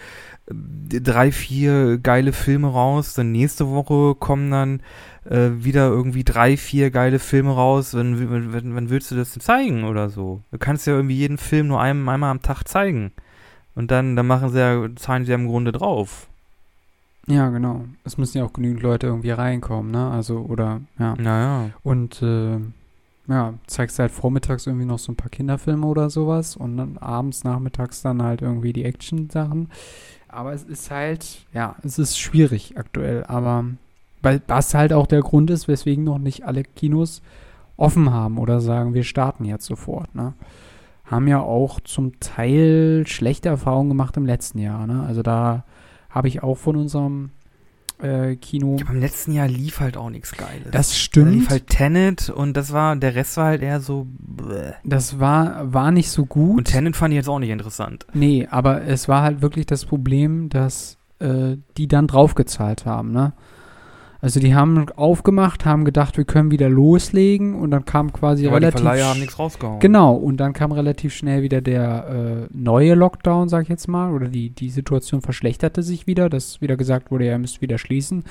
drei, 0.47 1.31
vier 1.31 1.97
geile 1.97 2.33
Filme 2.33 2.67
raus. 2.67 3.13
Dann 3.13 3.31
nächste 3.31 3.69
Woche 3.69 4.15
kommen 4.15 4.51
dann 4.51 4.81
äh, 5.25 5.51
wieder 5.63 5.87
irgendwie 5.87 6.23
drei, 6.23 6.57
vier 6.57 6.91
geile 6.91 7.19
Filme 7.19 7.51
raus. 7.51 7.93
Wann, 7.93 8.29
wann, 8.53 8.75
wann, 8.75 8.89
willst 8.89 9.11
du 9.11 9.15
das 9.15 9.31
denn 9.31 9.41
zeigen 9.41 9.83
oder 9.83 10.09
so? 10.09 10.41
Du 10.51 10.57
kannst 10.57 10.87
ja 10.87 10.93
irgendwie 10.93 11.17
jeden 11.17 11.37
Film 11.37 11.67
nur 11.67 11.81
einem, 11.81 12.07
einmal 12.09 12.31
am 12.31 12.41
Tag 12.41 12.63
zeigen. 12.67 13.11
Und 13.75 13.91
dann, 13.91 14.15
dann 14.15 14.27
machen 14.27 14.49
sie 14.49 14.59
ja, 14.59 14.87
zahlen 14.95 15.25
sie 15.25 15.31
ja 15.31 15.37
im 15.37 15.47
Grunde 15.47 15.71
drauf. 15.71 16.27
Ja, 17.25 17.49
genau. 17.49 17.85
Es 18.03 18.17
müssen 18.17 18.37
ja 18.37 18.43
auch 18.43 18.53
genügend 18.53 18.83
Leute 18.83 19.07
irgendwie 19.07 19.31
reinkommen, 19.31 19.91
ne? 19.91 20.11
Also, 20.11 20.39
oder, 20.39 20.81
ja. 20.99 21.15
Naja. 21.15 21.69
Und, 21.81 22.21
äh, 22.21 22.59
ja, 23.27 23.53
zeigst 23.67 23.99
halt 23.99 24.11
vormittags 24.11 24.67
irgendwie 24.67 24.85
noch 24.85 24.99
so 24.99 25.13
ein 25.13 25.15
paar 25.15 25.29
Kinderfilme 25.29 25.85
oder 25.85 26.09
sowas 26.09 26.57
und 26.57 26.75
dann 26.75 26.97
abends, 26.97 27.45
nachmittags 27.45 28.01
dann 28.01 28.21
halt 28.21 28.41
irgendwie 28.41 28.73
die 28.73 28.83
Action-Sachen. 28.83 29.69
Aber 30.33 30.53
es 30.53 30.63
ist 30.63 30.89
halt, 30.91 31.45
ja, 31.53 31.75
es 31.83 31.99
ist 31.99 32.17
schwierig 32.19 32.77
aktuell, 32.77 33.23
aber 33.25 33.65
Weil 34.23 34.39
das 34.47 34.73
halt 34.73 34.93
auch 34.93 35.05
der 35.05 35.21
Grund 35.21 35.49
ist, 35.51 35.67
weswegen 35.67 36.05
noch 36.05 36.17
nicht 36.17 36.45
alle 36.45 36.63
Kinos 36.63 37.21
offen 37.75 38.11
haben 38.11 38.37
oder 38.37 38.61
sagen, 38.61 38.93
wir 38.93 39.03
starten 39.03 39.43
jetzt 39.43 39.65
sofort. 39.65 40.15
Ne? 40.15 40.33
Haben 41.03 41.27
ja 41.27 41.41
auch 41.41 41.81
zum 41.81 42.19
Teil 42.21 43.03
schlechte 43.05 43.49
Erfahrungen 43.49 43.89
gemacht 43.89 44.15
im 44.15 44.25
letzten 44.25 44.59
Jahr. 44.59 44.87
Ne? 44.87 45.03
Also 45.05 45.21
da 45.23 45.65
habe 46.09 46.29
ich 46.29 46.41
auch 46.41 46.57
von 46.57 46.77
unserem 46.77 47.31
äh, 48.03 48.35
Kino. 48.35 48.75
Ja, 48.79 48.85
beim 48.85 48.99
letzten 48.99 49.31
Jahr 49.31 49.47
lief 49.47 49.79
halt 49.79 49.97
auch 49.97 50.09
nichts 50.09 50.31
Geiles. 50.33 50.69
Das 50.71 50.89
Da 50.89 50.95
stimmt. 50.95 51.31
lief 51.31 51.49
halt 51.49 51.67
Tenet 51.67 52.29
und 52.29 52.55
das 52.55 52.71
war, 52.73 52.95
der 52.95 53.15
Rest 53.15 53.37
war 53.37 53.45
halt 53.45 53.61
eher 53.63 53.79
so. 53.79 54.07
Bäh. 54.09 54.73
das 54.83 55.19
war, 55.19 55.73
war 55.73 55.91
nicht 55.91 56.09
so 56.09 56.25
gut. 56.25 56.57
Und 56.59 56.63
Tenet 56.65 56.95
fand 56.95 57.13
ich 57.13 57.17
jetzt 57.17 57.29
auch 57.29 57.39
nicht 57.39 57.49
interessant. 57.49 58.05
Nee, 58.13 58.47
aber 58.49 58.83
es 58.83 59.07
war 59.07 59.23
halt 59.23 59.41
wirklich 59.41 59.65
das 59.65 59.85
Problem, 59.85 60.49
dass 60.49 60.97
äh, 61.19 61.57
die 61.77 61.87
dann 61.87 62.07
draufgezahlt 62.07 62.85
haben, 62.85 63.11
ne? 63.11 63.33
Also 64.23 64.39
die 64.39 64.55
haben 64.55 64.89
aufgemacht, 64.95 65.65
haben 65.65 65.83
gedacht, 65.83 66.15
wir 66.15 66.23
können 66.23 66.49
wieder 66.49 66.69
loslegen 66.69 67.55
und 67.55 67.71
dann 67.71 67.83
kam 67.83 68.13
quasi 68.13 68.47
Aber 68.47 68.57
die 68.61 68.65
relativ 68.67 68.81
Verleiher 68.81 69.03
sch- 69.03 69.09
haben 69.09 69.19
nichts 69.19 69.37
rausgehauen. 69.37 69.79
Genau, 69.81 70.13
und 70.15 70.37
dann 70.37 70.53
kam 70.53 70.71
relativ 70.71 71.13
schnell 71.13 71.41
wieder 71.43 71.59
der 71.59 72.47
äh, 72.49 72.57
neue 72.57 72.95
Lockdown, 72.95 73.49
sag 73.49 73.63
ich 73.63 73.67
jetzt 73.69 73.87
mal, 73.89 74.13
oder 74.13 74.29
die, 74.29 74.49
die 74.49 74.69
Situation 74.69 75.21
verschlechterte 75.21 75.83
sich 75.83 76.07
wieder, 76.07 76.29
dass 76.29 76.61
wieder 76.61 76.77
gesagt 76.77 77.11
wurde, 77.11 77.25
ja, 77.25 77.33
ihr 77.33 77.37
müsst 77.37 77.61
wieder 77.61 77.77
schließen. 77.77 78.23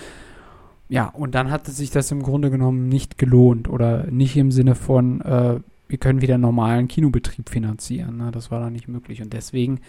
Ja, 0.88 1.08
und 1.08 1.34
dann 1.34 1.50
hatte 1.50 1.70
sich 1.72 1.90
das 1.90 2.10
im 2.10 2.22
Grunde 2.22 2.50
genommen 2.50 2.88
nicht 2.88 3.18
gelohnt 3.18 3.68
oder 3.68 4.06
nicht 4.10 4.34
im 4.38 4.50
Sinne 4.50 4.74
von, 4.74 5.20
äh, 5.20 5.60
wir 5.88 5.98
können 5.98 6.22
wieder 6.22 6.38
normalen 6.38 6.88
Kinobetrieb 6.88 7.50
finanzieren. 7.50 8.16
Ne? 8.16 8.30
Das 8.32 8.50
war 8.50 8.60
dann 8.60 8.72
nicht 8.72 8.88
möglich 8.88 9.20
und 9.20 9.34
deswegen 9.34 9.80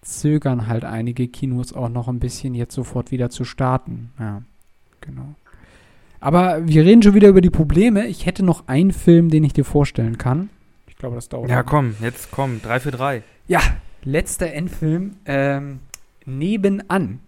zögern 0.00 0.66
halt 0.66 0.86
einige 0.86 1.28
Kinos 1.28 1.74
auch 1.74 1.90
noch 1.90 2.08
ein 2.08 2.20
bisschen 2.20 2.54
jetzt 2.54 2.74
sofort 2.74 3.10
wieder 3.10 3.28
zu 3.28 3.44
starten. 3.44 4.12
Ja, 4.18 4.40
genau. 5.02 5.34
Aber 6.22 6.66
wir 6.66 6.84
reden 6.84 7.02
schon 7.02 7.14
wieder 7.14 7.28
über 7.28 7.40
die 7.40 7.50
Probleme. 7.50 8.06
Ich 8.06 8.26
hätte 8.26 8.44
noch 8.44 8.68
einen 8.68 8.92
Film, 8.92 9.28
den 9.28 9.42
ich 9.44 9.52
dir 9.52 9.64
vorstellen 9.64 10.18
kann. 10.18 10.50
Ich 10.86 10.96
glaube, 10.96 11.16
das 11.16 11.28
dauert. 11.28 11.50
Ja, 11.50 11.58
noch. 11.62 11.66
komm, 11.66 11.96
jetzt 12.00 12.30
komm, 12.30 12.62
3 12.62 12.78
für 12.80 12.90
3. 12.92 13.22
Ja, 13.48 13.60
letzter 14.04 14.52
Endfilm. 14.52 15.16
Ähm, 15.26 15.80
nebenan. 16.24 17.18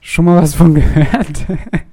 Schon 0.00 0.24
mal 0.24 0.42
was 0.42 0.54
von 0.56 0.74
gehört? 0.80 1.46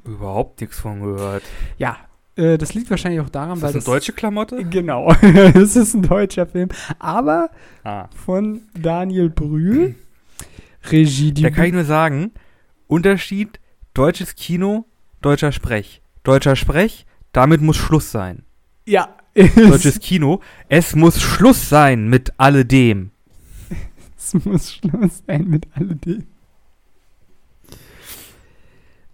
Überhaupt 0.03 0.61
nichts 0.61 0.80
von 0.80 1.01
gehört. 1.01 1.43
ja, 1.78 1.97
äh, 2.38 2.57
das 2.57 2.73
liegt 2.73 2.89
wahrscheinlich 2.89 3.21
auch 3.21 3.30
daran, 3.30 3.57
Ist 3.57 3.61
weil 3.63 3.73
das 3.73 3.86
eine 3.86 3.93
deutsche 3.95 4.13
Klamotte? 4.13 4.63
Genau, 4.65 5.13
das 5.53 5.75
ist 5.75 5.93
ein 5.93 6.01
deutscher 6.03 6.47
Film, 6.47 6.69
aber 6.97 7.49
Ah. 7.84 8.07
von 8.25 8.61
Daniel 8.73 9.30
Brühl. 9.30 9.93
Regie 10.91 11.34
Da 11.34 11.49
kann 11.49 11.65
ich 11.65 11.73
nur 11.73 11.84
sagen, 11.84 12.32
Unterschied, 12.88 13.59
deutsches 13.93 14.36
Kino, 14.36 14.86
deutscher 15.22 15.51
Sprech. 15.51 16.01
Deutscher 16.24 16.55
Sprech, 16.55 17.05
damit 17.32 17.61
muss 17.61 17.78
Schluss 17.78 18.11
sein. 18.11 18.43
Ja, 18.86 19.15
Deutsches 19.36 19.99
Kino, 20.01 20.41
es 20.70 20.95
muss 20.95 21.22
Schluss 21.22 21.70
sein 21.70 22.07
mit 22.07 22.34
alledem. 22.38 23.11
Es 24.18 24.34
muss 24.45 24.74
Schluss 24.74 25.24
sein 25.26 25.47
mit 25.47 25.68
alledem. 25.74 26.26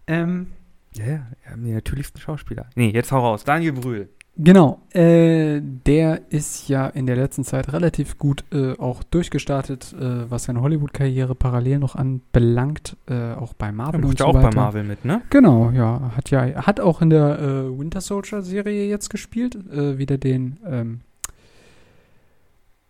Ähm, 0.07 0.47
Ja, 0.95 1.05
ja, 1.05 1.27
wir 1.43 1.51
haben 1.51 1.63
die 1.63 1.71
natürlichsten 1.71 2.19
Schauspieler. 2.19 2.69
Nee, 2.75 2.89
jetzt 2.89 3.11
hau 3.11 3.19
raus. 3.19 3.43
Daniel 3.43 3.73
Brühl. 3.73 4.09
Genau. 4.37 4.79
Äh, 4.93 5.61
der 5.61 6.21
ist 6.31 6.67
ja 6.69 6.87
in 6.87 7.05
der 7.05 7.15
letzten 7.15 7.43
Zeit 7.43 7.71
relativ 7.73 8.17
gut 8.17 8.43
äh, 8.51 8.73
auch 8.77 9.03
durchgestartet, 9.03 9.93
äh, 9.99 10.29
was 10.29 10.43
seine 10.45 10.61
Hollywood-Karriere 10.61 11.35
parallel 11.35 11.79
noch 11.79 11.95
anbelangt, 11.95 12.97
äh, 13.07 13.33
auch 13.33 13.53
bei 13.53 13.67
Er 13.67 13.71
Marvel 13.73 14.01
macht 14.01 14.09
und 14.11 14.19
ja 14.19 14.25
so 14.25 14.29
auch 14.29 14.33
bei 14.33 14.43
weiter. 14.43 14.55
Marvel 14.55 14.83
mit, 14.83 15.05
ne? 15.05 15.21
Genau, 15.29 15.71
ja. 15.71 16.11
Hat 16.15 16.29
ja, 16.29 16.43
hat 16.65 16.79
auch 16.79 17.01
in 17.01 17.09
der 17.09 17.39
äh, 17.39 17.79
Winter 17.79 18.01
Soldier-Serie 18.01 18.87
jetzt 18.87 19.09
gespielt, 19.09 19.55
äh, 19.71 19.97
wieder 19.97 20.17
den, 20.17 20.59
ähm, 20.65 20.99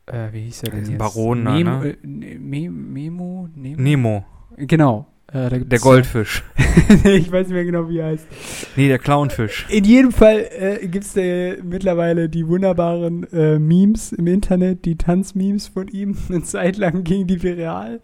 äh, 0.06 0.34
wie 0.34 0.42
hieß 0.42 0.64
er 0.64 0.70
denn 0.72 0.80
Diesen 0.80 0.92
jetzt? 0.94 1.00
Baron 1.00 1.46
da, 1.46 1.52
Memo, 1.54 1.80
ne? 1.80 1.90
äh, 1.92 1.98
Ne- 2.08 2.40
Me 2.40 2.70
Memo? 2.70 3.48
Nemo? 3.56 3.82
Nemo, 3.82 4.26
Genau. 4.58 5.08
Äh, 5.34 5.62
der 5.66 5.80
Goldfisch. 5.80 6.44
ich 7.04 7.32
weiß 7.32 7.48
nicht 7.48 7.56
mehr 7.56 7.66
genau, 7.66 7.90
wie 7.90 7.98
er 7.98 8.08
heißt. 8.08 8.28
Nee, 8.76 8.88
der 8.88 9.00
Clownfisch. 9.00 9.66
In 9.68 9.84
jedem 9.84 10.12
Fall 10.12 10.46
äh, 10.52 10.88
gibt 10.88 11.06
es 11.06 11.14
da 11.14 11.64
mittlerweile 11.64 12.30
die 12.30 12.48
wunderbaren 12.48 13.26
äh, 13.34 13.58
Memes 13.58 14.12
im 14.12 14.28
Internet, 14.28 14.86
die 14.86 14.96
Tanzmemes 14.96 15.70
von 15.70 15.88
ihm. 15.88 16.16
Eine 16.30 16.44
Zeit 16.44 16.78
lang 16.78 17.04
gingen 17.04 17.26
die 17.26 17.42
viral. 17.42 18.02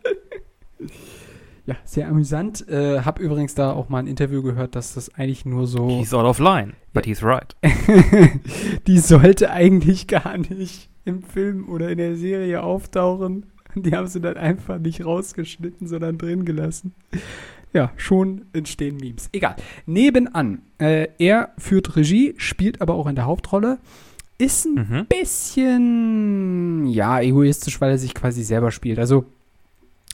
ja, 1.68 1.76
sehr 1.84 2.08
amüsant. 2.08 2.68
Äh, 2.68 3.02
hab 3.02 3.20
übrigens 3.20 3.54
da 3.54 3.74
auch 3.74 3.90
mal 3.90 4.00
ein 4.00 4.08
Interview 4.08 4.42
gehört, 4.42 4.76
dass 4.76 4.96
das 4.96 5.14
eigentlich 5.14 5.46
nur 5.46 5.68
so. 5.68 5.88
He's 5.88 6.16
out 6.16 6.26
of 6.26 6.40
line, 6.40 6.74
but 6.94 7.06
he's 7.06 7.22
right. 7.22 7.56
die 8.88 8.98
sollte 8.98 9.52
eigentlich 9.52 10.08
gar 10.08 10.36
nicht 10.36 10.90
im 11.06 11.22
Film 11.22 11.70
oder 11.70 11.90
in 11.90 12.00
der 12.00 12.16
Serie 12.16 12.64
auftauchen. 12.64 13.46
Die 13.84 13.96
haben 13.96 14.08
sie 14.08 14.22
dann 14.22 14.38
einfach 14.38 14.78
nicht 14.80 15.04
rausgeschnitten, 15.06 15.88
sondern 15.88 16.18
drin 16.18 16.46
gelassen. 16.46 16.94
Ja, 17.74 17.92
schon 17.98 18.46
entstehen 18.54 18.98
Memes. 18.98 19.30
Egal. 19.32 19.56
Nebenan. 19.86 20.62
Äh, 20.80 21.08
er 21.20 21.50
führt 21.58 21.96
Regie, 21.96 22.34
spielt 22.38 22.82
aber 22.82 22.96
auch 22.96 23.06
in 23.08 23.16
der 23.16 23.26
Hauptrolle. 23.26 23.78
Ist 24.40 24.66
ein 24.66 24.88
Mhm. 24.90 25.06
bisschen, 25.06 26.88
ja, 26.88 27.20
egoistisch, 27.22 27.80
weil 27.82 27.92
er 27.92 27.98
sich 27.98 28.14
quasi 28.14 28.44
selber 28.44 28.72
spielt. 28.72 28.98
Also, 29.00 29.26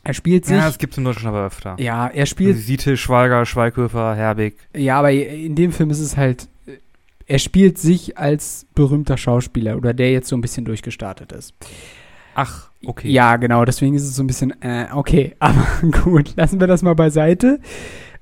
er 0.04 0.14
spielt 0.14 0.46
sich. 0.46 0.56
Ja, 0.58 0.66
das 0.66 0.78
gibt's 0.78 0.98
in 0.98 1.04
Deutschland 1.04 1.28
aber 1.36 1.46
öfter. 1.48 1.76
ja, 1.80 2.08
er 2.08 2.26
spielt 2.26 2.58
Siete, 2.58 2.98
Schweiger, 2.98 3.46
Schweighöfer, 3.46 4.16
Herbig. 4.16 4.56
Ja, 4.76 5.00
aber 5.00 5.12
in 5.12 5.56
dem 5.56 5.72
Film 5.72 5.90
ist 5.92 6.00
es 6.00 6.18
halt, 6.18 6.48
äh, 6.68 6.74
er 7.28 7.40
spielt 7.40 7.78
sich 7.78 8.18
als 8.18 8.66
berühmter 8.76 9.18
Schauspieler 9.18 9.78
oder 9.78 9.94
der 9.94 10.12
jetzt 10.12 10.28
so 10.28 10.36
ein 10.36 10.42
bisschen 10.42 10.66
durchgestartet 10.66 11.32
ist. 11.32 11.54
Ach, 12.36 12.70
okay. 12.88 13.10
Ja, 13.10 13.36
genau, 13.38 13.66
deswegen 13.66 13.96
ist 13.96 14.04
es 14.04 14.16
so 14.16 14.24
ein 14.24 14.28
bisschen, 14.28 14.54
äh, 14.62 14.88
okay, 14.94 15.36
aber 15.40 15.66
gut, 16.04 16.34
lassen 16.36 16.60
wir 16.60 16.68
das 16.68 16.82
mal 16.82 16.96
beiseite. 16.96 17.60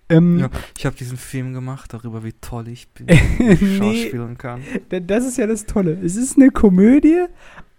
Ähm, 0.10 0.40
Ja, 0.40 0.50
ich 0.78 0.86
habe 0.86 0.96
diesen 0.96 1.18
Film 1.18 1.54
gemacht, 1.54 1.94
darüber, 1.94 2.24
wie 2.24 2.34
toll 2.34 2.68
ich 2.68 2.88
bin, 2.90 3.08
wie 3.38 3.44
ich 3.54 3.62
Nee. 3.62 3.78
schauspielen 3.78 4.38
kann. 4.38 4.62
das 4.90 5.26
ist 5.26 5.38
ja 5.38 5.48
das 5.48 5.66
Tolle. 5.66 5.98
Es 6.04 6.16
ist 6.16 6.38
eine 6.38 6.52
Komödie, 6.52 7.24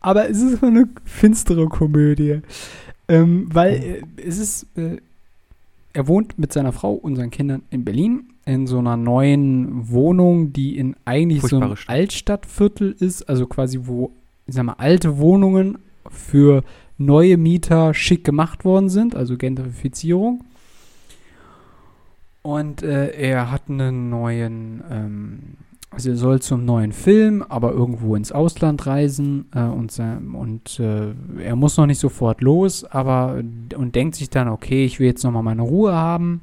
aber 0.01 0.29
es 0.29 0.41
ist 0.41 0.63
eine 0.63 0.89
finstere 1.05 1.69
Komödie. 1.69 2.41
Ähm, 3.09 3.49
weil 3.53 3.75
äh, 3.75 4.03
es 4.27 4.39
ist, 4.39 4.67
äh, 4.77 4.97
er 5.93 6.09
wohnt 6.09 6.39
mit 6.39 6.53
seiner 6.53 6.73
Frau 6.73 6.93
und 6.95 7.17
seinen 7.17 7.31
Kindern 7.31 7.63
in 7.71 7.85
Berlin 7.85 8.25
in 8.47 8.67
so 8.67 8.79
einer 8.79 8.97
neuen 8.97 9.89
Wohnung, 9.91 10.53
die 10.53 10.77
in 10.77 10.97
eigentlich 11.07 11.43
so 11.43 11.57
einem 11.57 11.77
Stadt. 11.77 11.95
Altstadtviertel 11.95 12.95
ist, 12.99 13.23
also 13.29 13.47
quasi 13.47 13.81
wo, 13.85 14.11
ich 14.47 14.55
sag 14.55 14.65
mal, 14.65 14.75
alte 14.75 15.19
Wohnungen 15.19 15.79
für 16.11 16.63
neue 16.99 17.37
Mieter 17.37 17.95
schick 17.95 18.25
gemacht 18.25 18.65
worden 18.65 18.89
sind, 18.89 19.15
also 19.15 19.37
Gentrifizierung. 19.37 20.45
Und 22.43 22.83
äh, 22.83 23.11
er 23.13 23.51
hat 23.51 23.63
einen 23.69 24.11
neuen, 24.11 24.85
ähm, 24.91 25.39
also 25.91 26.11
er 26.11 26.17
soll 26.17 26.43
zum 26.43 26.65
neuen 26.65 26.93
Film, 26.93 27.43
aber 27.49 27.73
irgendwo 27.73 28.17
ins 28.17 28.33
Ausland 28.33 28.87
reisen 28.87 29.47
äh, 29.55 29.63
und, 29.63 29.99
und 29.99 30.79
äh, 30.79 31.15
er 31.43 31.57
muss 31.57 31.79
noch 31.79 31.87
nicht 31.87 32.01
sofort 32.01 32.43
los, 32.43 32.85
aber 32.85 33.43
und 33.75 33.95
denkt 33.95 34.17
sich 34.17 34.29
dann, 34.29 34.49
okay, 34.49 34.85
ich 34.85 35.01
will 35.01 35.07
jetzt 35.07 35.25
noch 35.25 35.31
mal 35.31 35.43
meine 35.43 35.63
Ruhe 35.63 35.95
haben. 35.95 36.43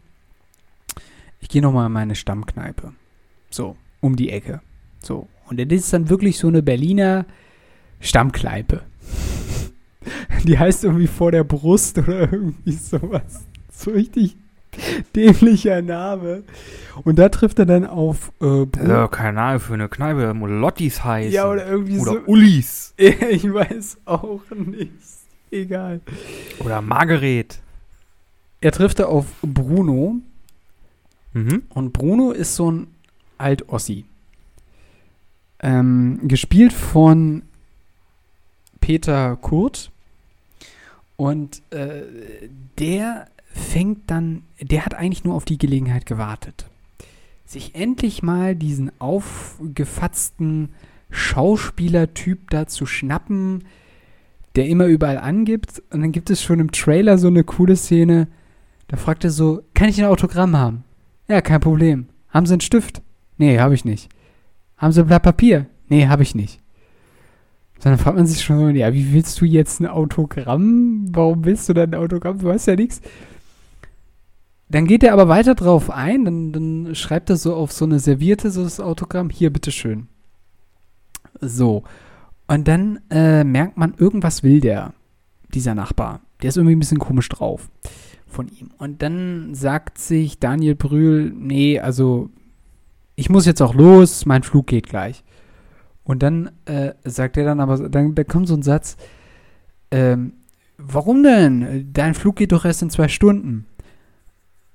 Ich 1.40 1.50
gehe 1.50 1.62
noch 1.62 1.72
mal 1.72 1.86
in 1.86 1.92
meine 1.92 2.16
Stammkneipe. 2.16 2.94
So, 3.52 3.76
um 4.00 4.16
die 4.16 4.32
Ecke. 4.32 4.62
So. 5.04 5.28
Und 5.50 5.60
das 5.60 5.68
ist 5.72 5.94
dann 5.94 6.10
wirklich 6.10 6.38
so 6.38 6.48
eine 6.48 6.64
Berliner 6.64 7.26
Stammkneipe. 8.00 8.82
Die 10.44 10.58
heißt 10.58 10.84
irgendwie 10.84 11.08
vor 11.08 11.32
der 11.32 11.44
Brust 11.44 11.98
oder 11.98 12.32
irgendwie 12.32 12.74
sowas. 12.74 13.46
So 13.72 13.92
richtig 13.92 14.36
dämlicher 15.16 15.82
Name. 15.82 16.44
Und 17.04 17.20
da 17.20 17.30
trifft 17.30 17.60
er 17.60 17.66
dann 17.66 17.86
auf 17.86 18.32
äh, 18.42 18.66
ja 18.88 19.08
kein 19.08 19.36
Name 19.36 19.60
für 19.60 19.74
eine 19.74 19.90
Kneipe, 19.90 20.22
da 20.22 20.34
muss 20.34 20.50
Lottis 20.50 21.04
heißen. 21.04 21.32
Ja, 21.32 21.50
oder 21.50 21.68
irgendwie 21.68 22.00
Oder 22.00 22.14
so. 22.14 22.20
Ullis. 22.26 22.94
ich 22.98 23.52
weiß 23.52 23.98
auch 24.06 24.42
nicht. 24.56 24.92
Egal. 25.52 26.02
Oder 26.60 26.82
Margaret. 26.82 27.60
Er 28.62 28.72
trifft 28.72 29.00
da 29.00 29.06
auf 29.06 29.26
Bruno. 29.42 30.16
Mhm. 31.34 31.64
Und 31.70 31.94
Bruno 31.94 32.32
ist 32.32 32.56
so 32.56 32.72
ein 32.72 32.88
Alt-Ossi. 33.38 34.06
Ähm, 35.60 36.20
gespielt 36.24 36.74
von 36.74 37.44
Peter 38.80 39.36
Kurt. 39.38 39.92
Und 41.22 41.62
äh, 41.70 42.50
der 42.80 43.28
fängt 43.46 44.10
dann, 44.10 44.42
der 44.60 44.88
hat 44.88 44.96
eigentlich 44.96 45.24
nur 45.24 45.36
auf 45.36 45.46
die 45.46 45.60
Gelegenheit 45.60 46.08
gewartet, 46.08 46.66
sich 47.46 47.76
endlich 47.76 48.24
mal 48.24 48.56
diesen 48.56 48.92
aufgefatzten 48.98 50.70
Schauspielertyp 51.12 52.50
da 52.50 52.66
zu 52.66 52.88
schnappen, 52.88 53.66
der 54.56 54.66
immer 54.68 54.86
überall 54.86 55.20
angibt. 55.20 55.84
Und 55.92 56.02
dann 56.02 56.12
gibt 56.12 56.32
es 56.32 56.42
schon 56.42 56.60
im 56.60 56.72
Trailer 56.72 57.20
so 57.20 57.28
eine 57.28 57.44
coole 57.44 57.76
Szene, 57.76 58.28
da 58.88 58.98
fragt 58.98 59.24
er 59.24 59.30
so, 59.30 59.62
kann 59.76 59.90
ich 59.90 60.02
ein 60.02 60.10
Autogramm 60.10 60.58
haben? 60.58 60.86
Ja, 61.28 61.42
kein 61.42 61.62
Problem. 61.62 62.08
Haben 62.30 62.48
Sie 62.48 62.54
einen 62.54 62.62
Stift? 62.62 63.04
Nee, 63.38 63.60
habe 63.60 63.76
ich 63.76 63.86
nicht. 63.86 64.10
Haben 64.76 64.92
Sie 64.92 65.02
ein 65.02 65.06
Blatt 65.06 65.22
Papier? 65.22 65.68
Nee, 65.88 66.08
habe 66.08 66.24
ich 66.24 66.34
nicht. 66.34 66.62
Dann 67.84 67.98
fragt 67.98 68.18
man 68.18 68.28
sich 68.28 68.44
schon 68.44 68.60
so, 68.60 68.70
ja, 68.70 68.94
wie 68.94 69.12
willst 69.14 69.42
du 69.42 69.46
jetzt 69.46 69.80
ein 69.80 69.88
Autogramm? 69.88 71.08
Warum 71.12 71.46
willst 71.46 71.68
du 71.68 71.74
dann 71.74 71.94
ein 71.94 72.00
Autogramm? 72.00 72.40
Du 72.40 72.52
hast 72.52 72.68
ja 72.68 72.76
nichts. 72.76 73.02
Dann 74.70 74.86
geht 74.86 75.04
er 75.04 75.14
aber 75.14 75.28
weiter 75.28 75.56
drauf 75.56 75.90
ein, 75.90 76.24
dann, 76.24 76.54
dann 76.54 76.96
schreibt 76.96 77.30
er 77.30 77.36
so 77.36 77.56
auf 77.56 77.74
so 77.74 77.84
eine 77.84 78.00
Servierte 78.00 78.52
so 78.52 78.64
das 78.64 78.80
Autogramm, 78.80 79.30
hier, 79.30 79.52
bitteschön. 79.52 80.08
So. 81.42 81.84
Und 82.48 82.68
dann 82.68 83.00
äh, 83.10 83.44
merkt 83.44 83.78
man, 83.78 83.96
irgendwas 83.98 84.44
will 84.44 84.62
der, 84.62 84.94
dieser 85.54 85.76
Nachbar. 85.76 86.22
Der 86.42 86.50
ist 86.50 86.58
irgendwie 86.58 86.76
ein 86.76 86.80
bisschen 86.80 87.00
komisch 87.00 87.28
drauf 87.30 87.70
von 88.28 88.48
ihm. 88.48 88.70
Und 88.78 89.02
dann 89.02 89.54
sagt 89.56 89.98
sich 89.98 90.40
Daniel 90.40 90.76
Brühl, 90.76 91.34
nee, 91.36 91.80
also 91.80 92.30
ich 93.16 93.30
muss 93.30 93.46
jetzt 93.46 93.62
auch 93.62 93.74
los, 93.74 94.26
mein 94.26 94.44
Flug 94.44 94.68
geht 94.68 94.88
gleich. 94.88 95.24
Und 96.04 96.24
dann 96.24 96.52
äh, 96.66 96.94
sagt 97.04 97.38
er 97.38 97.46
dann 97.46 97.60
aber, 97.60 97.90
dann 97.90 98.16
da 98.16 98.24
kommt 98.24 98.48
so 98.48 98.56
ein 98.56 98.64
Satz, 98.64 98.98
ähm, 99.92 100.34
warum 100.78 101.24
denn? 101.24 101.90
Dein 101.94 102.14
Flug 102.14 102.38
geht 102.38 102.52
doch 102.52 102.66
erst 102.66 102.82
in 102.82 102.90
zwei 102.90 103.08
Stunden. 103.08 103.68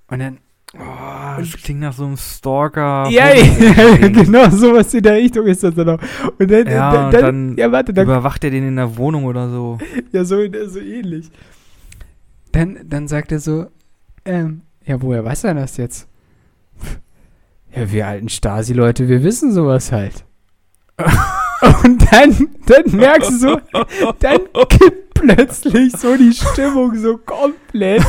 Und 0.09 0.21
dann. 0.21 0.39
Oh, 0.75 1.39
das 1.39 1.53
klingt 1.53 1.81
nach 1.81 1.93
so 1.93 2.05
einem 2.05 2.17
Stalker. 2.17 3.09
Ja, 3.09 3.33
ja 3.35 4.09
genau, 4.09 4.51
sowas 4.51 4.93
in 4.93 5.03
der 5.03 5.15
Richtung 5.15 5.47
ist 5.47 5.63
das 5.63 5.75
dann 5.75 5.91
auch. 5.91 5.99
Und 6.39 6.51
dann, 6.51 6.67
ja, 6.67 6.93
dann, 6.93 7.13
dann, 7.13 7.23
dann 7.23 7.57
ja, 7.57 7.73
warte, 7.73 7.95
dann, 7.95 8.05
überwacht 8.05 8.45
er 8.45 8.51
den 8.51 8.67
in 8.67 8.77
der 8.77 8.97
Wohnung 8.97 9.25
oder 9.25 9.49
so. 9.49 9.79
ja, 10.13 10.25
so, 10.25 10.37
so 10.67 10.81
ähnlich. 10.81 11.31
Dann, 12.53 12.79
dann 12.85 13.09
sagt 13.09 13.33
er 13.33 13.39
so, 13.39 13.67
ähm, 14.25 14.63
ja, 14.85 15.01
woher 15.01 15.25
weiß 15.25 15.45
er 15.45 15.55
das 15.55 15.77
jetzt? 15.77 16.09
Ja, 17.75 17.93
wir 17.93 18.07
alten 18.07 18.31
Stasi-Leute, 18.31 19.07
wir 19.07 19.23
wissen 19.23 19.53
sowas 19.53 19.93
halt. 19.93 20.25
Und 21.85 22.13
dann, 22.13 22.49
dann 22.67 22.97
merkst 22.97 23.31
du 23.31 23.37
so, 23.37 23.61
dann 24.21 24.41
kippt 24.69 25.15
plötzlich 25.15 25.93
so 25.93 26.17
die 26.17 26.33
Stimmung 26.33 26.97
so 26.97 27.19
komplett. 27.19 28.03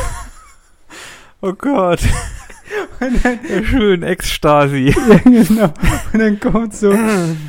Oh 1.40 1.52
Gott. 1.52 2.00
Und 3.00 3.24
dann, 3.24 3.38
ja, 3.48 3.62
schön, 3.64 4.02
Ex-Stasi. 4.02 4.94
Ja, 5.08 5.18
genau. 5.18 5.72
Und 6.12 6.18
dann 6.18 6.40
kommt 6.40 6.74
so. 6.74 6.92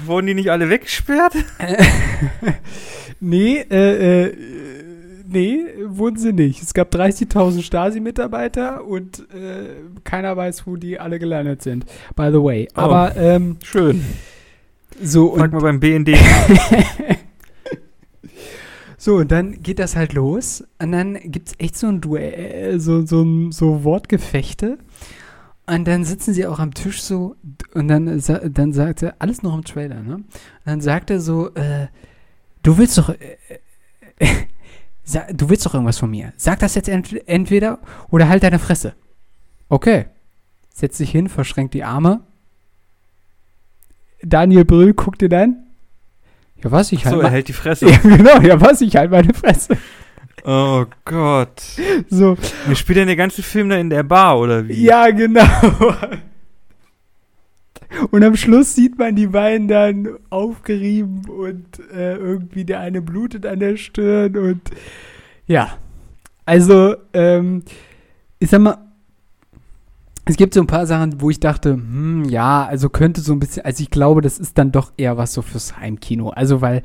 Wurden 0.05 0.27
die 0.27 0.33
nicht 0.33 0.51
alle 0.51 0.69
weggesperrt? 0.69 1.33
nee, 3.19 3.59
äh, 3.69 4.25
äh, 4.25 4.37
nee, 5.27 5.65
wurden 5.85 6.17
sie 6.17 6.33
nicht. 6.33 6.61
Es 6.61 6.73
gab 6.73 6.93
30.000 6.93 7.63
Stasi-Mitarbeiter 7.63 8.85
und 8.85 9.19
äh, 9.33 9.69
keiner 10.03 10.37
weiß, 10.37 10.67
wo 10.67 10.75
die 10.75 10.99
alle 10.99 11.19
gelandet 11.19 11.61
sind. 11.63 11.85
By 12.15 12.29
the 12.31 12.41
way. 12.41 12.67
Oh, 12.75 12.81
Aber, 12.81 13.15
ähm, 13.17 13.57
schön. 13.63 14.05
So, 15.01 15.35
Frag 15.35 15.51
mal 15.51 15.61
beim 15.61 15.79
BND. 15.79 16.09
So, 19.01 19.15
und 19.15 19.31
dann 19.31 19.63
geht 19.63 19.79
das 19.79 19.95
halt 19.95 20.11
los. 20.11 20.61
Und 20.77 20.91
dann 20.91 21.13
gibt 21.13 21.47
es 21.47 21.55
echt 21.57 21.77
so 21.77 21.87
ein 21.87 22.01
Duell, 22.01 22.81
so, 22.81 23.05
so, 23.05 23.49
so 23.49 23.85
Wortgefechte. 23.85 24.77
Und 25.65 25.87
dann 25.87 26.03
sitzen 26.03 26.33
sie 26.33 26.45
auch 26.45 26.59
am 26.59 26.73
Tisch 26.73 27.01
so 27.01 27.37
und 27.73 27.87
dann, 27.87 28.21
dann 28.49 28.73
sagt 28.73 29.03
er, 29.03 29.15
alles 29.19 29.41
noch 29.41 29.53
im 29.53 29.63
Trailer, 29.63 30.01
ne? 30.01 30.15
Und 30.15 30.25
dann 30.65 30.81
sagt 30.81 31.11
er 31.11 31.21
so, 31.21 31.53
äh, 31.53 31.87
du 32.61 32.77
willst 32.77 32.97
doch, 32.97 33.09
äh, 33.09 33.37
äh, 34.17 34.27
du 35.33 35.47
willst 35.47 35.65
doch 35.65 35.75
irgendwas 35.75 35.99
von 35.99 36.09
mir. 36.09 36.33
Sag 36.35 36.59
das 36.59 36.75
jetzt 36.75 36.89
ent 36.89 37.25
entweder 37.25 37.79
oder 38.09 38.27
halt 38.27 38.43
deine 38.43 38.59
Fresse. 38.59 38.95
Okay. 39.69 40.07
Setzt 40.73 40.97
sich 40.97 41.11
hin, 41.11 41.29
verschränkt 41.29 41.73
die 41.73 41.85
Arme. 41.85 42.21
Daniel 44.22 44.65
Brüll 44.65 44.93
guckt 44.93 45.22
dir 45.22 45.30
dann. 45.30 45.63
Ja, 46.63 46.72
was 46.72 46.91
ich 46.91 47.05
halt. 47.05 47.15
So, 47.15 47.22
er 47.22 47.30
hält 47.30 47.47
die 47.47 47.53
Fresse. 47.53 47.89
Ja, 47.89 47.97
genau, 48.03 48.41
ja, 48.41 48.59
was 48.59 48.82
ich 48.82 48.95
halt 48.95 49.11
meine 49.11 49.34
Fresse. 49.34 49.78
Oh 50.43 50.86
Gott. 51.05 51.61
So. 52.09 52.38
Wir 52.65 52.76
spielt 52.76 52.97
ja 52.97 53.05
den 53.05 53.17
ganzen 53.17 53.43
Film 53.43 53.70
da 53.70 53.78
in 53.78 53.89
der 53.89 54.03
Bar, 54.03 54.39
oder 54.39 54.67
wie? 54.67 54.84
Ja, 54.84 55.09
genau. 55.09 55.43
Und 58.11 58.24
am 58.24 58.36
Schluss 58.36 58.76
sieht 58.76 58.97
man 58.97 59.15
die 59.15 59.28
beiden 59.28 59.67
dann 59.67 60.09
aufgerieben 60.30 61.24
und 61.28 61.80
äh, 61.91 62.15
irgendwie 62.15 62.63
der 62.63 62.80
eine 62.80 63.01
blutet 63.01 63.45
an 63.45 63.59
der 63.59 63.78
Stirn 63.78 64.38
und 64.38 64.61
ja. 65.47 65.78
Also, 66.45 66.95
ähm, 67.13 67.63
ich 68.39 68.49
sag 68.49 68.61
mal, 68.61 68.78
es 70.30 70.38
gibt 70.38 70.53
so 70.53 70.61
ein 70.61 70.67
paar 70.67 70.86
Sachen, 70.86 71.21
wo 71.21 71.30
ich 71.30 71.39
dachte, 71.39 71.73
hm, 71.73 72.25
ja, 72.25 72.65
also 72.65 72.89
könnte 72.89 73.21
so 73.21 73.34
ein 73.34 73.39
bisschen, 73.39 73.65
also 73.65 73.82
ich 73.82 73.89
glaube, 73.89 74.21
das 74.21 74.38
ist 74.38 74.57
dann 74.57 74.71
doch 74.71 74.93
eher 74.95 75.17
was 75.17 75.34
so 75.34 75.41
fürs 75.41 75.77
Heimkino. 75.77 76.30
Also, 76.30 76.61
weil 76.61 76.84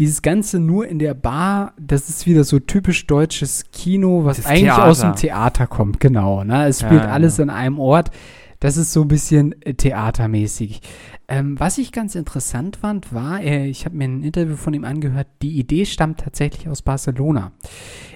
dieses 0.00 0.22
Ganze 0.22 0.58
nur 0.58 0.88
in 0.88 0.98
der 0.98 1.14
Bar, 1.14 1.74
das 1.80 2.08
ist 2.08 2.26
wieder 2.26 2.42
so 2.42 2.58
typisch 2.58 3.06
deutsches 3.06 3.70
Kino, 3.70 4.24
was 4.24 4.38
das 4.38 4.46
eigentlich 4.46 4.62
Theater. 4.64 4.84
aus 4.86 5.00
dem 5.00 5.14
Theater 5.14 5.66
kommt, 5.68 6.00
genau. 6.00 6.42
Ne? 6.42 6.66
Es 6.66 6.80
spielt 6.80 7.04
ja, 7.04 7.10
alles 7.10 7.36
ja. 7.36 7.44
an 7.44 7.50
einem 7.50 7.78
Ort. 7.78 8.10
Das 8.58 8.76
ist 8.76 8.92
so 8.92 9.02
ein 9.02 9.08
bisschen 9.08 9.60
äh, 9.62 9.74
theatermäßig. 9.74 10.80
Ähm, 11.28 11.58
was 11.60 11.78
ich 11.78 11.92
ganz 11.92 12.14
interessant 12.14 12.76
fand, 12.76 13.14
war, 13.14 13.40
äh, 13.40 13.66
ich 13.66 13.84
habe 13.84 13.96
mir 13.96 14.04
ein 14.04 14.22
Interview 14.22 14.56
von 14.56 14.74
ihm 14.74 14.84
angehört, 14.84 15.28
die 15.42 15.58
Idee 15.58 15.86
stammt 15.86 16.20
tatsächlich 16.20 16.68
aus 16.68 16.82
Barcelona. 16.82 17.52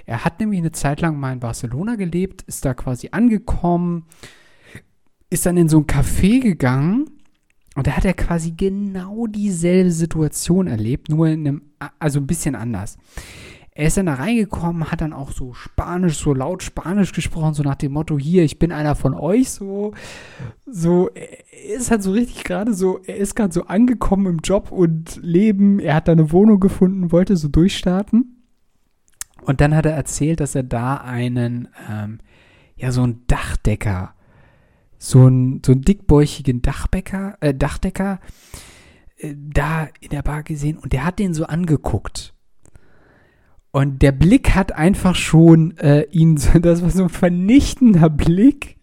Er 0.05 0.25
hat 0.25 0.41
nämlich 0.41 0.61
eine 0.61 0.73
Zeit 0.73 1.01
lang 1.01 1.21
mal 1.21 1.33
in 1.33 1.41
Barcelona 1.41 1.95
gelebt, 1.97 2.43
ist 2.43 2.65
da 2.65 2.75
quasi 2.75 3.11
angekommen, 3.13 4.07
ist 5.31 5.47
dann 5.47 5.57
in 5.57 5.69
so 5.69 5.79
ein 5.79 5.87
Café 5.87 6.41
gegangen 6.41 7.11
und 7.75 7.87
da 7.87 7.93
hat 7.93 8.05
er 8.05 8.15
quasi 8.15 8.53
genau 8.57 9.27
dieselbe 9.27 9.93
Situation 9.93 10.67
erlebt, 10.67 11.09
nur 11.09 11.29
in 11.29 11.47
einem, 11.47 11.63
also 11.99 12.19
ein 12.19 12.27
bisschen 12.27 12.55
anders. 12.55 12.97
Er 13.71 13.87
ist 13.87 13.97
dann 13.97 14.07
da 14.07 14.15
reingekommen, 14.15 14.91
hat 14.91 15.03
dann 15.03 15.13
auch 15.13 15.31
so 15.31 15.55
Spanisch, 15.55 16.17
so 16.17 16.35
laut 16.35 16.65
Spanisch 16.65 17.13
gesprochen, 17.13 17.55
so 17.55 17.63
nach 17.63 17.77
dem 17.77 17.93
Motto, 17.93 18.19
hier, 18.19 18.43
ich 18.43 18.59
bin 18.59 18.73
einer 18.73 18.97
von 18.97 19.15
euch, 19.15 19.51
so, 19.51 19.95
so, 20.67 21.11
er 21.15 21.77
ist 21.77 21.93
halt 21.93 22.03
so 22.03 22.11
richtig 22.11 22.43
gerade 22.43 22.75
so, 22.75 22.99
er 23.07 23.19
ist 23.19 23.37
gerade 23.37 23.55
so 23.55 23.67
angekommen 23.67 24.27
im 24.27 24.39
Job 24.43 24.73
und 24.73 25.21
Leben, 25.23 25.79
er 25.79 25.95
hat 25.95 26.09
da 26.09 26.13
eine 26.13 26.33
Wohnung 26.33 26.59
gefunden, 26.59 27.13
wollte 27.13 27.37
so 27.37 27.47
durchstarten. 27.47 28.43
Und 29.43 29.61
dann 29.61 29.77
hat 29.77 29.87
er 29.87 29.93
erzählt, 29.93 30.41
dass 30.41 30.57
er 30.57 30.65
da 30.65 30.97
einen, 30.97 31.69
ähm, 31.89 32.19
ja, 32.75 32.91
so 32.91 33.05
einen 33.05 33.23
Dachdecker 33.29 34.15
so 34.99 35.27
einen, 35.27 35.63
so 35.65 35.73
einen 35.73 35.83
dickbäuchigen 35.83 36.61
Dachbäcker, 36.63 37.37
äh, 37.41 37.55
Dachdecker 37.55 38.21
äh, 39.17 39.35
da 39.37 39.89
in 40.01 40.11
der 40.11 40.23
Bar 40.23 40.43
gesehen 40.43 40.77
und 40.79 40.93
der 40.93 41.05
hat 41.05 41.19
den 41.19 41.35
so 41.35 41.47
angeguckt. 41.47 42.35
Und 43.71 44.03
der 44.03 44.13
Blick 44.13 44.55
hat 44.55 44.73
einfach 44.73 45.15
schon 45.15 45.77
äh, 45.79 46.03
ihn, 46.11 46.41
das 46.61 46.83
war 46.83 46.91
so 46.91 47.05
ein 47.05 47.09
vernichtender 47.09 48.11
Blick. 48.11 48.77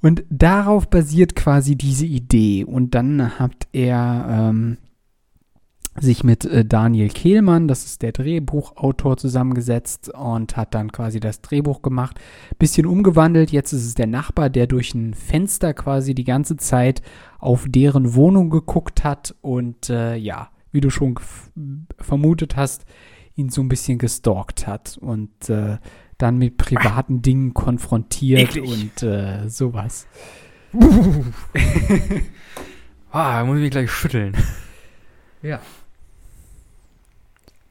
Und 0.00 0.24
darauf 0.30 0.90
basiert 0.90 1.36
quasi 1.36 1.76
diese 1.76 2.06
Idee. 2.06 2.64
Und 2.64 2.94
dann 2.94 3.38
hat 3.38 3.68
er 3.72 4.26
ähm, 4.28 4.78
sich 6.00 6.24
mit 6.24 6.44
äh, 6.44 6.64
Daniel 6.64 7.08
Kehlmann, 7.10 7.68
das 7.68 7.84
ist 7.84 8.02
der 8.02 8.12
Drehbuchautor, 8.12 9.16
zusammengesetzt 9.16 10.08
und 10.08 10.56
hat 10.56 10.74
dann 10.74 10.90
quasi 10.90 11.20
das 11.20 11.42
Drehbuch 11.42 11.82
gemacht, 11.82 12.18
bisschen 12.58 12.86
umgewandelt. 12.86 13.52
Jetzt 13.52 13.72
ist 13.72 13.84
es 13.84 13.94
der 13.94 14.06
Nachbar, 14.06 14.48
der 14.48 14.66
durch 14.66 14.94
ein 14.94 15.14
Fenster 15.14 15.74
quasi 15.74 16.14
die 16.14 16.24
ganze 16.24 16.56
Zeit 16.56 17.02
auf 17.38 17.66
deren 17.68 18.14
Wohnung 18.14 18.48
geguckt 18.50 19.04
hat 19.04 19.34
und 19.42 19.90
äh, 19.90 20.16
ja, 20.16 20.50
wie 20.70 20.80
du 20.80 20.88
schon 20.88 21.18
vermutet 21.98 22.56
hast, 22.56 22.86
ihn 23.34 23.50
so 23.50 23.62
ein 23.62 23.68
bisschen 23.68 23.98
gestalkt 23.98 24.66
hat 24.66 24.98
und 25.00 25.50
äh, 25.50 25.76
dann 26.16 26.38
mit 26.38 26.56
privaten 26.56 27.20
Dingen 27.20 27.52
konfrontiert 27.52 28.56
Eklig. 28.56 28.70
und 28.70 29.02
äh, 29.02 29.48
sowas. 29.48 30.06
ah, 33.10 33.44
muss 33.44 33.56
ich 33.56 33.62
mich 33.62 33.70
gleich 33.70 33.90
schütteln. 33.90 34.34
Ja. 35.42 35.60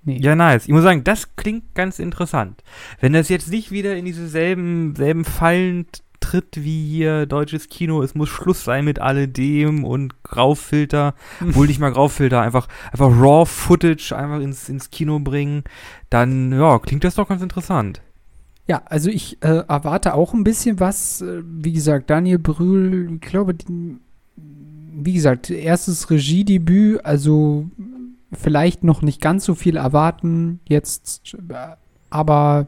Nee. 0.04 0.20
Ja, 0.20 0.36
nice. 0.36 0.66
Ich 0.66 0.72
muss 0.72 0.84
sagen, 0.84 1.04
das 1.04 1.36
klingt 1.36 1.76
ganz 1.76 2.00
interessant. 2.00 2.64
Wenn 3.00 3.14
das 3.14 3.30
jetzt 3.30 3.52
nicht 3.52 3.72
wieder 3.72 3.96
in 3.96 4.06
diese 4.06 4.28
selben, 4.28 4.96
selben 4.96 5.26
Fallen 5.26 5.86
tritt 6.20 6.64
wie 6.64 6.88
hier 6.88 7.26
deutsches 7.26 7.68
Kino, 7.70 8.02
es 8.02 8.16
muss 8.16 8.30
Schluss 8.30 8.64
sein 8.64 8.86
mit 8.86 9.00
alledem 9.00 9.84
und 9.84 10.24
Graufilter, 10.24 11.14
wohl 11.40 11.68
nicht 11.68 11.80
mal 11.80 11.92
Graufilter, 11.92 12.42
einfach, 12.42 12.68
einfach 12.92 13.10
Raw 13.10 13.46
Footage 13.46 14.16
einfach 14.16 14.40
ins, 14.40 14.70
ins 14.70 14.90
Kino 14.90 15.20
bringen, 15.20 15.64
dann, 16.10 16.52
ja, 16.54 16.80
klingt 16.80 17.04
das 17.04 17.16
doch 17.16 17.28
ganz 17.28 17.42
interessant. 17.42 18.02
Ja, 18.68 18.84
also 18.86 19.10
ich 19.10 19.42
äh, 19.44 19.64
erwarte 19.68 20.14
auch 20.14 20.34
ein 20.34 20.44
bisschen 20.44 20.80
was. 20.80 21.22
Äh, 21.22 21.42
wie 21.44 21.74
gesagt, 21.74 22.10
Daniel 22.10 22.40
Brühl, 22.40 23.12
ich 23.16 23.22
glaube, 23.22 23.54
die, 23.54 23.98
wie 24.38 25.14
gesagt, 25.14 25.50
erstes 25.50 26.10
Regiedebüt, 26.10 27.04
also 27.04 27.70
vielleicht 28.32 28.84
noch 28.84 29.02
nicht 29.02 29.22
ganz 29.22 29.46
so 29.46 29.56
viel 29.56 29.76
erwarten 29.76 30.60
jetzt, 30.68 31.36
aber 32.10 32.68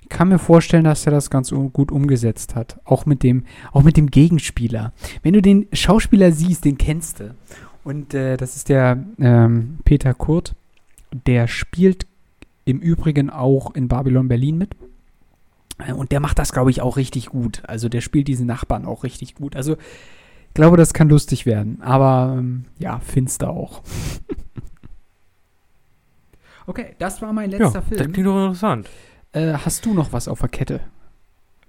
ich 0.00 0.08
kann 0.08 0.28
mir 0.28 0.38
vorstellen, 0.38 0.84
dass 0.84 1.06
er 1.06 1.12
das 1.12 1.30
ganz 1.30 1.50
gut 1.50 1.90
umgesetzt 1.90 2.54
hat. 2.54 2.78
Auch 2.84 3.06
mit 3.06 3.22
dem, 3.22 3.44
auch 3.72 3.82
mit 3.82 3.96
dem 3.96 4.10
Gegenspieler. 4.10 4.92
Wenn 5.22 5.32
du 5.32 5.40
den 5.40 5.68
Schauspieler 5.72 6.32
siehst, 6.32 6.64
den 6.64 6.76
kennst 6.76 7.20
du. 7.20 7.34
Und 7.84 8.12
äh, 8.14 8.36
das 8.36 8.56
ist 8.56 8.68
der 8.68 9.02
ähm, 9.18 9.78
Peter 9.84 10.12
Kurt. 10.14 10.54
Der 11.26 11.48
spielt 11.48 12.06
im 12.64 12.78
Übrigen 12.78 13.30
auch 13.30 13.74
in 13.74 13.88
Babylon 13.88 14.28
Berlin 14.28 14.58
mit. 14.58 14.70
Äh, 15.78 15.92
Und 15.92 16.12
der 16.12 16.20
macht 16.20 16.38
das, 16.38 16.52
glaube 16.52 16.70
ich, 16.70 16.80
auch 16.82 16.96
richtig 16.96 17.26
gut. 17.26 17.62
Also 17.66 17.88
der 17.88 18.02
spielt 18.02 18.28
diesen 18.28 18.46
Nachbarn 18.46 18.84
auch 18.84 19.04
richtig 19.04 19.34
gut. 19.34 19.56
Also 19.56 19.76
glaube, 20.54 20.76
das 20.76 20.92
kann 20.94 21.08
lustig 21.08 21.46
werden. 21.46 21.80
Aber 21.82 22.36
ähm, 22.38 22.66
ja, 22.78 23.00
finster 23.00 23.50
auch. 23.50 23.82
okay, 26.66 26.94
das 26.98 27.22
war 27.22 27.32
mein 27.32 27.50
Ja, 27.50 27.58
letzter 27.58 27.80
das 27.80 27.88
Film. 27.88 28.12
klingt 28.12 28.26
doch 28.26 28.40
interessant. 28.42 28.88
Äh, 29.32 29.54
hast 29.54 29.84
du 29.86 29.94
noch 29.94 30.12
was 30.12 30.28
auf 30.28 30.40
der 30.40 30.48
Kette? 30.48 30.80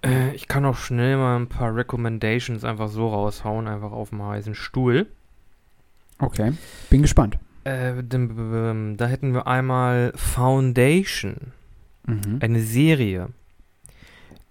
Äh, 0.04 0.34
ich 0.36 0.48
kann 0.48 0.66
auch 0.66 0.78
schnell 0.78 1.18
mal 1.18 1.38
ein 1.38 1.48
paar 1.48 1.76
Recommendations 1.76 2.64
einfach 2.64 2.90
so 2.90 3.08
raushauen, 3.08 3.68
einfach 3.68 3.92
auf 3.92 4.10
dem 4.10 4.22
heißen 4.24 4.56
Stuhl. 4.56 5.08
Okay, 6.20 6.54
bin 6.90 7.02
gespannt. 7.02 7.38
Äh, 7.66 8.00
ähm, 8.00 8.96
da 8.98 9.08
hätten 9.08 9.34
wir 9.34 9.48
einmal 9.48 10.12
Foundation, 10.16 11.54
Mhm. 12.06 12.40
eine 12.42 12.60
Serie, 12.60 13.30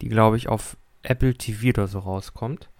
die 0.01 0.09
glaube 0.09 0.39
ich 0.39 0.49
auf 0.49 0.79
Apple 1.03 1.35
TV 1.35 1.69
oder 1.69 1.87
so 1.87 1.99
rauskommt, 1.99 2.71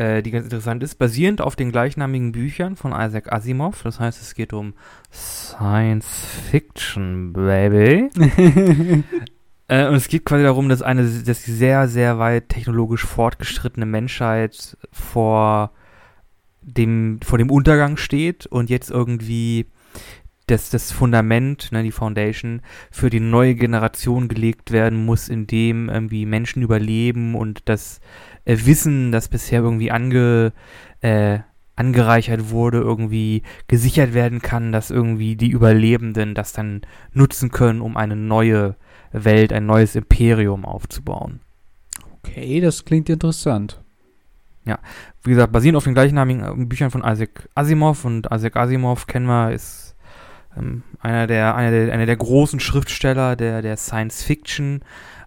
äh, 0.00 0.22
die 0.22 0.30
ganz 0.30 0.44
interessant 0.44 0.82
ist, 0.82 0.94
basierend 0.94 1.42
auf 1.42 1.56
den 1.56 1.70
gleichnamigen 1.70 2.32
Büchern 2.32 2.74
von 2.74 2.92
Isaac 2.92 3.30
Asimov. 3.30 3.82
Das 3.82 4.00
heißt, 4.00 4.20
es 4.22 4.34
geht 4.34 4.54
um 4.54 4.72
Science 5.12 6.06
Fiction, 6.50 7.32
Baby. 7.32 8.08
Äh, 9.72 9.86
und 9.86 9.94
es 9.94 10.08
geht 10.08 10.24
quasi 10.24 10.42
darum, 10.42 10.68
dass 10.68 10.82
eine 10.82 11.04
dass 11.04 11.44
die 11.44 11.52
sehr, 11.52 11.86
sehr 11.86 12.18
weit 12.18 12.48
technologisch 12.48 13.06
fortgeschrittene 13.06 13.86
Menschheit 13.86 14.76
vor 14.90 15.70
dem, 16.60 17.20
vor 17.22 17.38
dem 17.38 17.52
Untergang 17.52 17.96
steht 17.96 18.46
und 18.46 18.68
jetzt 18.68 18.90
irgendwie 18.90 19.66
das, 20.50 20.70
das 20.70 20.90
Fundament, 20.90 21.70
ne, 21.70 21.84
die 21.84 21.92
Foundation, 21.92 22.62
für 22.90 23.10
die 23.10 23.20
neue 23.20 23.54
Generation 23.54 24.26
gelegt 24.26 24.72
werden 24.72 25.04
muss, 25.04 25.28
in 25.28 25.46
dem 25.46 25.88
irgendwie 25.88 26.26
Menschen 26.26 26.62
überleben 26.62 27.36
und 27.36 27.68
das 27.68 28.00
äh, 28.44 28.56
Wissen, 28.64 29.12
das 29.12 29.28
bisher 29.28 29.60
irgendwie 29.60 29.90
ange, 29.90 30.52
äh, 31.00 31.40
angereichert 31.76 32.50
wurde, 32.50 32.78
irgendwie 32.78 33.42
gesichert 33.68 34.14
werden 34.14 34.42
kann, 34.42 34.72
dass 34.72 34.90
irgendwie 34.90 35.36
die 35.36 35.50
Überlebenden 35.50 36.34
das 36.34 36.52
dann 36.52 36.82
nutzen 37.12 37.50
können, 37.50 37.80
um 37.80 37.96
eine 37.96 38.16
neue 38.16 38.76
Welt, 39.12 39.52
ein 39.52 39.66
neues 39.66 39.96
Imperium 39.96 40.64
aufzubauen. 40.64 41.40
Okay, 42.18 42.60
das 42.60 42.84
klingt 42.84 43.08
interessant. 43.08 43.80
Wie 45.22 45.30
gesagt, 45.30 45.52
basierend 45.52 45.76
auf 45.76 45.84
den 45.84 45.94
gleichnamigen 45.94 46.44
äh, 46.44 46.64
Büchern 46.64 46.90
von 46.90 47.02
Isaac 47.04 47.48
Asimov 47.54 48.04
und 48.04 48.28
Isaac 48.30 48.56
Asimov 48.56 49.06
kennen 49.06 49.26
wir, 49.26 49.52
ist 49.52 49.96
ähm, 50.56 50.82
einer, 51.00 51.26
der, 51.26 51.54
einer, 51.54 51.70
der, 51.70 51.92
einer 51.92 52.06
der 52.06 52.16
großen 52.16 52.60
Schriftsteller 52.60 53.36
der, 53.36 53.62
der 53.62 53.76
Science 53.76 54.22
Fiction. 54.22 54.80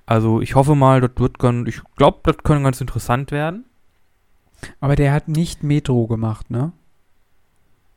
Also 0.05 0.41
ich 0.41 0.55
hoffe 0.55 0.75
mal, 0.75 1.01
das 1.01 1.11
wird 1.15 1.39
ganz, 1.39 1.67
ich 1.69 1.81
glaube, 1.95 2.19
das 2.23 2.37
könnte 2.43 2.63
ganz 2.63 2.81
interessant 2.81 3.31
werden. 3.31 3.65
Aber 4.79 4.95
der 4.95 5.13
hat 5.13 5.27
nicht 5.27 5.63
Metro 5.63 6.07
gemacht, 6.07 6.49
ne? 6.49 6.71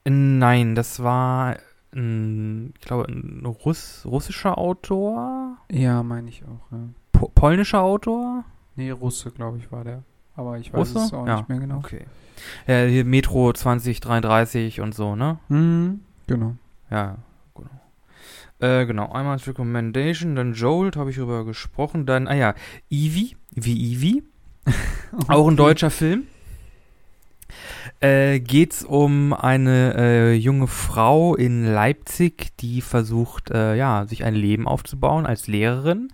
Nein, 0.04 0.74
das 0.74 1.02
war, 1.02 1.56
ein, 1.92 2.72
ich 2.78 2.80
glaube, 2.86 3.06
ein 3.08 3.44
Russ, 3.44 4.02
russischer 4.04 4.56
Autor, 4.58 5.56
Ja, 5.70 6.02
meine 6.02 6.28
ich 6.28 6.44
auch. 6.44 6.70
Ja. 6.72 6.78
po 7.12 7.28
polnischer 7.34 7.82
Autor. 7.82 8.44
Nee, 8.76 8.90
Russe, 8.90 9.30
glaube 9.32 9.58
ich, 9.58 9.72
war 9.72 9.82
der. 9.84 10.02
Aber 10.36 10.58
ich 10.58 10.72
weiß 10.72 10.94
Russe? 10.94 11.06
es 11.06 11.12
auch 11.14 11.26
Ja, 11.26 11.36
nicht 11.38 11.48
mehr 11.48 11.58
genau. 11.58 11.78
Okay. 11.78 12.06
Ja, 12.66 12.84
hier 12.84 13.04
Metro 13.04 13.52
2033 13.52 14.80
und 14.80 14.94
so, 14.94 15.16
ne? 15.16 15.38
Mhm, 15.48 16.00
genau. 16.26 16.54
Ja. 16.90 17.16
Äh, 18.58 18.86
genau, 18.86 19.12
einmal 19.12 19.34
als 19.34 19.46
Recommendation, 19.46 20.34
dann 20.34 20.54
Jolt, 20.54 20.96
habe 20.96 21.10
ich 21.10 21.16
drüber 21.16 21.44
gesprochen, 21.44 22.06
dann, 22.06 22.26
ah 22.26 22.34
ja, 22.34 22.54
Eevee, 22.90 23.36
wie 23.50 23.92
Eevee, 23.92 24.22
auch 25.28 25.48
ein 25.48 25.56
deutscher 25.56 25.90
Film. 25.90 26.24
Äh, 28.00 28.40
geht's 28.40 28.82
um 28.82 29.32
eine 29.32 29.94
äh, 29.96 30.34
junge 30.34 30.66
Frau 30.66 31.34
in 31.34 31.64
Leipzig, 31.64 32.56
die 32.58 32.80
versucht, 32.80 33.50
äh, 33.50 33.76
ja, 33.76 34.06
sich 34.06 34.24
ein 34.24 34.34
Leben 34.34 34.66
aufzubauen 34.66 35.26
als 35.26 35.46
Lehrerin 35.46 36.08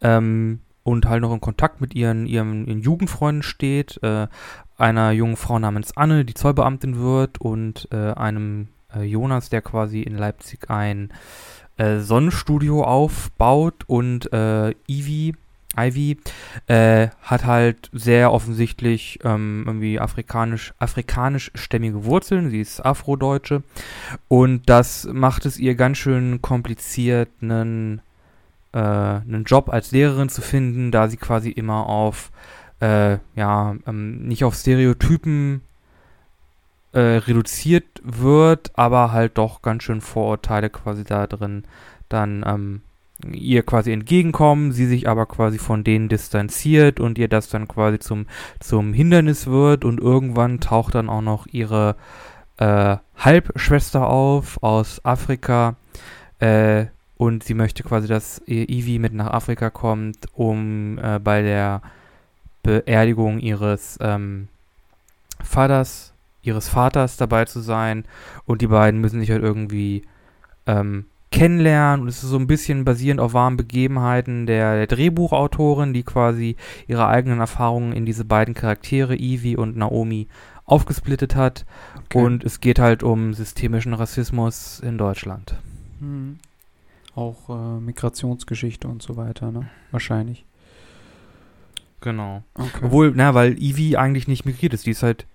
ähm, 0.00 0.60
und 0.82 1.06
halt 1.06 1.22
noch 1.22 1.32
in 1.32 1.40
Kontakt 1.40 1.80
mit 1.80 1.94
ihren, 1.94 2.26
ihren, 2.26 2.66
ihren 2.66 2.80
Jugendfreunden 2.80 3.42
steht, 3.42 4.02
äh, 4.02 4.28
einer 4.76 5.12
jungen 5.12 5.36
Frau 5.36 5.58
namens 5.58 5.96
Anne, 5.96 6.24
die 6.24 6.34
Zollbeamtin 6.34 6.98
wird 6.98 7.40
und 7.40 7.86
äh, 7.92 8.12
einem 8.12 8.68
Jonas, 9.00 9.48
der 9.48 9.62
quasi 9.62 10.02
in 10.02 10.18
Leipzig 10.18 10.68
ein 10.68 11.14
äh, 11.76 12.00
Sonnenstudio 12.00 12.84
aufbaut 12.84 13.84
und 13.86 14.32
äh, 14.32 14.74
Ivy, 14.88 15.34
Ivy 15.76 16.18
äh, 16.66 17.08
hat 17.22 17.44
halt 17.44 17.90
sehr 17.92 18.32
offensichtlich 18.32 19.18
ähm, 19.24 19.64
irgendwie 19.66 19.98
afrikanisch, 19.98 20.74
afrikanischstämmige 20.78 22.04
Wurzeln. 22.04 22.50
Sie 22.50 22.60
ist 22.60 22.84
Afrodeutsche 22.84 23.62
und 24.28 24.68
das 24.68 25.08
macht 25.10 25.46
es 25.46 25.58
ihr 25.58 25.74
ganz 25.74 25.98
schön 25.98 26.42
kompliziert, 26.42 27.30
einen, 27.40 28.02
äh, 28.72 28.78
einen 28.78 29.44
Job 29.44 29.70
als 29.70 29.92
Lehrerin 29.92 30.28
zu 30.28 30.42
finden, 30.42 30.90
da 30.90 31.08
sie 31.08 31.16
quasi 31.16 31.50
immer 31.50 31.86
auf 31.86 32.30
äh, 32.80 33.18
ja 33.34 33.76
ähm, 33.86 34.26
nicht 34.26 34.44
auf 34.44 34.54
Stereotypen 34.54 35.62
äh, 36.92 36.98
reduziert 36.98 37.84
wird, 38.02 38.70
aber 38.74 39.12
halt 39.12 39.38
doch 39.38 39.62
ganz 39.62 39.82
schön 39.82 40.00
Vorurteile 40.00 40.70
quasi 40.70 41.04
da 41.04 41.26
drin 41.26 41.64
dann 42.12 42.44
ähm, 42.46 42.80
ihr 43.30 43.62
quasi 43.62 43.92
entgegenkommen, 43.92 44.72
sie 44.72 44.86
sich 44.86 45.08
aber 45.08 45.26
quasi 45.26 45.58
von 45.58 45.84
denen 45.84 46.08
distanziert 46.08 47.00
und 47.00 47.18
ihr 47.18 47.28
das 47.28 47.48
dann 47.48 47.68
quasi 47.68 47.98
zum, 47.98 48.26
zum 48.60 48.92
Hindernis 48.92 49.46
wird 49.46 49.84
und 49.84 50.00
irgendwann 50.00 50.60
taucht 50.60 50.94
dann 50.94 51.08
auch 51.08 51.20
noch 51.20 51.46
ihre 51.46 51.96
äh, 52.58 52.96
Halbschwester 53.16 54.08
auf 54.08 54.62
aus 54.62 55.04
Afrika 55.04 55.76
äh, 56.40 56.86
und 57.16 57.44
sie 57.44 57.54
möchte 57.54 57.84
quasi, 57.84 58.08
dass 58.08 58.42
ihr 58.46 58.68
Ivy 58.68 58.98
mit 58.98 59.14
nach 59.14 59.28
Afrika 59.32 59.70
kommt, 59.70 60.26
um 60.34 60.98
äh, 60.98 61.20
bei 61.20 61.42
der 61.42 61.82
Beerdigung 62.64 63.38
ihres 63.38 63.98
ähm, 64.00 64.48
Vaters, 65.42 66.11
ihres 66.42 66.68
Vaters 66.68 67.16
dabei 67.16 67.44
zu 67.44 67.60
sein 67.60 68.04
und 68.44 68.62
die 68.62 68.66
beiden 68.66 69.00
müssen 69.00 69.20
sich 69.20 69.30
halt 69.30 69.42
irgendwie 69.42 70.02
ähm, 70.66 71.06
kennenlernen 71.30 72.02
und 72.02 72.08
es 72.08 72.22
ist 72.22 72.30
so 72.30 72.36
ein 72.36 72.46
bisschen 72.46 72.84
basierend 72.84 73.20
auf 73.20 73.32
wahren 73.32 73.56
Begebenheiten 73.56 74.46
der, 74.46 74.76
der 74.76 74.86
Drehbuchautorin, 74.86 75.92
die 75.92 76.02
quasi 76.02 76.56
ihre 76.86 77.08
eigenen 77.08 77.40
Erfahrungen 77.40 77.92
in 77.92 78.04
diese 78.04 78.24
beiden 78.24 78.54
Charaktere, 78.54 79.16
Ivy 79.16 79.56
und 79.56 79.76
Naomi, 79.76 80.28
aufgesplittet 80.64 81.34
hat. 81.34 81.64
Okay. 82.04 82.18
Und 82.18 82.44
es 82.44 82.60
geht 82.60 82.78
halt 82.78 83.02
um 83.02 83.34
systemischen 83.34 83.94
Rassismus 83.94 84.80
in 84.80 84.98
Deutschland. 84.98 85.56
Mhm. 86.00 86.38
Auch 87.14 87.48
äh, 87.48 87.80
Migrationsgeschichte 87.80 88.88
und 88.88 89.02
so 89.02 89.16
weiter, 89.16 89.50
ne? 89.50 89.68
Wahrscheinlich. 89.90 90.44
Genau. 92.00 92.42
Okay. 92.54 92.84
Obwohl, 92.84 93.12
na, 93.14 93.34
weil 93.34 93.62
Ivy 93.62 93.96
eigentlich 93.96 94.28
nicht 94.28 94.44
migriert 94.44 94.74
ist, 94.74 94.86
die 94.86 94.90
ist 94.90 95.02
halt 95.02 95.26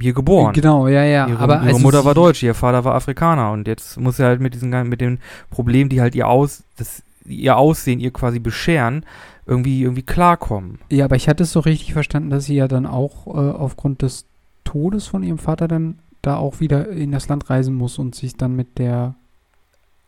hier 0.00 0.12
geboren. 0.12 0.52
Genau, 0.52 0.88
ja, 0.88 1.04
ja. 1.04 1.26
Ihre, 1.26 1.38
aber 1.38 1.56
ihre 1.56 1.66
also 1.68 1.78
Mutter 1.80 2.04
war 2.04 2.14
Deutsch, 2.14 2.42
ihr 2.42 2.54
Vater 2.54 2.84
war 2.84 2.94
Afrikaner 2.94 3.52
und 3.52 3.66
jetzt 3.66 3.98
muss 3.98 4.18
sie 4.18 4.24
halt 4.24 4.40
mit 4.40 4.54
diesen 4.54 4.70
mit 4.88 5.00
dem 5.00 5.18
Problem, 5.50 5.88
die 5.88 6.00
halt 6.00 6.14
ihr 6.14 6.28
aus 6.28 6.62
das 6.76 7.02
ihr 7.24 7.56
Aussehen 7.56 7.98
ihr 7.98 8.12
quasi 8.12 8.38
bescheren, 8.38 9.04
irgendwie 9.46 9.82
irgendwie 9.82 10.02
klarkommen. 10.02 10.78
Ja, 10.90 11.04
aber 11.06 11.16
ich 11.16 11.28
hatte 11.28 11.44
es 11.44 11.52
so 11.52 11.60
richtig 11.60 11.92
verstanden, 11.92 12.30
dass 12.30 12.44
sie 12.44 12.54
ja 12.54 12.68
dann 12.68 12.86
auch 12.86 13.26
äh, 13.26 13.30
aufgrund 13.30 14.02
des 14.02 14.26
Todes 14.64 15.06
von 15.06 15.22
ihrem 15.22 15.38
Vater 15.38 15.68
dann 15.68 15.98
da 16.22 16.36
auch 16.36 16.60
wieder 16.60 16.88
in 16.88 17.12
das 17.12 17.28
Land 17.28 17.48
reisen 17.50 17.74
muss 17.74 17.98
und 17.98 18.14
sich 18.14 18.36
dann 18.36 18.56
mit 18.56 18.78
der 18.78 19.14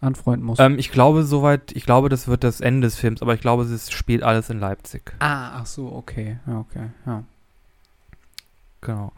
anfreunden 0.01 0.47
muss. 0.47 0.59
Ähm, 0.59 0.79
ich 0.79 0.91
glaube 0.91 1.25
soweit, 1.25 1.73
ich 1.73 1.85
glaube, 1.85 2.09
das 2.09 2.29
wird 2.29 2.45
das 2.45 2.61
Ende 2.61 2.87
des 2.87 2.97
Films, 2.97 3.23
aber 3.23 3.35
ich 3.35 3.41
glaube, 3.41 3.65
es 3.65 3.91
spielt 3.91 4.23
alles 4.23 4.51
in 4.51 4.61
Leipzig. 4.61 5.15
ah, 5.21 5.59
ach 5.61 5.67
so, 5.67 5.93
okay. 5.93 6.39
Ja, 6.47 6.59
okay. 6.61 6.91
Ja. 7.07 7.25
Genau. 8.81 9.13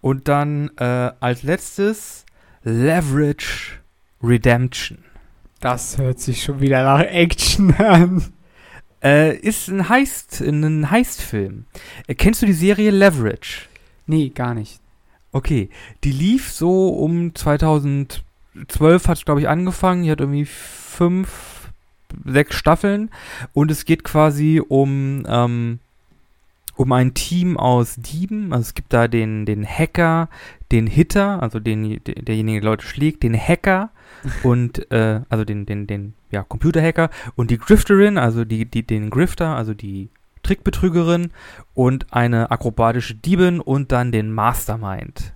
Und 0.00 0.28
dann 0.28 0.70
äh, 0.76 1.12
als 1.20 1.42
letztes 1.42 2.24
Leverage 2.62 3.78
Redemption. 4.22 4.98
Das 5.60 5.98
hört 5.98 6.20
sich 6.20 6.42
schon 6.42 6.60
wieder 6.60 6.84
nach 6.84 7.00
Action 7.00 7.74
an. 7.74 8.22
Äh, 9.02 9.36
ist 9.36 9.68
ein 9.68 9.88
Heist, 9.88 10.40
ein 10.40 10.90
Heistfilm. 10.90 11.66
Äh, 12.06 12.14
kennst 12.14 12.42
du 12.42 12.46
die 12.46 12.52
Serie 12.52 12.90
Leverage? 12.90 13.68
Nee, 14.06 14.30
gar 14.30 14.54
nicht. 14.54 14.80
Okay, 15.30 15.68
die 16.04 16.12
lief 16.12 16.50
so 16.50 16.88
um 16.88 17.34
2012 17.34 18.22
hat 19.06 19.18
es 19.18 19.24
glaube 19.24 19.40
ich 19.40 19.48
angefangen. 19.48 20.04
Die 20.04 20.10
hat 20.10 20.20
irgendwie 20.20 20.46
fünf 20.46 21.70
sechs 22.24 22.56
Staffeln 22.56 23.10
und 23.52 23.70
es 23.70 23.84
geht 23.84 24.02
quasi 24.04 24.62
um, 24.66 25.24
ähm, 25.28 25.78
um 26.78 26.92
ein 26.92 27.12
Team 27.12 27.56
aus 27.56 27.96
Dieben. 27.96 28.52
Also 28.52 28.68
es 28.68 28.74
gibt 28.74 28.92
da 28.92 29.08
den, 29.08 29.46
den 29.46 29.66
Hacker, 29.66 30.28
den 30.70 30.86
Hitter, 30.86 31.42
also 31.42 31.58
den, 31.58 32.00
derjenige, 32.04 32.60
der 32.60 32.70
Leute 32.70 32.86
schlägt, 32.86 33.24
den 33.24 33.36
Hacker 33.36 33.90
und 34.44 34.90
äh, 34.92 35.20
also 35.28 35.44
den, 35.44 35.66
den, 35.66 35.88
den 35.88 36.14
ja, 36.30 36.44
Computerhacker 36.44 37.10
und 37.34 37.50
die 37.50 37.58
Grifterin, 37.58 38.16
also 38.16 38.44
die, 38.44 38.64
die, 38.64 38.84
den 38.84 39.10
Grifter, 39.10 39.56
also 39.56 39.74
die 39.74 40.10
Trickbetrügerin 40.44 41.32
und 41.74 42.12
eine 42.12 42.52
akrobatische 42.52 43.16
Diebin 43.16 43.58
und 43.58 43.90
dann 43.90 44.12
den 44.12 44.32
Mastermind, 44.32 45.34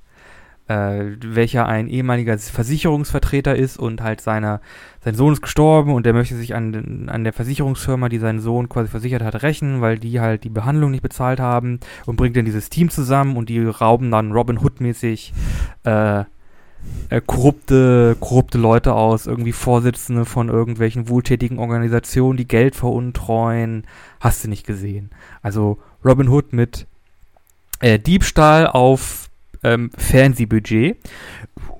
äh, 0.68 1.16
welcher 1.20 1.66
ein 1.66 1.88
ehemaliger 1.88 2.38
Versicherungsvertreter 2.38 3.56
ist 3.56 3.78
und 3.78 4.02
halt 4.02 4.20
seiner, 4.20 4.60
sein 5.04 5.14
Sohn 5.14 5.32
ist 5.32 5.42
gestorben 5.42 5.92
und 5.92 6.06
der 6.06 6.12
möchte 6.12 6.36
sich 6.36 6.54
an, 6.54 7.08
an 7.08 7.24
der 7.24 7.32
Versicherungsfirma, 7.32 8.08
die 8.08 8.18
seinen 8.18 8.40
Sohn 8.40 8.68
quasi 8.68 8.88
versichert 8.88 9.22
hat, 9.22 9.42
rächen, 9.42 9.80
weil 9.80 9.98
die 9.98 10.20
halt 10.20 10.44
die 10.44 10.50
Behandlung 10.50 10.90
nicht 10.90 11.02
bezahlt 11.02 11.40
haben 11.40 11.80
und 12.06 12.16
bringt 12.16 12.36
dann 12.36 12.44
dieses 12.44 12.70
Team 12.70 12.90
zusammen 12.90 13.36
und 13.36 13.48
die 13.48 13.64
rauben 13.64 14.10
dann 14.10 14.32
Robin 14.32 14.58
Hood 14.58 14.80
mäßig 14.80 15.32
äh, 15.84 16.24
äh, 17.10 17.20
korrupte, 17.20 18.16
korrupte 18.20 18.58
Leute 18.58 18.94
aus, 18.94 19.26
irgendwie 19.26 19.52
Vorsitzende 19.52 20.24
von 20.24 20.48
irgendwelchen 20.48 21.08
wohltätigen 21.08 21.58
Organisationen, 21.58 22.36
die 22.36 22.48
Geld 22.48 22.74
veruntreuen. 22.74 23.84
Hast 24.20 24.44
du 24.44 24.48
nicht 24.48 24.66
gesehen. 24.66 25.10
Also 25.42 25.78
Robin 26.04 26.28
Hood 26.28 26.52
mit 26.52 26.86
äh, 27.80 27.98
Diebstahl 27.98 28.66
auf 28.66 29.28
ähm, 29.62 29.90
Fernsehbudget. 29.96 30.96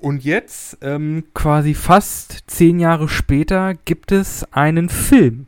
Und 0.01 0.23
jetzt, 0.23 0.77
ähm, 0.81 1.25
quasi 1.33 1.73
fast 1.73 2.43
zehn 2.47 2.79
Jahre 2.79 3.09
später, 3.09 3.73
gibt 3.85 4.11
es 4.11 4.45
einen 4.51 4.89
Film, 4.89 5.47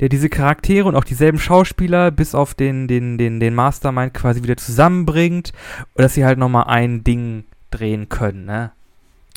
der 0.00 0.08
diese 0.08 0.28
Charaktere 0.28 0.88
und 0.88 0.96
auch 0.96 1.04
dieselben 1.04 1.38
Schauspieler 1.38 2.10
bis 2.10 2.34
auf 2.34 2.54
den, 2.54 2.88
den, 2.88 3.18
den, 3.18 3.40
den 3.40 3.54
Mastermind 3.54 4.14
quasi 4.14 4.42
wieder 4.42 4.56
zusammenbringt, 4.56 5.52
dass 5.94 6.14
sie 6.14 6.24
halt 6.24 6.38
nochmal 6.38 6.64
ein 6.66 7.04
Ding 7.04 7.44
drehen 7.70 8.08
können, 8.08 8.44
ne? 8.44 8.72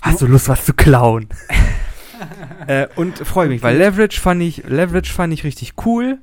Hast 0.01 0.21
du 0.21 0.25
Lust, 0.25 0.49
was 0.49 0.65
zu 0.65 0.73
klauen? 0.73 1.27
äh, 2.67 2.87
und 2.95 3.19
freue 3.19 3.49
mich, 3.49 3.61
weil 3.61 3.77
Leverage 3.77 4.19
fand 4.19 4.41
ich, 4.41 4.63
Leverage 4.67 5.13
fand 5.13 5.31
ich 5.31 5.43
richtig 5.43 5.73
cool. 5.85 6.17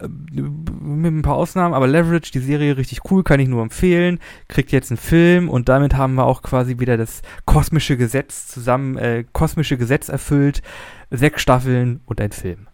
Mit 0.00 1.12
ein 1.12 1.22
paar 1.22 1.34
Ausnahmen, 1.34 1.74
aber 1.74 1.88
Leverage, 1.88 2.30
die 2.32 2.38
Serie 2.38 2.76
richtig 2.76 3.00
cool, 3.10 3.24
kann 3.24 3.40
ich 3.40 3.48
nur 3.48 3.62
empfehlen. 3.62 4.20
Kriegt 4.46 4.70
jetzt 4.70 4.90
einen 4.90 4.98
Film 4.98 5.48
und 5.48 5.68
damit 5.68 5.96
haben 5.96 6.14
wir 6.14 6.24
auch 6.24 6.42
quasi 6.42 6.78
wieder 6.78 6.96
das 6.96 7.22
kosmische 7.46 7.96
Gesetz 7.96 8.46
zusammen, 8.46 8.96
äh, 8.96 9.24
kosmische 9.32 9.76
Gesetz 9.76 10.08
erfüllt. 10.08 10.62
Sechs 11.10 11.42
Staffeln 11.42 12.00
und 12.06 12.20
ein 12.20 12.32
Film. 12.32 12.68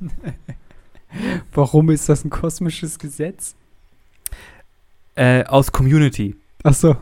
Warum 1.52 1.90
ist 1.90 2.08
das 2.08 2.24
ein 2.24 2.30
kosmisches 2.30 2.98
Gesetz? 2.98 3.54
Äh, 5.14 5.44
aus 5.44 5.72
Community. 5.72 6.36
Ach 6.62 6.74
so. 6.74 6.96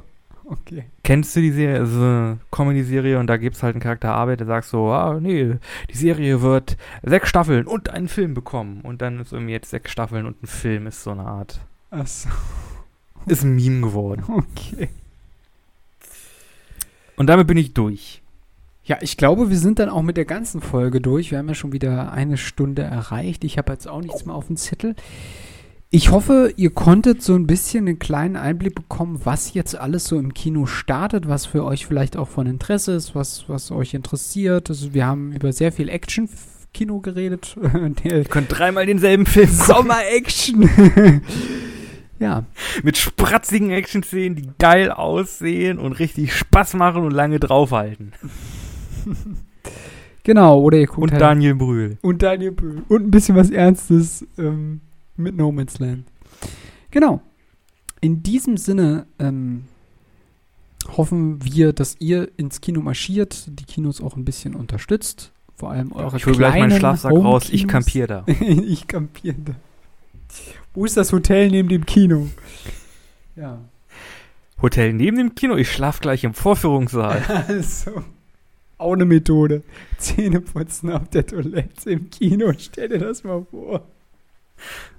Okay. 0.47 0.85
Kennst 1.03 1.35
du 1.35 1.41
die 1.41 1.53
Serie, 1.53 1.81
also 1.81 1.97
eine 1.97 2.39
Comedy-Serie 2.51 3.19
und 3.19 3.29
da 3.29 3.39
gibt 3.39 3.57
es 3.57 3.63
halt 3.63 3.75
einen 3.75 3.83
Charakter 3.83 4.15
Arbeit, 4.15 4.41
der 4.41 4.47
sagt 4.47 4.67
so, 4.67 4.89
ah, 4.89 5.19
nee, 5.21 5.57
die 5.91 5.97
Serie 5.97 6.43
wird 6.43 6.77
sechs 7.03 7.29
Staffeln 7.31 7.67
und 7.67 7.89
einen 7.89 8.09
Film 8.09 8.35
bekommen. 8.35 8.83
Und 8.83 9.01
dann 9.01 9.21
ist 9.21 9.33
irgendwie 9.33 9.53
jetzt 9.53 9.71
sechs 9.71 9.91
Staffeln 9.91 10.27
und 10.27 10.43
ein 10.43 10.47
Film 10.47 10.87
ist 10.87 11.03
so 11.03 11.13
eine 11.13 11.25
Art. 11.25 11.61
Ach 11.91 12.07
so. 12.07 12.29
Ist 13.27 13.43
ein 13.43 13.55
Meme 13.55 13.81
geworden. 13.81 14.25
Okay. 14.29 14.89
Und 17.17 17.29
damit 17.29 17.47
bin 17.47 17.57
ich 17.57 17.75
durch. 17.75 18.23
Ja, 18.85 18.99
ich 19.01 19.17
glaube, 19.17 19.49
wir 19.49 19.57
sind 19.57 19.79
dann 19.79 19.89
auch 19.89 20.03
mit 20.03 20.17
der 20.17 20.25
ganzen 20.25 20.61
Folge 20.61 21.01
durch. 21.01 21.31
Wir 21.31 21.39
haben 21.39 21.49
ja 21.49 21.55
schon 21.55 21.73
wieder 21.73 22.13
eine 22.13 22.37
Stunde 22.37 22.83
erreicht. 22.83 23.45
Ich 23.45 23.57
habe 23.57 23.73
jetzt 23.73 23.87
auch 23.87 24.01
nichts 24.01 24.27
mehr 24.27 24.35
auf 24.35 24.49
dem 24.49 24.57
Zettel. 24.57 24.97
Ich 25.95 26.11
hoffe, 26.11 26.53
ihr 26.57 26.71
konntet 26.71 27.23
so 27.23 27.37
ein 27.37 27.47
bisschen 27.47 27.87
einen 27.87 28.01
kleinen 28.01 28.35
Einblick 28.35 28.75
bekommen, 28.75 29.21
was 29.23 29.55
jetzt 29.55 29.77
alles 29.77 30.07
so 30.07 30.19
im 30.19 30.35
Kino 30.35 30.67
startet, 30.67 31.29
was 31.29 31.47
für 31.47 31.65
euch 31.65 31.87
vielleicht 31.87 32.17
auch 32.17 32.27
von 32.27 32.49
Interesse 32.49 32.95
ist, 32.95 33.15
was, 33.15 33.45
was 33.47 33.71
euch 33.71 33.95
interessiert. 33.95 34.71
Also 34.71 34.93
wir 34.93 35.07
haben 35.07 35.31
über 35.31 35.53
sehr 35.53 35.71
viel 35.71 35.89
Action-Kino 35.89 36.99
geredet. 36.99 37.57
ihr 38.03 38.25
könnt 38.25 38.47
dreimal 38.49 38.87
denselben 38.87 39.25
Film 39.25 39.49
Sommer-Action. 39.49 40.69
ja. 42.19 42.45
Mit 42.83 42.97
spratzigen 42.97 43.71
Action-Szenen, 43.71 44.35
die 44.35 44.51
geil 44.59 44.91
aussehen 44.91 45.79
und 45.79 45.93
richtig 45.93 46.35
Spaß 46.35 46.75
machen 46.75 47.05
und 47.05 47.13
lange 47.13 47.39
draufhalten. 47.39 48.15
genau, 50.25 50.61
oder 50.61 50.79
ihr 50.79 50.89
guckt 50.89 50.99
Und 50.99 51.13
halt 51.13 51.23
Daniel 51.23 51.55
Brühl. 51.55 51.99
Und 52.03 52.25
Daniel 52.25 52.51
Brühl. 52.51 52.83
Und 52.89 53.07
ein 53.07 53.11
bisschen 53.13 53.37
was 53.37 53.51
Ernstes. 53.51 54.27
Ähm, 54.37 54.81
mit 55.17 55.37
No 55.37 55.53
Man's 55.53 55.79
Land. 55.79 56.07
Genau. 56.91 57.21
In 58.01 58.23
diesem 58.23 58.57
Sinne 58.57 59.07
ähm, 59.19 59.65
hoffen 60.97 61.45
wir, 61.45 61.73
dass 61.73 61.97
ihr 61.99 62.31
ins 62.37 62.61
Kino 62.61 62.81
marschiert, 62.81 63.47
die 63.49 63.65
Kinos 63.65 64.01
auch 64.01 64.17
ein 64.17 64.25
bisschen 64.25 64.55
unterstützt. 64.55 65.33
Vor 65.57 65.71
allem 65.71 65.93
eure 65.93 66.17
Ich 66.17 66.27
hole 66.27 66.37
gleich 66.37 66.59
meinen 66.59 66.79
Schlafsack 66.79 67.13
raus, 67.13 67.49
ich 67.51 67.69
kampiere 67.69 68.07
da. 68.07 68.25
ich 68.41 68.87
kampiere 68.87 69.37
da. 69.45 69.55
Wo 70.75 70.85
ist 70.85 70.97
das 70.97 71.13
Hotel 71.13 71.51
neben 71.51 71.69
dem 71.69 71.87
Kino? 71.87 72.29
Ja. 73.37 73.61
Hotel 74.61 74.93
neben 74.93 75.17
dem 75.17 75.35
Kino? 75.35 75.57
Ich 75.57 75.71
schlaf 75.71 76.01
gleich 76.01 76.25
im 76.25 76.35
Vorführungssaal. 76.35 77.23
also, 77.49 78.03
auch 78.79 78.93
eine 78.93 79.05
Methode. 79.05 79.63
Zähne 79.99 80.41
putzen 80.41 80.91
auf 80.91 81.09
der 81.09 81.27
Toilette 81.27 81.91
im 81.91 82.11
Kino. 82.11 82.53
Stell 82.59 82.89
dir 82.89 82.99
das 82.99 83.23
mal 83.23 83.47
vor. 83.51 83.87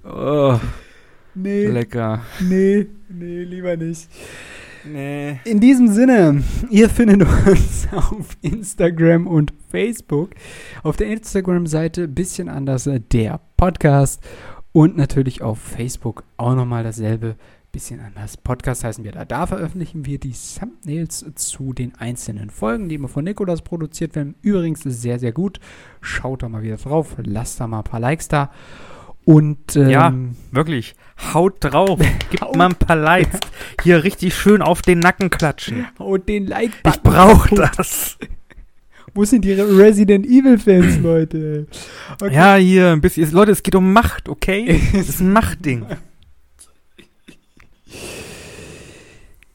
Oh, 0.04 0.58
nee. 1.34 1.66
Lecker. 1.66 2.22
Nee, 2.40 2.86
nee, 3.08 3.42
lieber 3.42 3.76
nicht. 3.76 4.08
Nee. 4.84 5.40
In 5.44 5.58
diesem 5.58 5.88
Sinne, 5.88 6.44
ihr 6.70 6.88
findet 6.88 7.22
uns 7.22 7.88
auf 7.92 8.36
Instagram 8.42 9.26
und 9.26 9.52
Facebook. 9.68 10.30
Auf 10.82 10.96
der 10.96 11.08
Instagram-Seite 11.08 12.06
bisschen 12.06 12.48
anders 12.48 12.86
äh, 12.86 13.00
der 13.00 13.40
Podcast 13.56 14.22
und 14.72 14.96
natürlich 14.96 15.42
auf 15.42 15.58
Facebook 15.58 16.22
auch 16.36 16.54
nochmal 16.54 16.84
dasselbe 16.84 17.36
bisschen 17.72 18.00
anders. 18.00 18.38
Podcast 18.38 18.84
heißen 18.84 19.04
wir 19.04 19.12
da. 19.12 19.26
Da 19.26 19.46
veröffentlichen 19.46 20.06
wir 20.06 20.18
die 20.18 20.32
Thumbnails 20.32 21.26
zu 21.34 21.74
den 21.74 21.94
einzelnen 21.96 22.48
Folgen, 22.48 22.88
die 22.88 22.94
immer 22.94 23.08
von 23.08 23.24
Nikolas 23.24 23.60
produziert 23.60 24.14
werden. 24.14 24.34
Übrigens 24.40 24.82
sehr, 24.82 25.18
sehr 25.18 25.32
gut. 25.32 25.60
Schaut 26.00 26.42
da 26.42 26.48
mal 26.48 26.62
wieder 26.62 26.78
drauf. 26.78 27.16
Lasst 27.22 27.60
da 27.60 27.66
mal 27.66 27.78
ein 27.78 27.84
paar 27.84 28.00
Likes 28.00 28.28
da. 28.28 28.50
Und 29.26 29.74
ähm, 29.74 29.90
ja, 29.90 30.14
wirklich. 30.52 30.94
Haut 31.34 31.56
drauf. 31.58 31.98
Gib 32.30 32.40
haut. 32.42 32.54
mal 32.54 32.66
ein 32.66 32.76
paar 32.76 32.94
Likes. 32.94 33.40
Hier 33.82 34.04
richtig 34.04 34.36
schön 34.36 34.62
auf 34.62 34.82
den 34.82 35.00
Nacken 35.00 35.30
klatschen. 35.30 35.84
Haut 35.98 36.28
den 36.28 36.46
like 36.46 36.70
Ich 36.86 37.02
brauch 37.02 37.48
das. 37.48 38.18
Wo 39.14 39.24
sind 39.24 39.44
die 39.44 39.54
Resident 39.54 40.26
Evil 40.26 40.58
Fans, 40.58 40.98
Leute? 41.02 41.66
Okay. 42.22 42.34
Ja, 42.34 42.54
hier 42.54 42.92
ein 42.92 43.00
bisschen. 43.00 43.28
Leute, 43.32 43.50
es 43.50 43.64
geht 43.64 43.74
um 43.74 43.92
Macht, 43.92 44.28
okay? 44.28 44.80
Das 44.92 45.08
ist 45.08 45.20
ein 45.20 45.32
Machtding. 45.32 45.86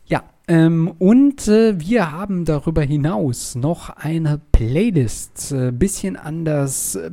Ja, 0.05 0.23
ähm, 0.49 0.91
und 0.99 1.47
äh, 1.47 1.79
wir 1.79 2.11
haben 2.11 2.43
darüber 2.43 2.81
hinaus 2.81 3.55
noch 3.55 3.89
eine 3.89 4.41
Playlist. 4.51 5.53
Äh, 5.53 5.71
bisschen 5.71 6.17
anders 6.17 6.95
äh, 6.95 7.11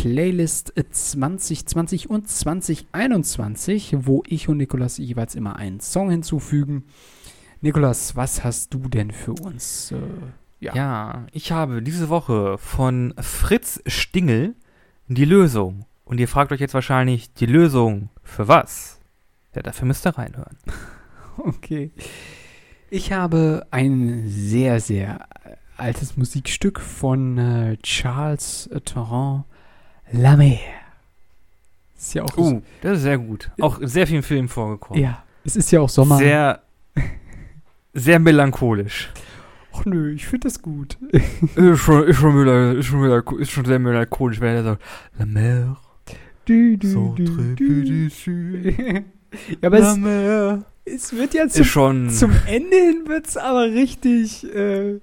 Playlist 0.00 0.72
2020 0.74 2.08
und 2.08 2.26
2021, 2.26 3.96
wo 3.98 4.22
ich 4.26 4.48
und 4.48 4.56
Nikolas 4.56 4.96
jeweils 4.96 5.34
immer 5.34 5.56
einen 5.56 5.80
Song 5.80 6.08
hinzufügen. 6.10 6.84
Nikolas, 7.60 8.16
was 8.16 8.42
hast 8.42 8.72
du 8.72 8.78
denn 8.88 9.10
für 9.10 9.34
uns? 9.34 9.92
Äh, 9.92 9.98
ja. 10.60 10.74
ja, 10.74 11.26
ich 11.32 11.52
habe 11.52 11.82
diese 11.82 12.08
Woche 12.08 12.56
von 12.56 13.12
Fritz 13.20 13.82
Stingel 13.84 14.54
die 15.08 15.26
Lösung. 15.26 15.84
Und 16.06 16.18
ihr 16.18 16.28
fragt 16.28 16.50
euch 16.52 16.60
jetzt 16.60 16.72
wahrscheinlich, 16.72 17.34
die 17.34 17.44
Lösung 17.44 18.08
für 18.22 18.48
was? 18.48 19.00
Ja, 19.54 19.60
dafür 19.60 19.86
müsst 19.86 20.06
ihr 20.06 20.16
reinhören. 20.16 20.56
Okay. 21.36 21.90
Ich 22.90 23.12
habe 23.12 23.66
ein 23.70 24.28
sehr, 24.28 24.80
sehr 24.80 25.26
altes 25.78 26.18
Musikstück 26.18 26.80
von 26.80 27.38
äh, 27.38 27.76
Charles 27.78 28.68
Torrent 28.84 29.44
La 30.12 30.36
Mer. 30.36 30.58
Ist 31.96 32.14
ja 32.14 32.24
auch 32.24 32.36
uh, 32.36 32.48
so, 32.48 32.62
das 32.82 32.98
ist 32.98 33.02
sehr 33.02 33.18
gut. 33.18 33.50
Auch 33.60 33.78
in 33.78 33.88
sehr 33.88 34.06
vielen 34.06 34.22
Filmen 34.22 34.48
vorgekommen. 34.48 35.02
Ja, 35.02 35.22
es 35.44 35.56
ist 35.56 35.70
ja 35.70 35.80
auch 35.80 35.88
Sommer. 35.88 36.16
Sehr, 36.16 36.62
sehr 37.92 38.18
melancholisch. 38.18 39.10
Ach 39.72 39.84
nö, 39.84 40.12
ich 40.12 40.26
finde 40.26 40.48
das 40.48 40.62
gut. 40.62 40.98
ist, 41.12 41.78
schon, 41.78 42.04
ist, 42.04 42.16
schon 42.16 42.76
ist, 42.76 42.86
schon 42.86 43.38
ist 43.38 43.50
schon 43.50 43.64
sehr 43.64 43.78
melancholisch, 43.78 44.40
wenn 44.40 44.54
er 44.54 44.64
sagt, 44.64 44.82
La 45.18 45.26
Mer. 45.26 45.76
Du, 46.46 46.76
du, 46.76 46.88
so 46.88 47.14
du, 47.16 47.54
du. 47.54 47.64
ja, 49.60 49.68
aber 49.68 49.78
es, 49.78 51.04
es, 51.04 51.12
wird 51.12 51.34
ja 51.34 51.46
zum, 51.46 52.08
zum 52.08 52.32
Ende 52.46 52.76
hin 52.76 53.02
wird's 53.06 53.36
aber 53.36 53.66
richtig. 53.66 54.44
Äh, 54.52 55.00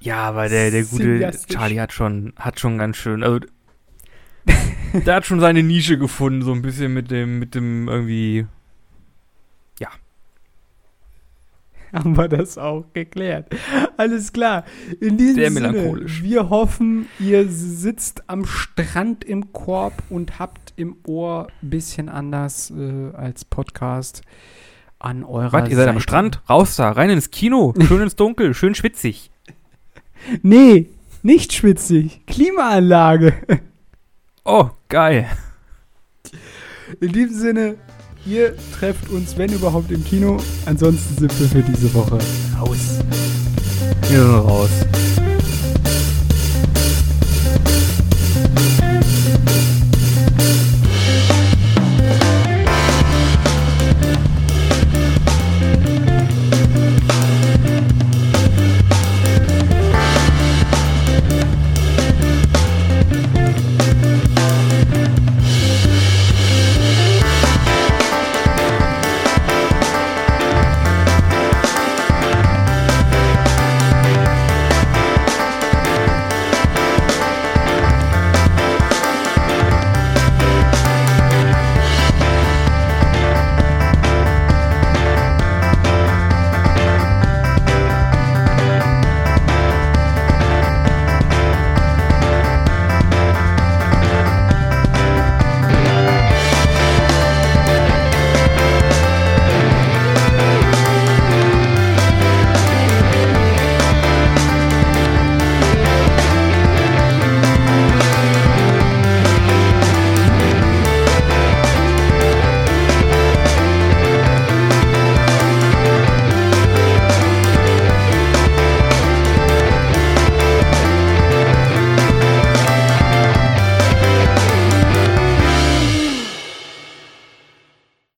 Ja, 0.00 0.24
aber 0.24 0.48
der, 0.48 0.70
der 0.70 0.84
gute. 0.84 1.30
Charlie 1.48 1.78
hat 1.78 1.92
schon, 1.92 2.32
hat 2.36 2.58
schon 2.58 2.78
ganz 2.78 2.96
schön, 2.96 3.22
also 3.22 3.40
der 5.04 5.16
hat 5.16 5.26
schon 5.26 5.40
seine 5.40 5.62
Nische 5.62 5.98
gefunden, 5.98 6.42
so 6.42 6.52
ein 6.52 6.62
bisschen 6.62 6.94
mit 6.94 7.10
dem, 7.10 7.38
mit 7.38 7.54
dem 7.54 7.88
irgendwie. 7.88 8.46
haben 11.92 12.16
wir 12.16 12.28
das 12.28 12.58
auch 12.58 12.84
geklärt. 12.92 13.48
Alles 13.96 14.32
klar. 14.32 14.64
In 15.00 15.16
diesem 15.16 15.34
Sehr 15.36 15.50
Sinne, 15.50 15.72
melancholisch. 15.72 16.22
wir 16.22 16.50
hoffen, 16.50 17.06
ihr 17.18 17.48
sitzt 17.48 18.28
am 18.28 18.44
Strand 18.44 19.24
im 19.24 19.52
Korb 19.52 20.02
und 20.10 20.38
habt 20.38 20.72
im 20.76 20.96
Ohr 21.06 21.48
ein 21.62 21.70
bisschen 21.70 22.08
anders 22.08 22.70
äh, 22.70 23.14
als 23.14 23.44
Podcast 23.44 24.22
an 24.98 25.24
eurer 25.24 25.52
Was, 25.52 25.68
ihr 25.70 25.76
seid 25.76 25.88
am 25.88 25.94
Seite. 25.94 26.02
Strand? 26.02 26.42
Raus 26.48 26.76
da, 26.76 26.90
rein 26.90 27.10
ins 27.10 27.30
Kino, 27.30 27.74
schön 27.86 28.02
ins 28.02 28.16
Dunkel, 28.16 28.54
schön 28.54 28.74
schwitzig. 28.74 29.30
Nee, 30.42 30.88
nicht 31.22 31.52
schwitzig. 31.52 32.24
Klimaanlage. 32.26 33.34
Oh, 34.44 34.70
geil. 34.88 35.28
In 37.00 37.12
diesem 37.12 37.36
Sinne, 37.36 37.74
ihr 38.24 38.54
trefft 38.78 39.08
uns, 39.10 39.36
wenn 39.36 39.52
überhaupt, 39.52 39.90
im 39.90 40.04
Kino. 40.04 40.38
Ansonsten 40.66 41.16
sind 41.16 41.40
wir 41.40 41.48
für 41.48 41.62
diese 41.62 41.92
Woche 41.94 42.18
raus. 42.58 43.00
Wir 44.08 44.20
sind 44.20 44.30
raus. 44.30 44.70